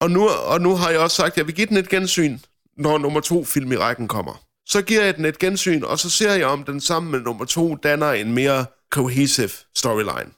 Og 0.00 0.10
nu, 0.10 0.28
og 0.28 0.60
nu 0.60 0.76
har 0.76 0.90
jeg 0.90 1.00
også 1.00 1.16
sagt, 1.16 1.32
at 1.32 1.36
jeg 1.36 1.46
vil 1.46 1.54
give 1.54 1.66
den 1.66 1.76
et 1.76 1.88
gensyn, 1.88 2.38
når 2.76 2.98
nummer 2.98 3.20
to 3.20 3.44
film 3.44 3.72
i 3.72 3.76
rækken 3.76 4.08
kommer. 4.08 4.44
Så 4.66 4.82
giver 4.82 5.04
jeg 5.04 5.16
den 5.16 5.24
et 5.24 5.38
gensyn, 5.38 5.82
og 5.82 5.98
så 5.98 6.10
ser 6.10 6.32
jeg, 6.32 6.46
om 6.46 6.64
den 6.64 6.80
sammen 6.80 7.12
med 7.12 7.20
nummer 7.20 7.44
to 7.44 7.74
danner 7.74 8.12
en 8.12 8.32
mere 8.32 8.64
cohesive 8.92 9.50
storyline. 9.76 10.30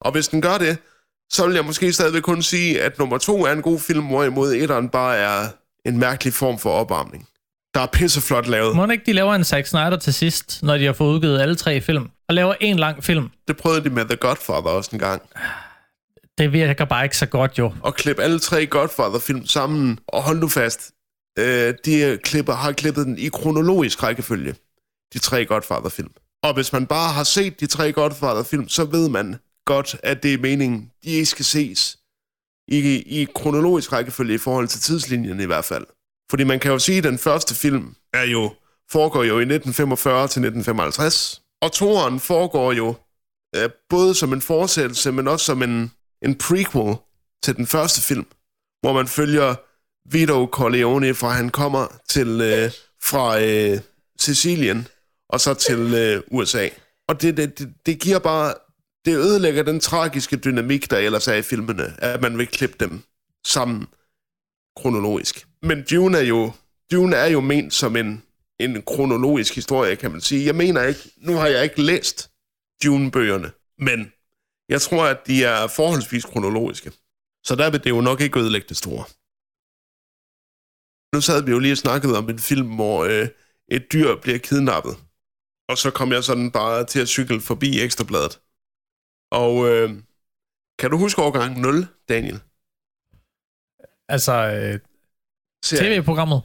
Og 0.00 0.12
hvis 0.12 0.28
den 0.28 0.40
gør 0.42 0.58
det, 0.58 0.78
så 1.32 1.46
vil 1.46 1.54
jeg 1.54 1.64
måske 1.64 1.92
stadigvæk 1.92 2.22
kun 2.22 2.42
sige, 2.42 2.82
at 2.82 2.98
nummer 2.98 3.18
to 3.18 3.44
er 3.46 3.52
en 3.52 3.62
god 3.62 3.80
film, 3.80 4.06
hvorimod 4.06 4.52
etteren 4.52 4.88
bare 4.88 5.16
er 5.16 5.48
en 5.84 5.98
mærkelig 5.98 6.34
form 6.34 6.58
for 6.58 6.70
opvarmning. 6.70 7.28
Der 7.74 7.80
er 7.80 7.86
pisseflot 7.86 8.46
lavet. 8.46 8.76
Må 8.76 8.86
ikke 8.86 9.06
de 9.06 9.12
laver 9.12 9.34
en 9.34 9.44
Zack 9.44 9.66
Snyder 9.66 9.96
til 9.96 10.14
sidst, 10.14 10.62
når 10.62 10.78
de 10.78 10.84
har 10.84 10.92
fået 10.92 11.14
udgivet 11.14 11.40
alle 11.40 11.56
tre 11.56 11.80
film, 11.80 12.10
og 12.28 12.34
laver 12.34 12.54
en 12.60 12.78
lang 12.78 13.04
film? 13.04 13.30
Det 13.48 13.56
prøvede 13.56 13.84
de 13.84 13.90
med 13.90 14.04
The 14.04 14.16
Godfather 14.16 14.70
også 14.70 14.90
en 14.92 14.98
gang. 14.98 15.22
Det 16.38 16.52
virker 16.52 16.84
bare 16.84 17.04
ikke 17.04 17.16
så 17.16 17.26
godt, 17.26 17.58
jo. 17.58 17.72
og 17.82 17.94
klippe 17.94 18.22
alle 18.22 18.38
tre 18.38 18.66
Godfather-film 18.66 19.46
sammen. 19.46 19.98
Og 20.08 20.22
hold 20.22 20.38
nu 20.38 20.48
fast, 20.48 20.92
øh, 21.38 21.74
de 21.84 22.18
klipper, 22.24 22.52
har 22.52 22.72
klippet 22.72 23.06
den 23.06 23.18
i 23.18 23.28
kronologisk 23.28 24.02
rækkefølge, 24.02 24.54
de 25.14 25.18
tre 25.18 25.44
Godfather-film. 25.44 26.10
Og 26.44 26.54
hvis 26.54 26.72
man 26.72 26.86
bare 26.86 27.12
har 27.12 27.24
set 27.24 27.60
de 27.60 27.66
tre 27.66 27.92
Godfather-film, 27.92 28.68
så 28.68 28.84
ved 28.84 29.08
man 29.08 29.36
godt, 29.66 29.96
at 30.02 30.22
det 30.22 30.34
er 30.34 30.38
meningen, 30.38 30.90
de 31.04 31.10
ikke 31.10 31.26
skal 31.26 31.44
ses 31.44 31.98
i, 32.68 32.78
i 33.20 33.26
kronologisk 33.34 33.92
rækkefølge 33.92 34.34
i 34.34 34.38
forhold 34.38 34.68
til 34.68 34.80
tidslinjen 34.80 35.40
i 35.40 35.44
hvert 35.44 35.64
fald. 35.64 35.86
Fordi 36.30 36.44
man 36.44 36.60
kan 36.60 36.72
jo 36.72 36.78
sige, 36.78 36.98
at 36.98 37.04
den 37.04 37.18
første 37.18 37.54
film 37.54 37.94
er 38.12 38.22
jo, 38.22 38.54
foregår 38.90 39.22
jo 39.22 39.38
i 39.38 39.42
1945 39.42 40.18
til 40.18 40.24
1955, 40.24 41.42
og 41.62 41.72
toeren 41.72 42.20
foregår 42.20 42.72
jo 42.72 42.94
øh, 43.56 43.70
både 43.88 44.14
som 44.14 44.32
en 44.32 44.40
fortsættelse, 44.40 45.12
men 45.12 45.28
også 45.28 45.46
som 45.46 45.62
en, 45.62 45.92
en 46.22 46.34
prequel 46.34 46.96
til 47.42 47.56
den 47.56 47.66
første 47.66 48.00
film, 48.00 48.26
hvor 48.80 48.92
man 48.92 49.08
følger 49.08 49.54
Vito 50.10 50.48
Corleone, 50.52 51.14
fra 51.14 51.30
han 51.30 51.50
kommer 51.50 51.86
til 52.08 52.40
øh, 52.40 52.70
fra 53.02 53.40
øh, 53.40 53.80
Sicilien 54.18 54.88
og 55.28 55.40
så 55.40 55.54
til 55.54 55.94
øh, 55.94 56.22
USA. 56.30 56.68
Og 57.08 57.22
det, 57.22 57.36
det, 57.36 57.58
det, 57.58 57.74
det 57.86 58.00
giver 58.00 58.18
bare, 58.18 58.54
det 59.04 59.16
ødelægger 59.16 59.62
den 59.62 59.80
tragiske 59.80 60.36
dynamik, 60.36 60.90
der 60.90 60.98
ellers 60.98 61.28
er 61.28 61.34
i 61.34 61.42
filmene, 61.42 61.94
at 61.98 62.22
man 62.22 62.38
vil 62.38 62.46
klippe 62.46 62.76
dem 62.80 63.02
sammen 63.46 63.86
kronologisk. 64.76 65.46
Men 65.62 65.84
Dune 65.90 66.18
er 66.18 66.22
jo, 66.22 66.52
Dune 66.92 67.16
er 67.16 67.26
jo 67.26 67.40
ment 67.40 67.74
som 67.74 67.96
en, 67.96 68.22
en 68.60 68.82
kronologisk 68.82 69.54
historie, 69.54 69.96
kan 69.96 70.10
man 70.10 70.20
sige. 70.20 70.46
Jeg 70.46 70.54
mener 70.54 70.82
ikke, 70.82 71.00
nu 71.16 71.32
har 71.32 71.46
jeg 71.46 71.64
ikke 71.64 71.82
læst 71.82 72.30
Dune-bøgerne, 72.84 73.50
men 73.78 74.12
jeg 74.68 74.80
tror, 74.80 75.04
at 75.04 75.26
de 75.26 75.44
er 75.44 75.66
forholdsvis 75.66 76.24
kronologiske. 76.24 76.92
Så 77.44 77.54
der 77.54 77.70
vil 77.70 77.84
det 77.84 77.90
jo 77.90 78.00
nok 78.00 78.20
ikke 78.20 78.40
ødelægge 78.40 78.68
det 78.68 78.76
store. 78.76 79.04
Nu 81.14 81.20
sad 81.20 81.42
vi 81.42 81.50
jo 81.50 81.58
lige 81.58 81.72
og 81.72 81.78
snakkede 81.78 82.18
om 82.18 82.30
en 82.30 82.38
film, 82.38 82.74
hvor 82.74 83.04
øh, 83.04 83.28
et 83.68 83.92
dyr 83.92 84.16
bliver 84.22 84.38
kidnappet. 84.38 84.96
Og 85.68 85.78
så 85.78 85.90
kom 85.90 86.12
jeg 86.12 86.24
sådan 86.24 86.50
bare 86.50 86.84
til 86.86 87.00
at 87.00 87.08
cykle 87.08 87.40
forbi 87.40 87.80
Ekstrabladet. 87.80 88.40
Og 89.30 89.68
øh, 89.68 89.90
kan 90.78 90.90
du 90.90 90.98
huske 90.98 91.22
årgang 91.22 91.60
0, 91.60 91.86
Daniel? 92.08 92.40
Altså, 94.08 94.32
øh, 94.32 94.80
tv-programmet. 95.64 96.42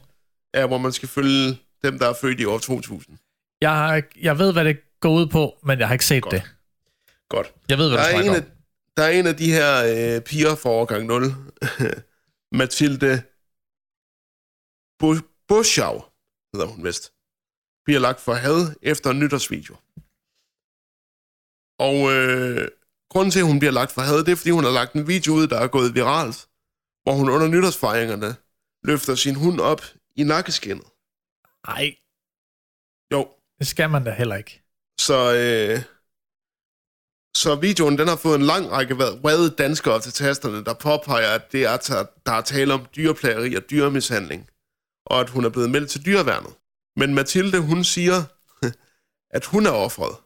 Ja, 0.54 0.66
hvor 0.66 0.78
man 0.78 0.92
skal 0.92 1.08
følge 1.08 1.58
dem, 1.84 1.98
der 1.98 2.08
er 2.08 2.14
født 2.20 2.40
i 2.40 2.44
år 2.44 2.58
2000. 2.58 3.18
Jeg, 3.60 3.70
har, 3.70 4.02
jeg 4.20 4.38
ved, 4.38 4.52
hvad 4.52 4.64
det 4.64 4.80
går 5.00 5.10
ud 5.10 5.26
på, 5.26 5.58
men 5.62 5.78
jeg 5.78 5.88
har 5.88 5.92
ikke 5.94 6.04
set 6.06 6.22
Godt. 6.22 6.32
det. 6.32 6.42
Godt. 7.28 7.54
Jeg 7.68 7.78
ved, 7.78 7.88
hvad 7.88 7.98
Der 7.98 8.04
du 8.10 8.16
er, 8.16 8.18
en 8.18 8.24
snakker 8.24 8.42
af, 8.42 8.50
om. 8.50 8.56
der 8.96 9.02
er 9.02 9.10
en 9.10 9.26
af 9.26 9.36
de 9.36 9.52
her 9.52 9.70
øh, 10.16 10.22
piger 10.22 10.54
fra 10.54 10.70
årgang 10.70 11.06
0, 11.06 11.22
Mathilde 12.58 13.22
Bu- 15.02 15.44
Buschau, 15.48 16.02
hedder 16.54 16.66
hun 16.66 16.84
vist, 16.84 17.12
bliver 17.90 18.06
lagt 18.08 18.20
for 18.20 18.34
had 18.34 18.60
efter 18.82 19.10
en 19.10 19.18
nytårsvideo. 19.22 19.74
Og 21.88 21.98
øh, 22.14 22.68
grunden 23.12 23.30
til, 23.30 23.42
at 23.42 23.50
hun 23.50 23.58
bliver 23.58 23.72
lagt 23.80 23.92
for 23.92 24.02
had, 24.08 24.18
det 24.24 24.32
er, 24.32 24.36
fordi 24.36 24.50
hun 24.58 24.64
har 24.64 24.74
lagt 24.80 24.92
en 24.92 25.08
video 25.12 25.32
ud, 25.38 25.46
der 25.46 25.58
er 25.60 25.68
gået 25.76 25.94
viralt, 25.94 26.38
hvor 27.02 27.12
hun 27.12 27.28
under 27.34 27.48
nytårsfejringerne 27.48 28.30
løfter 28.88 29.14
sin 29.14 29.36
hund 29.42 29.60
op 29.60 29.82
i 30.20 30.22
nakkeskinnet. 30.32 30.88
Nej, 31.68 31.86
Jo, 33.12 33.20
det 33.58 33.66
skal 33.66 33.90
man 33.90 34.04
da 34.04 34.10
heller 34.10 34.36
ikke. 34.36 34.54
Så, 35.06 35.18
øh, 35.40 35.78
så 37.42 37.50
videoen 37.66 37.98
den 37.98 38.08
har 38.08 38.16
fået 38.16 38.38
en 38.38 38.46
lang 38.52 38.70
række 38.70 38.94
vrede 38.94 39.50
danskere 39.64 40.00
til 40.00 40.12
tasterne, 40.12 40.64
der 40.64 40.74
påpeger, 40.74 41.30
at 41.38 41.52
det 41.52 41.62
er, 41.64 41.76
der 42.26 42.32
er 42.32 42.40
tale 42.40 42.74
om 42.74 42.86
dyreplageri 42.96 43.54
og 43.54 43.62
dyremishandling, 43.70 44.50
og 45.06 45.20
at 45.20 45.30
hun 45.30 45.44
er 45.44 45.50
blevet 45.50 45.70
meldt 45.70 45.90
til 45.90 46.04
dyreværnet. 46.06 46.54
Men 46.96 47.14
Mathilde, 47.14 47.58
hun 47.58 47.84
siger, 47.84 48.22
at 49.36 49.44
hun 49.44 49.66
er 49.66 49.70
offret. 49.70 50.16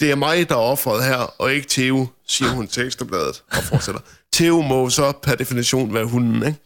Det 0.00 0.10
er 0.10 0.14
mig, 0.14 0.48
der 0.48 0.54
er 0.54 0.58
offret 0.58 1.04
her, 1.04 1.16
og 1.16 1.52
ikke 1.52 1.66
Theo, 1.70 2.06
siger 2.26 2.50
hun 2.50 2.68
til 2.68 2.86
Ekstrabladet 2.86 3.44
og 3.50 3.62
fortsætter. 3.62 4.00
Theo 4.32 4.60
må 4.60 4.90
så 4.90 5.12
per 5.22 5.34
definition 5.34 5.94
være 5.94 6.04
hunden, 6.04 6.46
ikke? 6.46 6.58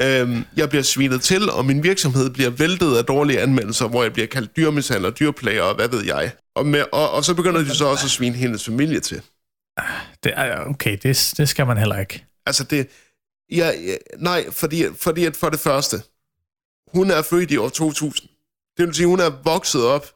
Øhm, 0.00 0.44
jeg 0.56 0.68
bliver 0.68 0.82
svinet 0.82 1.22
til, 1.22 1.50
og 1.50 1.64
min 1.64 1.82
virksomhed 1.82 2.30
bliver 2.30 2.50
væltet 2.50 2.96
af 2.96 3.04
dårlige 3.04 3.40
anmeldelser, 3.40 3.88
hvor 3.88 4.02
jeg 4.02 4.12
bliver 4.12 4.26
kaldt 4.26 4.56
dyrmishandler, 4.56 5.10
dyrplager 5.10 5.62
og 5.62 5.74
hvad 5.74 5.88
ved 5.88 6.04
jeg. 6.04 6.32
Og, 6.54 6.66
med, 6.66 6.84
og, 6.92 7.10
og 7.10 7.24
så 7.24 7.34
begynder 7.34 7.60
de 7.60 7.74
så 7.74 7.86
også 7.86 8.06
at 8.06 8.10
svine 8.10 8.36
hendes 8.36 8.64
familie 8.64 9.00
til. 9.00 9.22
Det 10.24 10.32
er, 10.36 10.64
okay, 10.64 10.98
det, 11.02 11.34
det 11.36 11.48
skal 11.48 11.66
man 11.66 11.78
heller 11.78 11.98
ikke. 11.98 12.24
Altså 12.46 12.64
det... 12.64 12.88
Ja, 13.50 13.66
ja, 13.68 13.94
nej, 14.18 14.50
fordi, 14.50 14.84
fordi 14.96 15.24
at 15.24 15.36
for 15.36 15.48
det 15.50 15.60
første, 15.60 16.02
hun 16.94 17.10
er 17.10 17.22
født 17.22 17.50
i 17.50 17.56
år 17.56 17.68
2000. 17.68 18.28
Det 18.76 18.86
vil 18.86 18.94
sige, 18.94 19.06
hun 19.06 19.20
er 19.20 19.30
vokset 19.44 19.84
op 19.86 20.06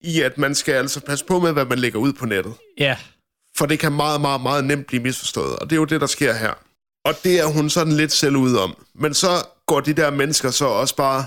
i, 0.00 0.20
at 0.20 0.38
man 0.38 0.54
skal 0.54 0.74
altså 0.74 1.00
passe 1.00 1.24
på 1.24 1.40
med, 1.40 1.52
hvad 1.52 1.64
man 1.64 1.78
lægger 1.78 1.98
ud 1.98 2.12
på 2.12 2.26
nettet. 2.26 2.54
Ja, 2.78 2.96
For 3.56 3.66
det 3.66 3.78
kan 3.78 3.92
meget, 3.92 4.20
meget, 4.20 4.40
meget 4.40 4.64
nemt 4.64 4.86
blive 4.86 5.02
misforstået. 5.02 5.56
Og 5.56 5.70
det 5.70 5.76
er 5.76 5.80
jo 5.80 5.84
det, 5.84 6.00
der 6.00 6.06
sker 6.06 6.34
her. 6.34 6.52
Og 7.04 7.14
det 7.24 7.40
er 7.40 7.46
hun 7.46 7.70
sådan 7.70 7.92
lidt 7.92 8.12
selv 8.12 8.36
ud 8.36 8.56
om. 8.56 8.84
Men 8.94 9.14
så 9.14 9.28
går 9.66 9.80
de 9.80 9.92
der 9.92 10.10
mennesker 10.10 10.50
så 10.50 10.66
også 10.66 10.96
bare 10.96 11.24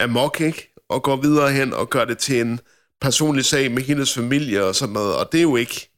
amok, 0.00 0.40
ikke? 0.40 0.74
Og 0.88 1.02
går 1.02 1.16
videre 1.16 1.52
hen 1.52 1.72
og 1.72 1.90
gør 1.90 2.04
det 2.04 2.18
til 2.18 2.40
en 2.40 2.60
personlig 3.00 3.44
sag 3.44 3.70
med 3.72 3.82
hendes 3.82 4.14
familie 4.14 4.64
og 4.64 4.74
sådan 4.74 4.92
noget. 4.92 5.16
Og 5.16 5.28
det 5.32 5.38
er 5.38 5.42
jo 5.42 5.56
ikke, 5.56 5.90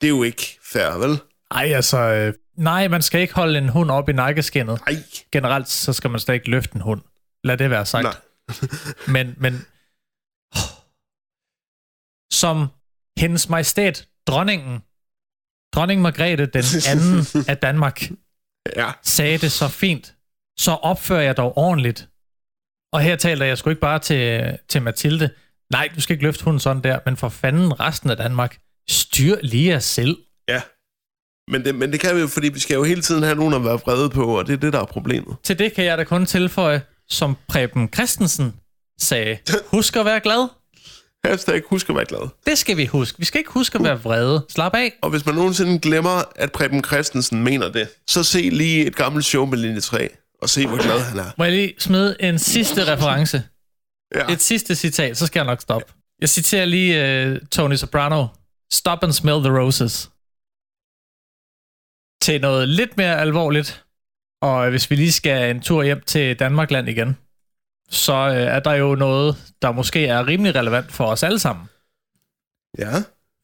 det 0.00 0.06
er 0.06 0.10
jo 0.10 0.22
ikke 0.22 0.58
fair, 0.72 0.98
vel? 0.98 1.18
ej 1.50 1.72
altså, 1.74 1.98
øh, 1.98 2.34
nej, 2.56 2.88
man 2.88 3.02
skal 3.02 3.20
ikke 3.20 3.34
holde 3.34 3.58
en 3.58 3.68
hund 3.68 3.90
op 3.90 4.08
i 4.08 4.12
nakkeskinnet. 4.12 4.80
Ej, 4.86 4.96
Generelt, 5.32 5.68
så 5.68 5.92
skal 5.92 6.10
man 6.10 6.20
slet 6.20 6.34
ikke 6.34 6.50
løfte 6.50 6.74
en 6.74 6.80
hund. 6.80 7.00
Lad 7.44 7.56
det 7.56 7.70
være 7.70 7.86
sagt. 7.86 8.02
nej. 8.02 8.14
Men, 9.08 9.34
men 9.36 9.54
som 12.32 12.66
hendes 13.18 13.48
majestæt, 13.48 14.08
dronningen, 14.26 14.78
dronning 15.74 16.02
Margrethe 16.02 16.46
den 16.46 16.64
anden 16.92 17.44
af 17.48 17.56
Danmark, 17.58 18.10
Ja, 18.76 18.90
sagde 19.02 19.38
det 19.38 19.52
så 19.52 19.68
fint, 19.68 20.14
så 20.58 20.70
opfører 20.70 21.22
jeg 21.22 21.36
dog 21.36 21.58
ordentligt. 21.58 22.08
Og 22.92 23.00
her 23.00 23.16
taler 23.16 23.46
jeg 23.46 23.58
sgu 23.58 23.70
ikke 23.70 23.80
bare 23.80 23.98
til, 23.98 24.58
til 24.68 24.82
Mathilde. 24.82 25.30
Nej, 25.72 25.88
du 25.94 26.00
skal 26.00 26.14
ikke 26.14 26.24
løfte 26.24 26.44
hunden 26.44 26.60
sådan 26.60 26.82
der, 26.82 26.98
men 27.06 27.16
for 27.16 27.28
fanden 27.28 27.80
resten 27.80 28.10
af 28.10 28.16
Danmark, 28.16 28.58
styr 28.88 29.36
lige 29.42 29.70
jer 29.70 29.78
selv. 29.78 30.16
ja. 30.48 30.62
Men 31.50 31.64
det, 31.64 31.74
men 31.74 31.92
det 31.92 32.00
kan 32.00 32.16
vi 32.16 32.20
jo, 32.20 32.26
fordi 32.26 32.48
vi 32.48 32.58
skal 32.58 32.74
jo 32.74 32.82
hele 32.84 33.02
tiden 33.02 33.22
have 33.22 33.34
nogen 33.36 33.54
at 33.54 33.64
være 33.64 33.80
vrede 33.80 34.10
på, 34.10 34.38
og 34.38 34.46
det 34.46 34.52
er 34.52 34.56
det, 34.56 34.72
der 34.72 34.80
er 34.80 34.84
problemet. 34.84 35.36
Til 35.42 35.58
det 35.58 35.72
kan 35.72 35.84
jeg 35.84 35.98
da 35.98 36.04
kun 36.04 36.26
tilføje, 36.26 36.82
som 37.08 37.36
Preben 37.48 37.88
Christensen 37.94 38.54
sagde, 39.00 39.38
husk 39.66 39.96
at 39.96 40.04
være 40.04 40.20
glad. 40.20 40.48
Hashtag 41.24 41.62
husk 41.70 41.88
at 41.90 41.96
være 41.96 42.04
glad. 42.04 42.28
Det 42.46 42.58
skal 42.58 42.76
vi 42.76 42.86
huske. 42.86 43.18
Vi 43.18 43.24
skal 43.24 43.38
ikke 43.38 43.50
huske 43.50 43.78
at 43.78 43.84
være 43.84 44.02
vrede. 44.02 44.46
Slap 44.48 44.74
af. 44.74 44.92
Og 45.02 45.10
hvis 45.10 45.26
man 45.26 45.34
nogensinde 45.34 45.78
glemmer, 45.78 46.22
at 46.36 46.52
Preben 46.52 46.84
Christensen 46.84 47.44
mener 47.44 47.68
det, 47.68 47.88
så 48.06 48.22
se 48.24 48.38
lige 48.38 48.86
et 48.86 48.96
gammelt 48.96 49.24
show 49.24 49.46
med 49.46 49.58
linje 49.58 49.80
3, 49.80 50.08
og 50.42 50.48
se, 50.48 50.66
hvor 50.66 50.82
glad 50.82 51.00
han 51.00 51.18
er. 51.18 51.30
Må 51.38 51.44
jeg 51.44 51.52
lige 51.52 51.74
smide 51.78 52.16
en 52.20 52.38
sidste 52.38 52.92
reference? 52.92 53.42
Ja. 54.14 54.32
Et 54.32 54.42
sidste 54.42 54.74
citat, 54.74 55.16
så 55.16 55.26
skal 55.26 55.40
jeg 55.40 55.46
nok 55.46 55.60
stoppe. 55.60 55.92
Jeg 56.20 56.28
citerer 56.28 56.64
lige 56.64 57.30
uh, 57.30 57.36
Tony 57.48 57.74
Soprano. 57.74 58.26
Stop 58.72 59.02
and 59.02 59.12
smell 59.12 59.42
the 59.42 59.58
roses. 59.58 60.10
Til 62.22 62.40
noget 62.40 62.68
lidt 62.68 62.96
mere 62.96 63.20
alvorligt. 63.20 63.83
Og 64.44 64.70
hvis 64.70 64.90
vi 64.90 64.96
lige 64.96 65.12
skal 65.12 65.50
en 65.50 65.60
tur 65.62 65.82
hjem 65.82 66.00
til 66.00 66.38
Danmarkland 66.38 66.88
igen, 66.88 67.16
så 67.90 68.12
uh, 68.12 68.34
er 68.36 68.60
der 68.60 68.72
jo 68.72 68.94
noget, 68.94 69.54
der 69.62 69.72
måske 69.72 70.06
er 70.06 70.26
rimelig 70.26 70.54
relevant 70.54 70.92
for 70.92 71.04
os 71.06 71.22
alle 71.22 71.38
sammen. 71.38 71.66
Ja. 72.78 72.92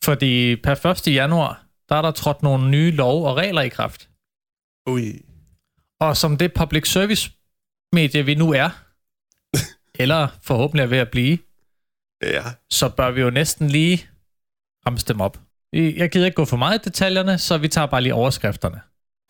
Fordi 0.05 0.57
per 0.57 0.87
1. 1.09 1.15
januar, 1.15 1.67
der 1.89 1.97
er 1.97 2.03
der 2.03 2.11
trådt 2.11 2.43
nogle 2.43 2.71
nye 2.71 2.91
lov 2.91 3.27
og 3.27 3.37
regler 3.37 3.63
i 3.63 3.69
kraft. 3.69 4.09
Ui. 4.87 5.21
Og 6.01 6.17
som 6.17 6.37
det 6.37 6.55
public 6.55 6.89
service 6.93 7.31
medie, 7.93 8.25
vi 8.25 8.35
nu 8.35 8.53
er, 8.53 8.71
eller 10.03 10.29
forhåbentlig 10.43 10.83
er 10.83 10.87
ved 10.89 10.99
at 10.99 11.11
blive, 11.11 11.39
Ja. 12.23 12.43
så 12.71 12.89
bør 12.89 13.11
vi 13.11 13.21
jo 13.21 13.31
næsten 13.31 13.69
lige 13.69 14.07
ramse 14.87 15.07
dem 15.07 15.21
op. 15.21 15.39
Jeg 15.73 16.11
gider 16.11 16.27
ikke 16.27 16.37
gå 16.37 16.45
for 16.45 16.57
meget 16.57 16.79
i 16.79 16.89
detaljerne, 16.89 17.39
så 17.39 17.59
vi 17.59 17.69
tager 17.69 17.87
bare 17.87 18.01
lige 18.01 18.15
overskrifterne. 18.15 18.81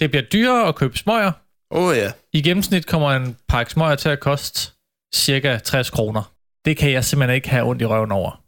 Det 0.01 0.11
bliver 0.11 0.23
dyrere 0.23 0.69
at 0.69 0.75
købe 0.75 0.99
smøger. 0.99 1.33
Oh, 1.71 1.97
ja. 1.97 2.13
I 2.33 2.43
gennemsnit 2.43 2.87
kommer 2.87 3.11
en 3.11 3.37
pakke 3.49 3.73
smøger 3.73 3.95
til 3.95 4.09
at 4.09 4.21
koste 4.21 4.73
cirka 5.15 5.59
60 5.59 5.91
kroner. 5.91 6.33
Det 6.65 6.77
kan 6.77 6.93
jeg 6.93 7.05
simpelthen 7.05 7.35
ikke 7.35 7.49
have 7.49 7.65
ondt 7.67 7.83
i 7.83 7.85
røven 7.85 8.13
over. 8.13 8.43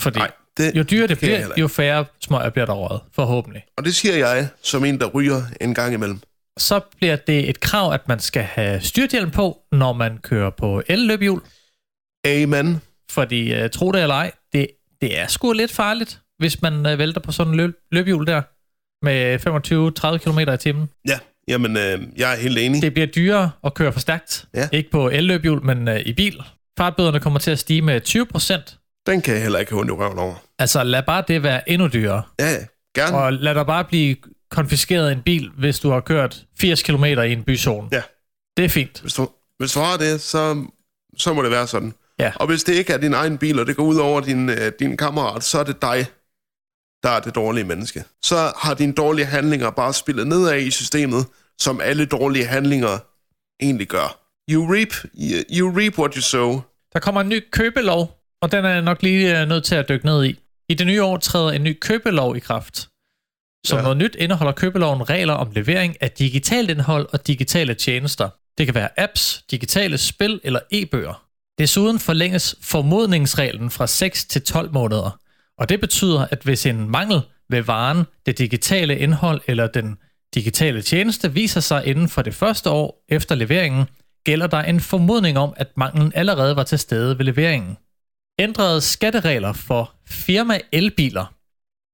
Fordi 0.00 0.18
Nej, 0.18 0.30
det, 0.56 0.76
jo 0.76 0.82
dyrere 0.82 1.06
det 1.06 1.10
jeg 1.10 1.18
bliver, 1.18 1.48
jo 1.56 1.68
færre 1.68 2.04
smøger 2.20 2.50
bliver 2.50 2.66
der 2.66 2.72
røget, 2.74 3.00
forhåbentlig. 3.12 3.64
og 3.78 3.84
det 3.84 3.94
siger 3.94 4.16
jeg, 4.16 4.48
som 4.62 4.84
en, 4.84 5.00
der 5.00 5.06
ryger 5.06 5.42
en 5.60 5.74
gang 5.74 5.94
imellem. 5.94 6.20
Så 6.58 6.80
bliver 6.96 7.16
det 7.16 7.48
et 7.48 7.60
krav, 7.60 7.92
at 7.92 8.08
man 8.08 8.20
skal 8.20 8.42
have 8.42 8.80
styrthjelm 8.80 9.30
på, 9.30 9.58
når 9.72 9.92
man 9.92 10.18
kører 10.18 10.50
på 10.50 10.82
el-løbehjul. 10.88 11.42
Amen. 12.26 12.80
Fordi, 13.10 13.64
uh, 13.64 13.70
tro 13.70 13.92
det 13.92 14.02
eller 14.02 14.14
ej, 14.14 14.32
det, 14.52 14.68
det 15.00 15.18
er 15.18 15.26
sgu 15.26 15.52
lidt 15.52 15.72
farligt, 15.72 16.20
hvis 16.38 16.62
man 16.62 16.92
uh, 16.92 16.98
vælter 16.98 17.20
på 17.20 17.32
sådan 17.32 17.52
en 17.52 17.56
løb, 17.56 17.74
løbehjul 17.90 18.26
der 18.26 18.42
med 19.04 19.38
25-30 20.14 20.18
km 20.18 20.38
i 20.54 20.56
timen. 20.56 20.88
Ja, 21.08 21.18
jamen, 21.48 21.76
øh, 21.76 22.00
jeg 22.16 22.32
er 22.32 22.36
helt 22.36 22.58
enig. 22.58 22.82
Det 22.82 22.92
bliver 22.94 23.06
dyrere 23.06 23.50
at 23.64 23.74
køre 23.74 23.92
for 23.92 24.00
stærkt. 24.00 24.44
Ja. 24.54 24.68
Ikke 24.72 24.90
på 24.90 25.08
el-løbehjul, 25.08 25.64
men 25.64 25.88
uh, 25.88 25.96
i 25.96 26.12
bil. 26.12 26.42
Fartbøderne 26.78 27.20
kommer 27.20 27.38
til 27.38 27.50
at 27.50 27.58
stige 27.58 27.82
med 27.82 28.00
20 28.00 28.26
procent. 28.26 28.78
Den 29.06 29.22
kan 29.22 29.34
jeg 29.34 29.42
heller 29.42 29.58
ikke 29.58 29.72
have 29.72 29.80
ondt 29.80 29.90
i 29.90 29.94
røven 29.94 30.18
over. 30.18 30.34
Altså, 30.58 30.84
lad 30.84 31.02
bare 31.02 31.24
det 31.28 31.42
være 31.42 31.70
endnu 31.70 31.88
dyrere. 31.88 32.22
Ja, 32.40 32.50
ja. 32.50 32.58
Gerne. 32.94 33.16
Og 33.16 33.32
lad 33.32 33.54
der 33.54 33.64
bare 33.64 33.84
blive 33.84 34.16
konfiskeret 34.50 35.12
en 35.12 35.22
bil, 35.22 35.50
hvis 35.58 35.78
du 35.78 35.90
har 35.90 36.00
kørt 36.00 36.44
80 36.60 36.82
km 36.82 37.04
i 37.04 37.32
en 37.32 37.42
byzone. 37.42 37.88
Ja. 37.92 38.02
Det 38.56 38.64
er 38.64 38.68
fint. 38.68 39.00
Hvis 39.00 39.14
du, 39.14 39.28
hvis 39.58 39.72
du 39.72 39.80
har 39.80 39.96
det, 39.96 40.20
så, 40.20 40.66
så 41.16 41.32
må 41.34 41.42
det 41.42 41.50
være 41.50 41.66
sådan. 41.66 41.94
Ja. 42.18 42.32
Og 42.36 42.46
hvis 42.46 42.64
det 42.64 42.74
ikke 42.74 42.92
er 42.92 42.98
din 42.98 43.14
egen 43.14 43.38
bil, 43.38 43.58
og 43.60 43.66
det 43.66 43.76
går 43.76 43.84
ud 43.84 43.96
over 43.96 44.20
din, 44.20 44.50
øh, 44.50 44.72
din 44.78 44.96
kammerat, 44.96 45.44
så 45.44 45.58
er 45.58 45.64
det 45.64 45.82
dig, 45.82 46.06
der 47.02 47.08
er 47.08 47.20
det 47.20 47.34
dårlige 47.34 47.64
menneske. 47.64 48.04
Så 48.22 48.52
har 48.56 48.74
dine 48.74 48.92
dårlige 48.92 49.26
handlinger 49.26 49.70
bare 49.70 49.94
spillet 49.94 50.26
nedad 50.26 50.58
i 50.58 50.70
systemet, 50.70 51.26
som 51.58 51.80
alle 51.80 52.06
dårlige 52.06 52.46
handlinger 52.46 52.98
egentlig 53.60 53.88
gør. 53.88 54.18
You 54.50 54.74
reap, 54.74 54.92
you, 55.58 55.78
reap 55.78 55.98
what 55.98 56.14
you 56.14 56.22
sow. 56.22 56.60
Der 56.92 57.00
kommer 57.00 57.20
en 57.20 57.28
ny 57.28 57.44
købelov, 57.50 58.18
og 58.42 58.52
den 58.52 58.64
er 58.64 58.68
jeg 58.68 58.82
nok 58.82 59.02
lige 59.02 59.40
øh, 59.40 59.48
nødt 59.48 59.64
til 59.64 59.74
at 59.74 59.88
dykke 59.88 60.06
ned 60.06 60.24
i. 60.24 60.38
I 60.68 60.74
det 60.74 60.86
nye 60.86 61.02
år 61.02 61.16
træder 61.16 61.50
en 61.50 61.64
ny 61.64 61.78
købelov 61.80 62.36
i 62.36 62.40
kraft. 62.40 62.88
Som. 63.66 63.76
Ja. 63.76 63.82
noget 63.82 63.96
nyt 63.96 64.14
indeholder 64.14 64.52
købeloven 64.52 65.10
regler 65.10 65.34
om 65.34 65.50
levering 65.50 65.96
af 66.00 66.10
digitalt 66.10 66.70
indhold 66.70 67.08
og 67.12 67.26
digitale 67.26 67.74
tjenester. 67.74 68.28
Det 68.58 68.66
kan 68.66 68.74
være 68.74 69.00
apps, 69.00 69.44
digitale 69.50 69.98
spil 69.98 70.40
eller 70.44 70.60
e-bøger. 70.70 71.24
Desuden 71.58 71.98
forlænges 71.98 72.56
formodningsreglen 72.62 73.70
fra 73.70 73.86
6 73.86 74.24
til 74.24 74.42
12 74.42 74.72
måneder. 74.72 75.18
Og 75.58 75.68
det 75.68 75.80
betyder, 75.80 76.26
at 76.30 76.42
hvis 76.42 76.66
en 76.66 76.90
mangel 76.90 77.20
ved 77.48 77.62
varen, 77.62 78.04
det 78.26 78.38
digitale 78.38 78.98
indhold 78.98 79.40
eller 79.46 79.66
den 79.66 79.96
digitale 80.34 80.82
tjeneste 80.82 81.32
viser 81.32 81.60
sig 81.60 81.86
inden 81.86 82.08
for 82.08 82.22
det 82.22 82.34
første 82.34 82.70
år 82.70 83.04
efter 83.08 83.34
leveringen, 83.34 83.84
gælder 84.24 84.46
der 84.46 84.58
en 84.62 84.80
formodning 84.80 85.38
om, 85.38 85.52
at 85.56 85.68
manglen 85.76 86.12
allerede 86.14 86.56
var 86.56 86.62
til 86.62 86.78
stede 86.78 87.18
ved 87.18 87.24
leveringen. 87.24 87.76
Ændrede 88.38 88.80
skatteregler 88.80 89.52
for 89.52 89.94
firma 90.06 90.58
elbiler. 90.72 91.34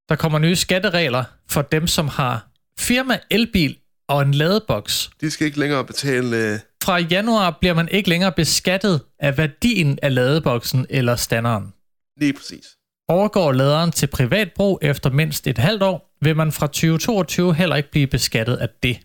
Der 0.08 0.16
kommer 0.16 0.38
nye 0.38 0.56
skatteregler 0.56 1.24
for 1.50 1.62
dem, 1.62 1.86
som 1.86 2.08
har 2.08 2.48
firma 2.78 3.18
elbil 3.30 3.76
og 4.08 4.22
en 4.22 4.34
ladeboks. 4.34 5.10
De 5.20 5.30
skal 5.30 5.46
ikke 5.46 5.58
længere 5.58 5.84
betale... 5.84 6.36
Øh, 6.36 6.58
Fra 6.84 6.98
januar 6.98 7.50
bliver 7.60 7.74
man 7.74 7.88
ikke 7.88 8.08
længere 8.08 8.32
beskattet 8.32 9.00
af 9.18 9.38
værdien 9.38 9.98
af 10.02 10.14
ladeboksen 10.14 10.86
eller 10.90 11.16
standeren. 11.16 11.72
lige 12.20 12.32
præcis. 12.32 12.64
Overgår 13.08 13.52
laderen 13.52 13.92
til 13.92 14.06
privat 14.06 14.52
brug 14.56 14.78
efter 14.82 15.10
mindst 15.10 15.46
et 15.46 15.58
halvt 15.58 15.82
år, 15.82 16.16
vil 16.20 16.36
man 16.36 16.52
fra 16.52 16.66
2022 16.66 17.54
heller 17.54 17.76
ikke 17.76 17.90
blive 17.90 18.06
beskattet 18.06 18.56
af 18.56 18.68
det. 18.82 18.98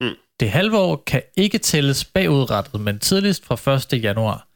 Mm. 0.00 0.16
Det 0.40 0.50
halve 0.50 0.78
år 0.78 1.02
kan 1.06 1.22
ikke 1.36 1.58
tælles 1.58 2.04
bagudrettet, 2.04 2.80
men 2.80 2.98
tidligst 2.98 3.46
fra 3.46 3.72
1. 3.94 4.02
januar. 4.04 4.48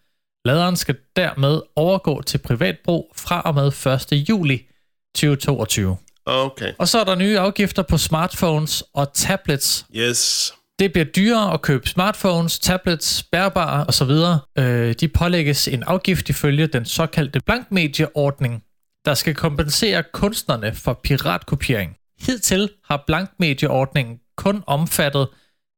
Laderen 0.44 0.76
skal 0.76 0.96
dermed 1.16 1.60
overgå 1.76 2.22
til 2.22 2.38
privat 2.38 2.76
brug 2.84 3.12
fra 3.16 3.40
og 3.40 3.54
med 3.54 3.66
1. 4.12 4.28
juli 4.28 4.66
2022. 5.14 5.96
Okay. 6.26 6.72
Og 6.78 6.88
så 6.88 6.98
er 6.98 7.04
der 7.04 7.14
nye 7.14 7.38
afgifter 7.38 7.82
på 7.82 7.98
smartphones 7.98 8.84
og 8.94 9.12
tablets. 9.12 9.86
Yes. 9.96 10.52
Det 10.78 10.92
bliver 10.92 11.04
dyrere 11.04 11.52
at 11.52 11.62
købe 11.62 11.88
smartphones, 11.88 12.58
tablets, 12.58 13.22
bærbare 13.22 13.86
osv. 13.88 14.10
Øh, 14.58 14.94
de 15.00 15.08
pålægges 15.08 15.68
en 15.68 15.82
afgift 15.82 16.28
ifølge 16.28 16.66
den 16.66 16.84
såkaldte 16.84 17.40
blankmedieordning, 17.40 18.62
der 19.04 19.14
skal 19.14 19.34
kompensere 19.34 20.04
kunstnerne 20.12 20.74
for 20.74 21.00
piratkopiering. 21.04 21.96
Hidtil 22.20 22.70
har 22.84 23.04
blankmedieordningen 23.06 24.20
kun 24.36 24.64
omfattet 24.66 25.28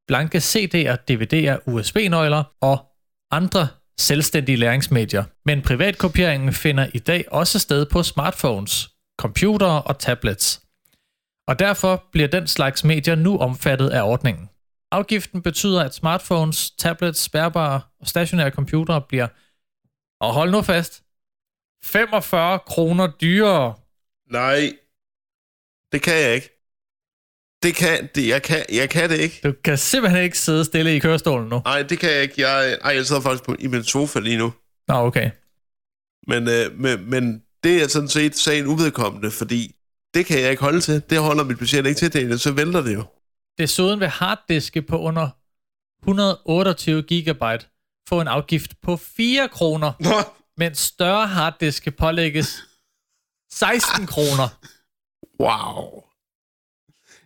blanke 0.06 0.38
CD'er, 0.38 0.96
DVD'er, 1.10 1.58
USB-nøgler 1.66 2.44
og 2.60 2.86
andre 3.30 3.68
selvstændige 3.98 4.56
læringsmedier. 4.56 5.24
Men 5.44 5.62
privatkopieringen 5.62 6.52
finder 6.52 6.86
i 6.94 6.98
dag 6.98 7.24
også 7.30 7.58
sted 7.58 7.86
på 7.86 8.02
smartphones, 8.02 8.90
computere 9.18 9.82
og 9.82 9.98
tablets. 9.98 10.62
Og 11.48 11.58
derfor 11.58 12.04
bliver 12.12 12.28
den 12.28 12.46
slags 12.46 12.84
medier 12.84 13.14
nu 13.14 13.38
omfattet 13.38 13.88
af 13.88 14.02
ordningen. 14.02 14.48
Afgiften 14.92 15.42
betyder, 15.42 15.84
at 15.84 15.94
smartphones, 15.94 16.70
tablets, 16.70 17.28
bærbare 17.28 17.80
og 18.00 18.06
stationære 18.06 18.50
computere 18.50 19.00
bliver, 19.00 19.26
og 20.20 20.32
hold 20.32 20.50
nu 20.50 20.62
fast, 20.62 21.02
45 21.84 22.58
kroner 22.58 23.06
dyrere. 23.20 23.74
Nej. 24.30 24.72
Det 25.92 26.02
kan 26.02 26.14
jeg 26.14 26.34
ikke. 26.34 26.56
Det 27.62 27.74
kan, 27.74 28.08
det, 28.14 28.28
jeg, 28.28 28.42
kan, 28.42 28.64
jeg 28.72 28.90
kan 28.90 29.10
det 29.10 29.18
ikke. 29.18 29.40
Du 29.44 29.52
kan 29.64 29.78
simpelthen 29.78 30.22
ikke 30.22 30.38
sidde 30.38 30.64
stille 30.64 30.96
i 30.96 30.98
kørestolen 30.98 31.48
nu. 31.48 31.62
Nej, 31.64 31.82
det 31.82 31.98
kan 31.98 32.10
jeg 32.10 32.22
ikke. 32.22 32.48
Jeg, 32.48 32.78
ej, 32.84 32.94
jeg 32.94 33.06
sidder 33.06 33.22
faktisk 33.22 33.44
på, 33.44 33.56
i 33.58 33.66
min 33.66 33.84
sofa 33.84 34.20
lige 34.20 34.38
nu. 34.38 34.52
Nå, 34.88 34.94
okay. 34.94 35.30
Men, 36.26 36.48
øh, 36.48 36.78
men, 36.78 37.10
men 37.10 37.42
det 37.64 37.82
er 37.82 37.88
sådan 37.88 38.08
set 38.08 38.36
sagen 38.36 38.66
uvedkommende, 38.66 39.30
fordi 39.30 39.74
det 40.14 40.26
kan 40.26 40.40
jeg 40.40 40.50
ikke 40.50 40.62
holde 40.62 40.80
til. 40.80 41.02
Det 41.10 41.18
holder 41.18 41.44
mit 41.44 41.58
budget 41.58 41.86
ikke 41.86 41.98
til, 41.98 42.12
det, 42.12 42.40
så 42.40 42.52
vælter 42.52 42.82
det 42.82 42.94
jo. 42.94 43.04
Desuden 43.58 44.00
vil 44.00 44.08
harddiske 44.08 44.82
på 44.82 44.98
under 44.98 45.28
128 46.02 47.02
gigabyte 47.02 47.66
få 48.08 48.20
en 48.20 48.28
afgift 48.28 48.74
på 48.82 48.96
4 48.96 49.48
kroner, 49.48 49.92
Nå, 50.00 50.10
mens 50.60 50.78
større 50.78 51.26
harddiske 51.26 51.90
pålægges 51.90 52.62
16 53.52 54.06
kroner. 54.06 54.48
wow. 55.42 56.02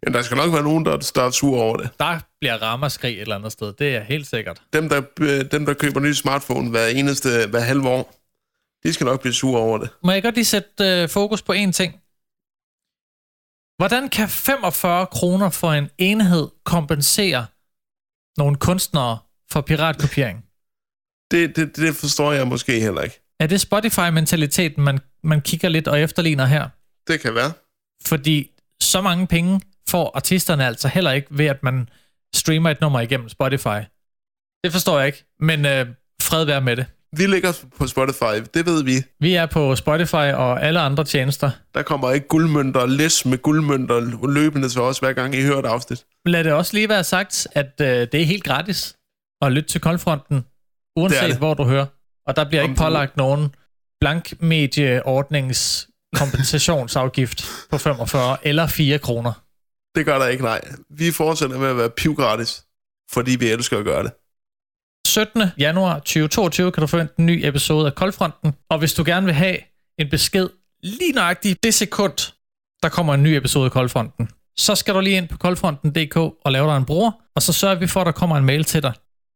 Jamen, 0.03 0.15
der 0.15 0.23
skal 0.23 0.37
nok 0.37 0.53
være 0.53 0.63
nogen, 0.63 0.85
der, 0.85 1.13
der 1.15 1.23
er 1.23 1.31
sur 1.31 1.61
over 1.61 1.77
det. 1.77 1.91
Der 1.99 2.21
bliver 2.41 2.63
ramaskrig 2.63 3.15
et 3.15 3.21
eller 3.21 3.37
andet 3.37 3.53
sted. 3.53 3.73
Det 3.73 3.97
er 3.97 4.01
helt 4.01 4.27
sikkert. 4.27 4.63
Dem, 4.73 4.89
der, 4.89 5.03
øh, 5.21 5.51
dem, 5.51 5.67
der 5.67 5.75
køber 5.75 6.01
nye 6.01 6.15
smartphone 6.15 6.71
hver 6.71 6.87
eneste, 6.87 7.29
hver 7.51 7.61
halve 7.61 7.89
år, 7.89 8.15
de 8.83 8.93
skal 8.93 9.05
nok 9.05 9.21
blive 9.21 9.35
sure 9.35 9.61
over 9.61 9.79
det. 9.79 9.89
Må 10.03 10.13
jeg 10.13 10.23
godt 10.23 10.35
lige 10.35 10.45
sætte 10.45 10.85
øh, 10.85 11.09
fokus 11.09 11.43
på 11.43 11.53
én 11.53 11.73
ting? 11.73 11.93
Hvordan 13.77 14.09
kan 14.09 14.29
45 14.29 15.07
kroner 15.07 15.51
for 15.51 15.73
en 15.73 15.91
enhed 15.99 16.49
kompensere 16.65 17.47
nogle 18.39 18.57
kunstnere 18.57 19.19
for 19.51 19.61
piratkopiering? 19.61 20.45
Det, 21.31 21.57
det, 21.57 21.77
det 21.77 21.97
forstår 21.97 22.33
jeg 22.33 22.47
måske 22.49 22.81
heller 22.81 23.03
ikke. 23.03 23.24
Er 23.41 23.47
det 23.47 23.61
Spotify-mentaliteten, 23.61 24.85
man, 24.85 24.99
man 25.25 25.41
kigger 25.41 25.69
lidt 25.69 25.89
og 25.89 26.01
efterligner 26.01 26.47
her? 26.47 26.69
Det 27.09 27.21
kan 27.21 27.35
være. 27.35 27.53
Fordi 28.07 28.51
så 28.81 29.01
mange 29.01 29.27
penge 29.27 29.61
får 29.89 30.13
artisterne 30.15 30.67
altså 30.67 30.89
heller 30.89 31.11
ikke 31.13 31.29
ved, 31.31 31.47
at 31.47 31.63
man 31.63 31.89
streamer 32.35 32.71
et 32.71 32.81
nummer 32.81 33.01
igennem 33.01 33.29
Spotify. 33.29 33.81
Det 34.65 34.73
forstår 34.73 34.99
jeg 34.99 35.07
ikke, 35.07 35.25
men 35.41 35.67
øh, 35.67 35.87
fred 36.23 36.45
være 36.45 36.61
med 36.61 36.77
det. 36.77 36.87
Vi 37.17 37.27
ligger 37.27 37.65
på 37.79 37.87
Spotify, 37.87 38.35
det 38.55 38.67
ved 38.67 38.85
vi. 38.85 39.03
Vi 39.21 39.35
er 39.35 39.47
på 39.47 39.77
Spotify 39.77 40.15
og 40.15 40.63
alle 40.63 40.81
andre 40.81 41.05
tjenester. 41.05 41.51
Der 41.75 41.83
kommer 41.83 42.13
ikke 42.13 42.29
guldmønter 42.29 42.87
læs 42.87 43.27
med 43.27 43.39
guldmønter 43.39 44.27
løbende 44.29 44.69
til 44.69 44.81
os, 44.81 44.99
hver 44.99 45.13
gang 45.13 45.35
I 45.35 45.43
hører 45.43 45.59
et 45.59 45.67
afsnit. 45.67 46.05
Lad 46.27 46.45
det 46.45 46.53
også 46.53 46.75
lige 46.75 46.89
være 46.89 47.05
sagt, 47.05 47.49
at 47.53 47.73
øh, 47.81 47.87
det 47.87 48.15
er 48.15 48.25
helt 48.25 48.45
gratis 48.45 48.97
at 49.43 49.53
lytte 49.53 49.69
til 49.69 49.81
Koldfronten, 49.81 50.45
uanset 50.97 51.23
det 51.23 51.31
det. 51.31 51.39
hvor 51.39 51.55
du 51.55 51.65
hører. 51.65 51.87
Og 52.27 52.37
der 52.37 52.49
bliver 52.49 52.63
Om 52.63 52.71
ikke 52.71 52.79
pålagt 52.79 53.17
nogen 53.17 53.55
blankmedieordnings 54.01 55.89
kompensationsafgift 56.15 57.45
på 57.71 57.79
45 57.79 58.39
eller 58.43 58.67
4 58.67 58.99
kroner. 58.99 59.33
Det 59.95 60.07
gør 60.07 60.19
der 60.19 60.27
ikke, 60.27 60.45
nej. 60.45 60.61
Vi 60.91 61.13
fortsætter 61.13 61.59
med 61.59 61.69
at 61.69 61.77
være 61.77 61.91
pivgratis, 61.91 62.65
fordi 63.11 63.37
vi 63.37 63.51
elsker 63.51 63.79
at 63.79 63.85
gøre 63.85 64.03
det. 64.03 64.13
17. 65.07 65.43
januar 65.59 65.99
2022 65.99 66.73
kan 66.73 66.81
du 66.81 66.87
forvente 66.87 67.15
en 67.19 67.27
ny 67.27 67.41
episode 67.45 67.87
af 67.87 67.95
Koldfronten. 67.95 68.55
Og 68.69 68.79
hvis 68.79 68.95
du 68.95 69.03
gerne 69.07 69.27
vil 69.27 69.35
have 69.35 69.59
en 69.99 70.11
besked 70.11 70.49
lige 70.83 71.13
nøjagtigt 71.13 71.63
det 71.63 71.75
sekund, 71.75 72.33
der 72.83 72.89
kommer 72.89 73.15
en 73.15 73.23
ny 73.23 73.29
episode 73.29 73.65
af 73.65 73.73
Koldfronten, 73.73 74.29
så 74.57 74.75
skal 74.75 74.95
du 74.95 75.01
lige 75.01 75.17
ind 75.17 75.29
på 75.29 75.39
koldfronten.dk 75.39 76.17
og 76.17 76.53
lave 76.53 76.69
dig 76.69 76.77
en 76.77 76.85
bruger, 76.85 77.13
og 77.37 77.43
så 77.43 77.53
sørger 77.53 77.75
vi 77.75 77.87
for, 77.87 78.01
at 78.01 78.07
der 78.07 78.13
kommer 78.13 78.37
en 78.37 78.45
mail 78.45 78.65
til 78.65 78.83
dig. 78.83 78.93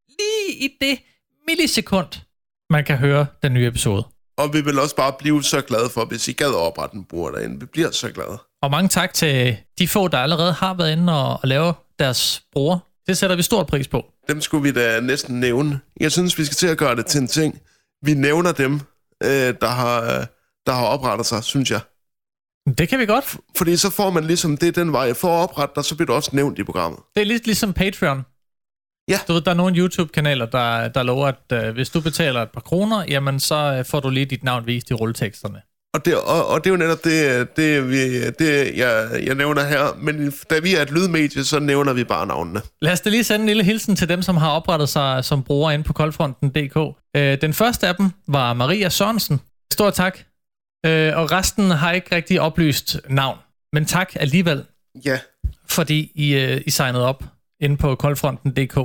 Lige 0.08 0.64
i 0.64 0.68
det 0.80 0.98
millisekund, 1.46 2.27
man 2.70 2.84
kan 2.84 2.96
høre 2.96 3.26
den 3.42 3.54
nye 3.54 3.66
episode. 3.66 4.04
Og 4.38 4.52
vi 4.52 4.60
vil 4.60 4.78
også 4.78 4.96
bare 4.96 5.12
blive 5.18 5.44
så 5.44 5.60
glade 5.60 5.88
for, 5.90 6.04
hvis 6.04 6.28
I 6.28 6.32
gad 6.32 6.54
oprette 6.54 6.96
en 6.96 7.04
bruger 7.04 7.30
derinde. 7.30 7.60
Vi 7.60 7.66
bliver 7.66 7.90
så 7.90 8.10
glade. 8.12 8.38
Og 8.62 8.70
mange 8.70 8.88
tak 8.88 9.14
til 9.14 9.56
de 9.78 9.88
få, 9.88 10.08
der 10.08 10.18
allerede 10.18 10.52
har 10.52 10.74
været 10.74 10.92
inde 10.92 11.12
og, 11.22 11.32
og 11.42 11.48
lave 11.48 11.74
deres 11.98 12.42
bruger. 12.52 12.78
Det 13.06 13.18
sætter 13.18 13.36
vi 13.36 13.42
stor 13.42 13.64
pris 13.64 13.88
på. 13.88 14.06
Dem 14.28 14.40
skulle 14.40 14.62
vi 14.62 14.72
da 14.72 15.00
næsten 15.00 15.40
nævne. 15.40 15.80
Jeg 16.00 16.12
synes, 16.12 16.38
vi 16.38 16.44
skal 16.44 16.54
til 16.56 16.66
at 16.66 16.78
gøre 16.78 16.96
det 16.96 17.06
til 17.06 17.20
en 17.20 17.26
ting. 17.26 17.60
Vi 18.02 18.14
nævner 18.14 18.52
dem, 18.52 18.74
øh, 19.22 19.54
der, 19.60 19.68
har, 19.68 20.02
øh, 20.02 20.26
der 20.66 20.72
har 20.72 20.84
oprettet 20.86 21.26
sig, 21.26 21.44
synes 21.44 21.70
jeg. 21.70 21.80
Det 22.78 22.88
kan 22.88 22.98
vi 22.98 23.06
godt. 23.06 23.36
Fordi 23.56 23.76
så 23.76 23.90
får 23.90 24.10
man 24.10 24.24
ligesom 24.24 24.56
det 24.56 24.76
den 24.76 24.92
vej. 24.92 25.14
For 25.14 25.28
at 25.28 25.42
oprette 25.42 25.74
dig, 25.74 25.84
så 25.84 25.94
bliver 25.96 26.06
du 26.06 26.12
også 26.12 26.30
nævnt 26.32 26.58
i 26.58 26.64
programmet. 26.64 27.00
Det 27.14 27.20
er 27.20 27.24
lidt 27.26 27.46
ligesom 27.46 27.72
Patreon. 27.72 28.22
Ja. 29.08 29.18
Du 29.28 29.32
ved, 29.32 29.40
der 29.40 29.50
er 29.50 29.54
nogle 29.54 29.76
YouTube-kanaler, 29.76 30.46
der, 30.46 30.88
der 30.88 31.02
lover, 31.02 31.26
at 31.26 31.66
øh, 31.66 31.74
hvis 31.74 31.90
du 31.90 32.00
betaler 32.00 32.42
et 32.42 32.50
par 32.50 32.60
kroner, 32.60 33.04
jamen 33.08 33.40
så 33.40 33.54
øh, 33.78 33.84
får 33.84 34.00
du 34.00 34.10
lige 34.10 34.26
dit 34.26 34.44
navn 34.44 34.66
vist 34.66 34.90
i 34.90 34.94
rulleteksterne. 34.94 35.62
Og 35.94 36.04
det, 36.04 36.14
og, 36.14 36.46
og 36.48 36.64
det 36.64 36.70
er 36.70 36.74
jo 36.74 36.76
netop 36.76 37.04
det, 37.04 37.48
det, 37.56 37.90
vi, 37.90 38.30
det 38.30 38.76
jeg, 38.76 39.08
jeg 39.26 39.34
nævner 39.34 39.64
her. 39.64 39.96
Men 39.98 40.32
da 40.50 40.58
vi 40.58 40.74
er 40.74 40.82
et 40.82 40.90
lydmedie, 40.90 41.44
så 41.44 41.58
nævner 41.58 41.92
vi 41.92 42.04
bare 42.04 42.26
navnene. 42.26 42.60
Lad 42.82 42.92
os 42.92 43.00
da 43.00 43.10
lige 43.10 43.24
sende 43.24 43.42
en 43.42 43.46
lille 43.46 43.64
hilsen 43.64 43.96
til 43.96 44.08
dem, 44.08 44.22
som 44.22 44.36
har 44.36 44.50
oprettet 44.50 44.88
sig 44.88 45.24
som 45.24 45.42
brugere 45.42 45.74
inde 45.74 45.84
på 45.84 45.92
koldfronten.dk. 45.92 46.96
Øh, 47.16 47.40
den 47.40 47.52
første 47.52 47.88
af 47.88 47.94
dem 47.94 48.10
var 48.26 48.54
Maria 48.54 48.88
Sørensen. 48.88 49.40
Stor 49.72 49.90
tak. 49.90 50.18
Øh, 50.86 51.16
og 51.16 51.32
resten 51.32 51.70
har 51.70 51.92
ikke 51.92 52.14
rigtig 52.16 52.40
oplyst 52.40 53.00
navn. 53.08 53.38
Men 53.72 53.84
tak 53.84 54.12
alligevel, 54.16 54.64
Ja, 55.04 55.18
fordi 55.68 56.12
I, 56.14 56.34
øh, 56.34 56.60
I 56.66 56.70
signede 56.70 57.06
op 57.06 57.24
inde 57.60 57.76
på 57.76 57.94
koldfronten.dk. 57.94 58.78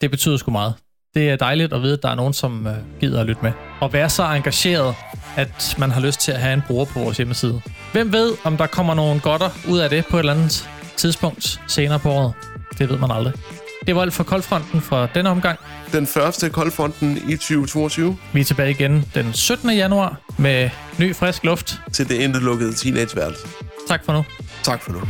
Det 0.00 0.10
betyder 0.10 0.36
sgu 0.36 0.50
meget. 0.50 0.74
Det 1.14 1.30
er 1.30 1.36
dejligt 1.36 1.72
at 1.72 1.82
vide, 1.82 1.92
at 1.92 2.02
der 2.02 2.08
er 2.08 2.14
nogen, 2.14 2.32
som 2.32 2.66
øh, 2.66 2.74
gider 3.00 3.20
at 3.20 3.26
lytte 3.26 3.42
med. 3.42 3.52
Og 3.80 3.92
være 3.92 4.10
så 4.10 4.22
engageret, 4.22 4.94
at 5.36 5.74
man 5.78 5.90
har 5.90 6.00
lyst 6.00 6.20
til 6.20 6.32
at 6.32 6.38
have 6.40 6.54
en 6.54 6.62
bruger 6.66 6.84
på 6.84 6.98
vores 6.98 7.16
hjemmeside. 7.16 7.60
Hvem 7.92 8.12
ved, 8.12 8.32
om 8.44 8.56
der 8.56 8.66
kommer 8.66 8.94
nogle 8.94 9.20
godter 9.20 9.50
ud 9.68 9.78
af 9.78 9.90
det 9.90 10.06
på 10.06 10.16
et 10.16 10.20
eller 10.20 10.32
andet 10.34 10.68
tidspunkt 10.96 11.60
senere 11.66 11.98
på 11.98 12.10
året? 12.10 12.32
Det 12.78 12.88
ved 12.88 12.98
man 12.98 13.10
aldrig. 13.10 13.32
Det 13.86 13.96
var 13.96 14.02
alt 14.02 14.12
for 14.12 14.24
Koldfronten 14.24 14.80
fra 14.80 15.06
denne 15.14 15.30
omgang. 15.30 15.58
Den 15.92 16.06
første 16.06 16.50
koldfronten 16.50 17.16
i 17.28 17.36
2022 17.36 18.16
Vi 18.32 18.40
er 18.40 18.44
tilbage 18.44 18.70
igen 18.70 19.04
den 19.14 19.32
17. 19.32 19.70
januar 19.70 20.20
med 20.38 20.70
ny 20.98 21.16
frisk 21.16 21.44
luft. 21.44 21.80
til 21.92 22.08
det 22.08 22.14
indelukkede 22.14 22.72
teenageværelse. 22.74 23.46
Tak 23.88 24.04
for 24.04 24.12
nu. 24.12 24.24
Tak 24.62 24.82
for 24.82 24.92
nu. 24.92 25.00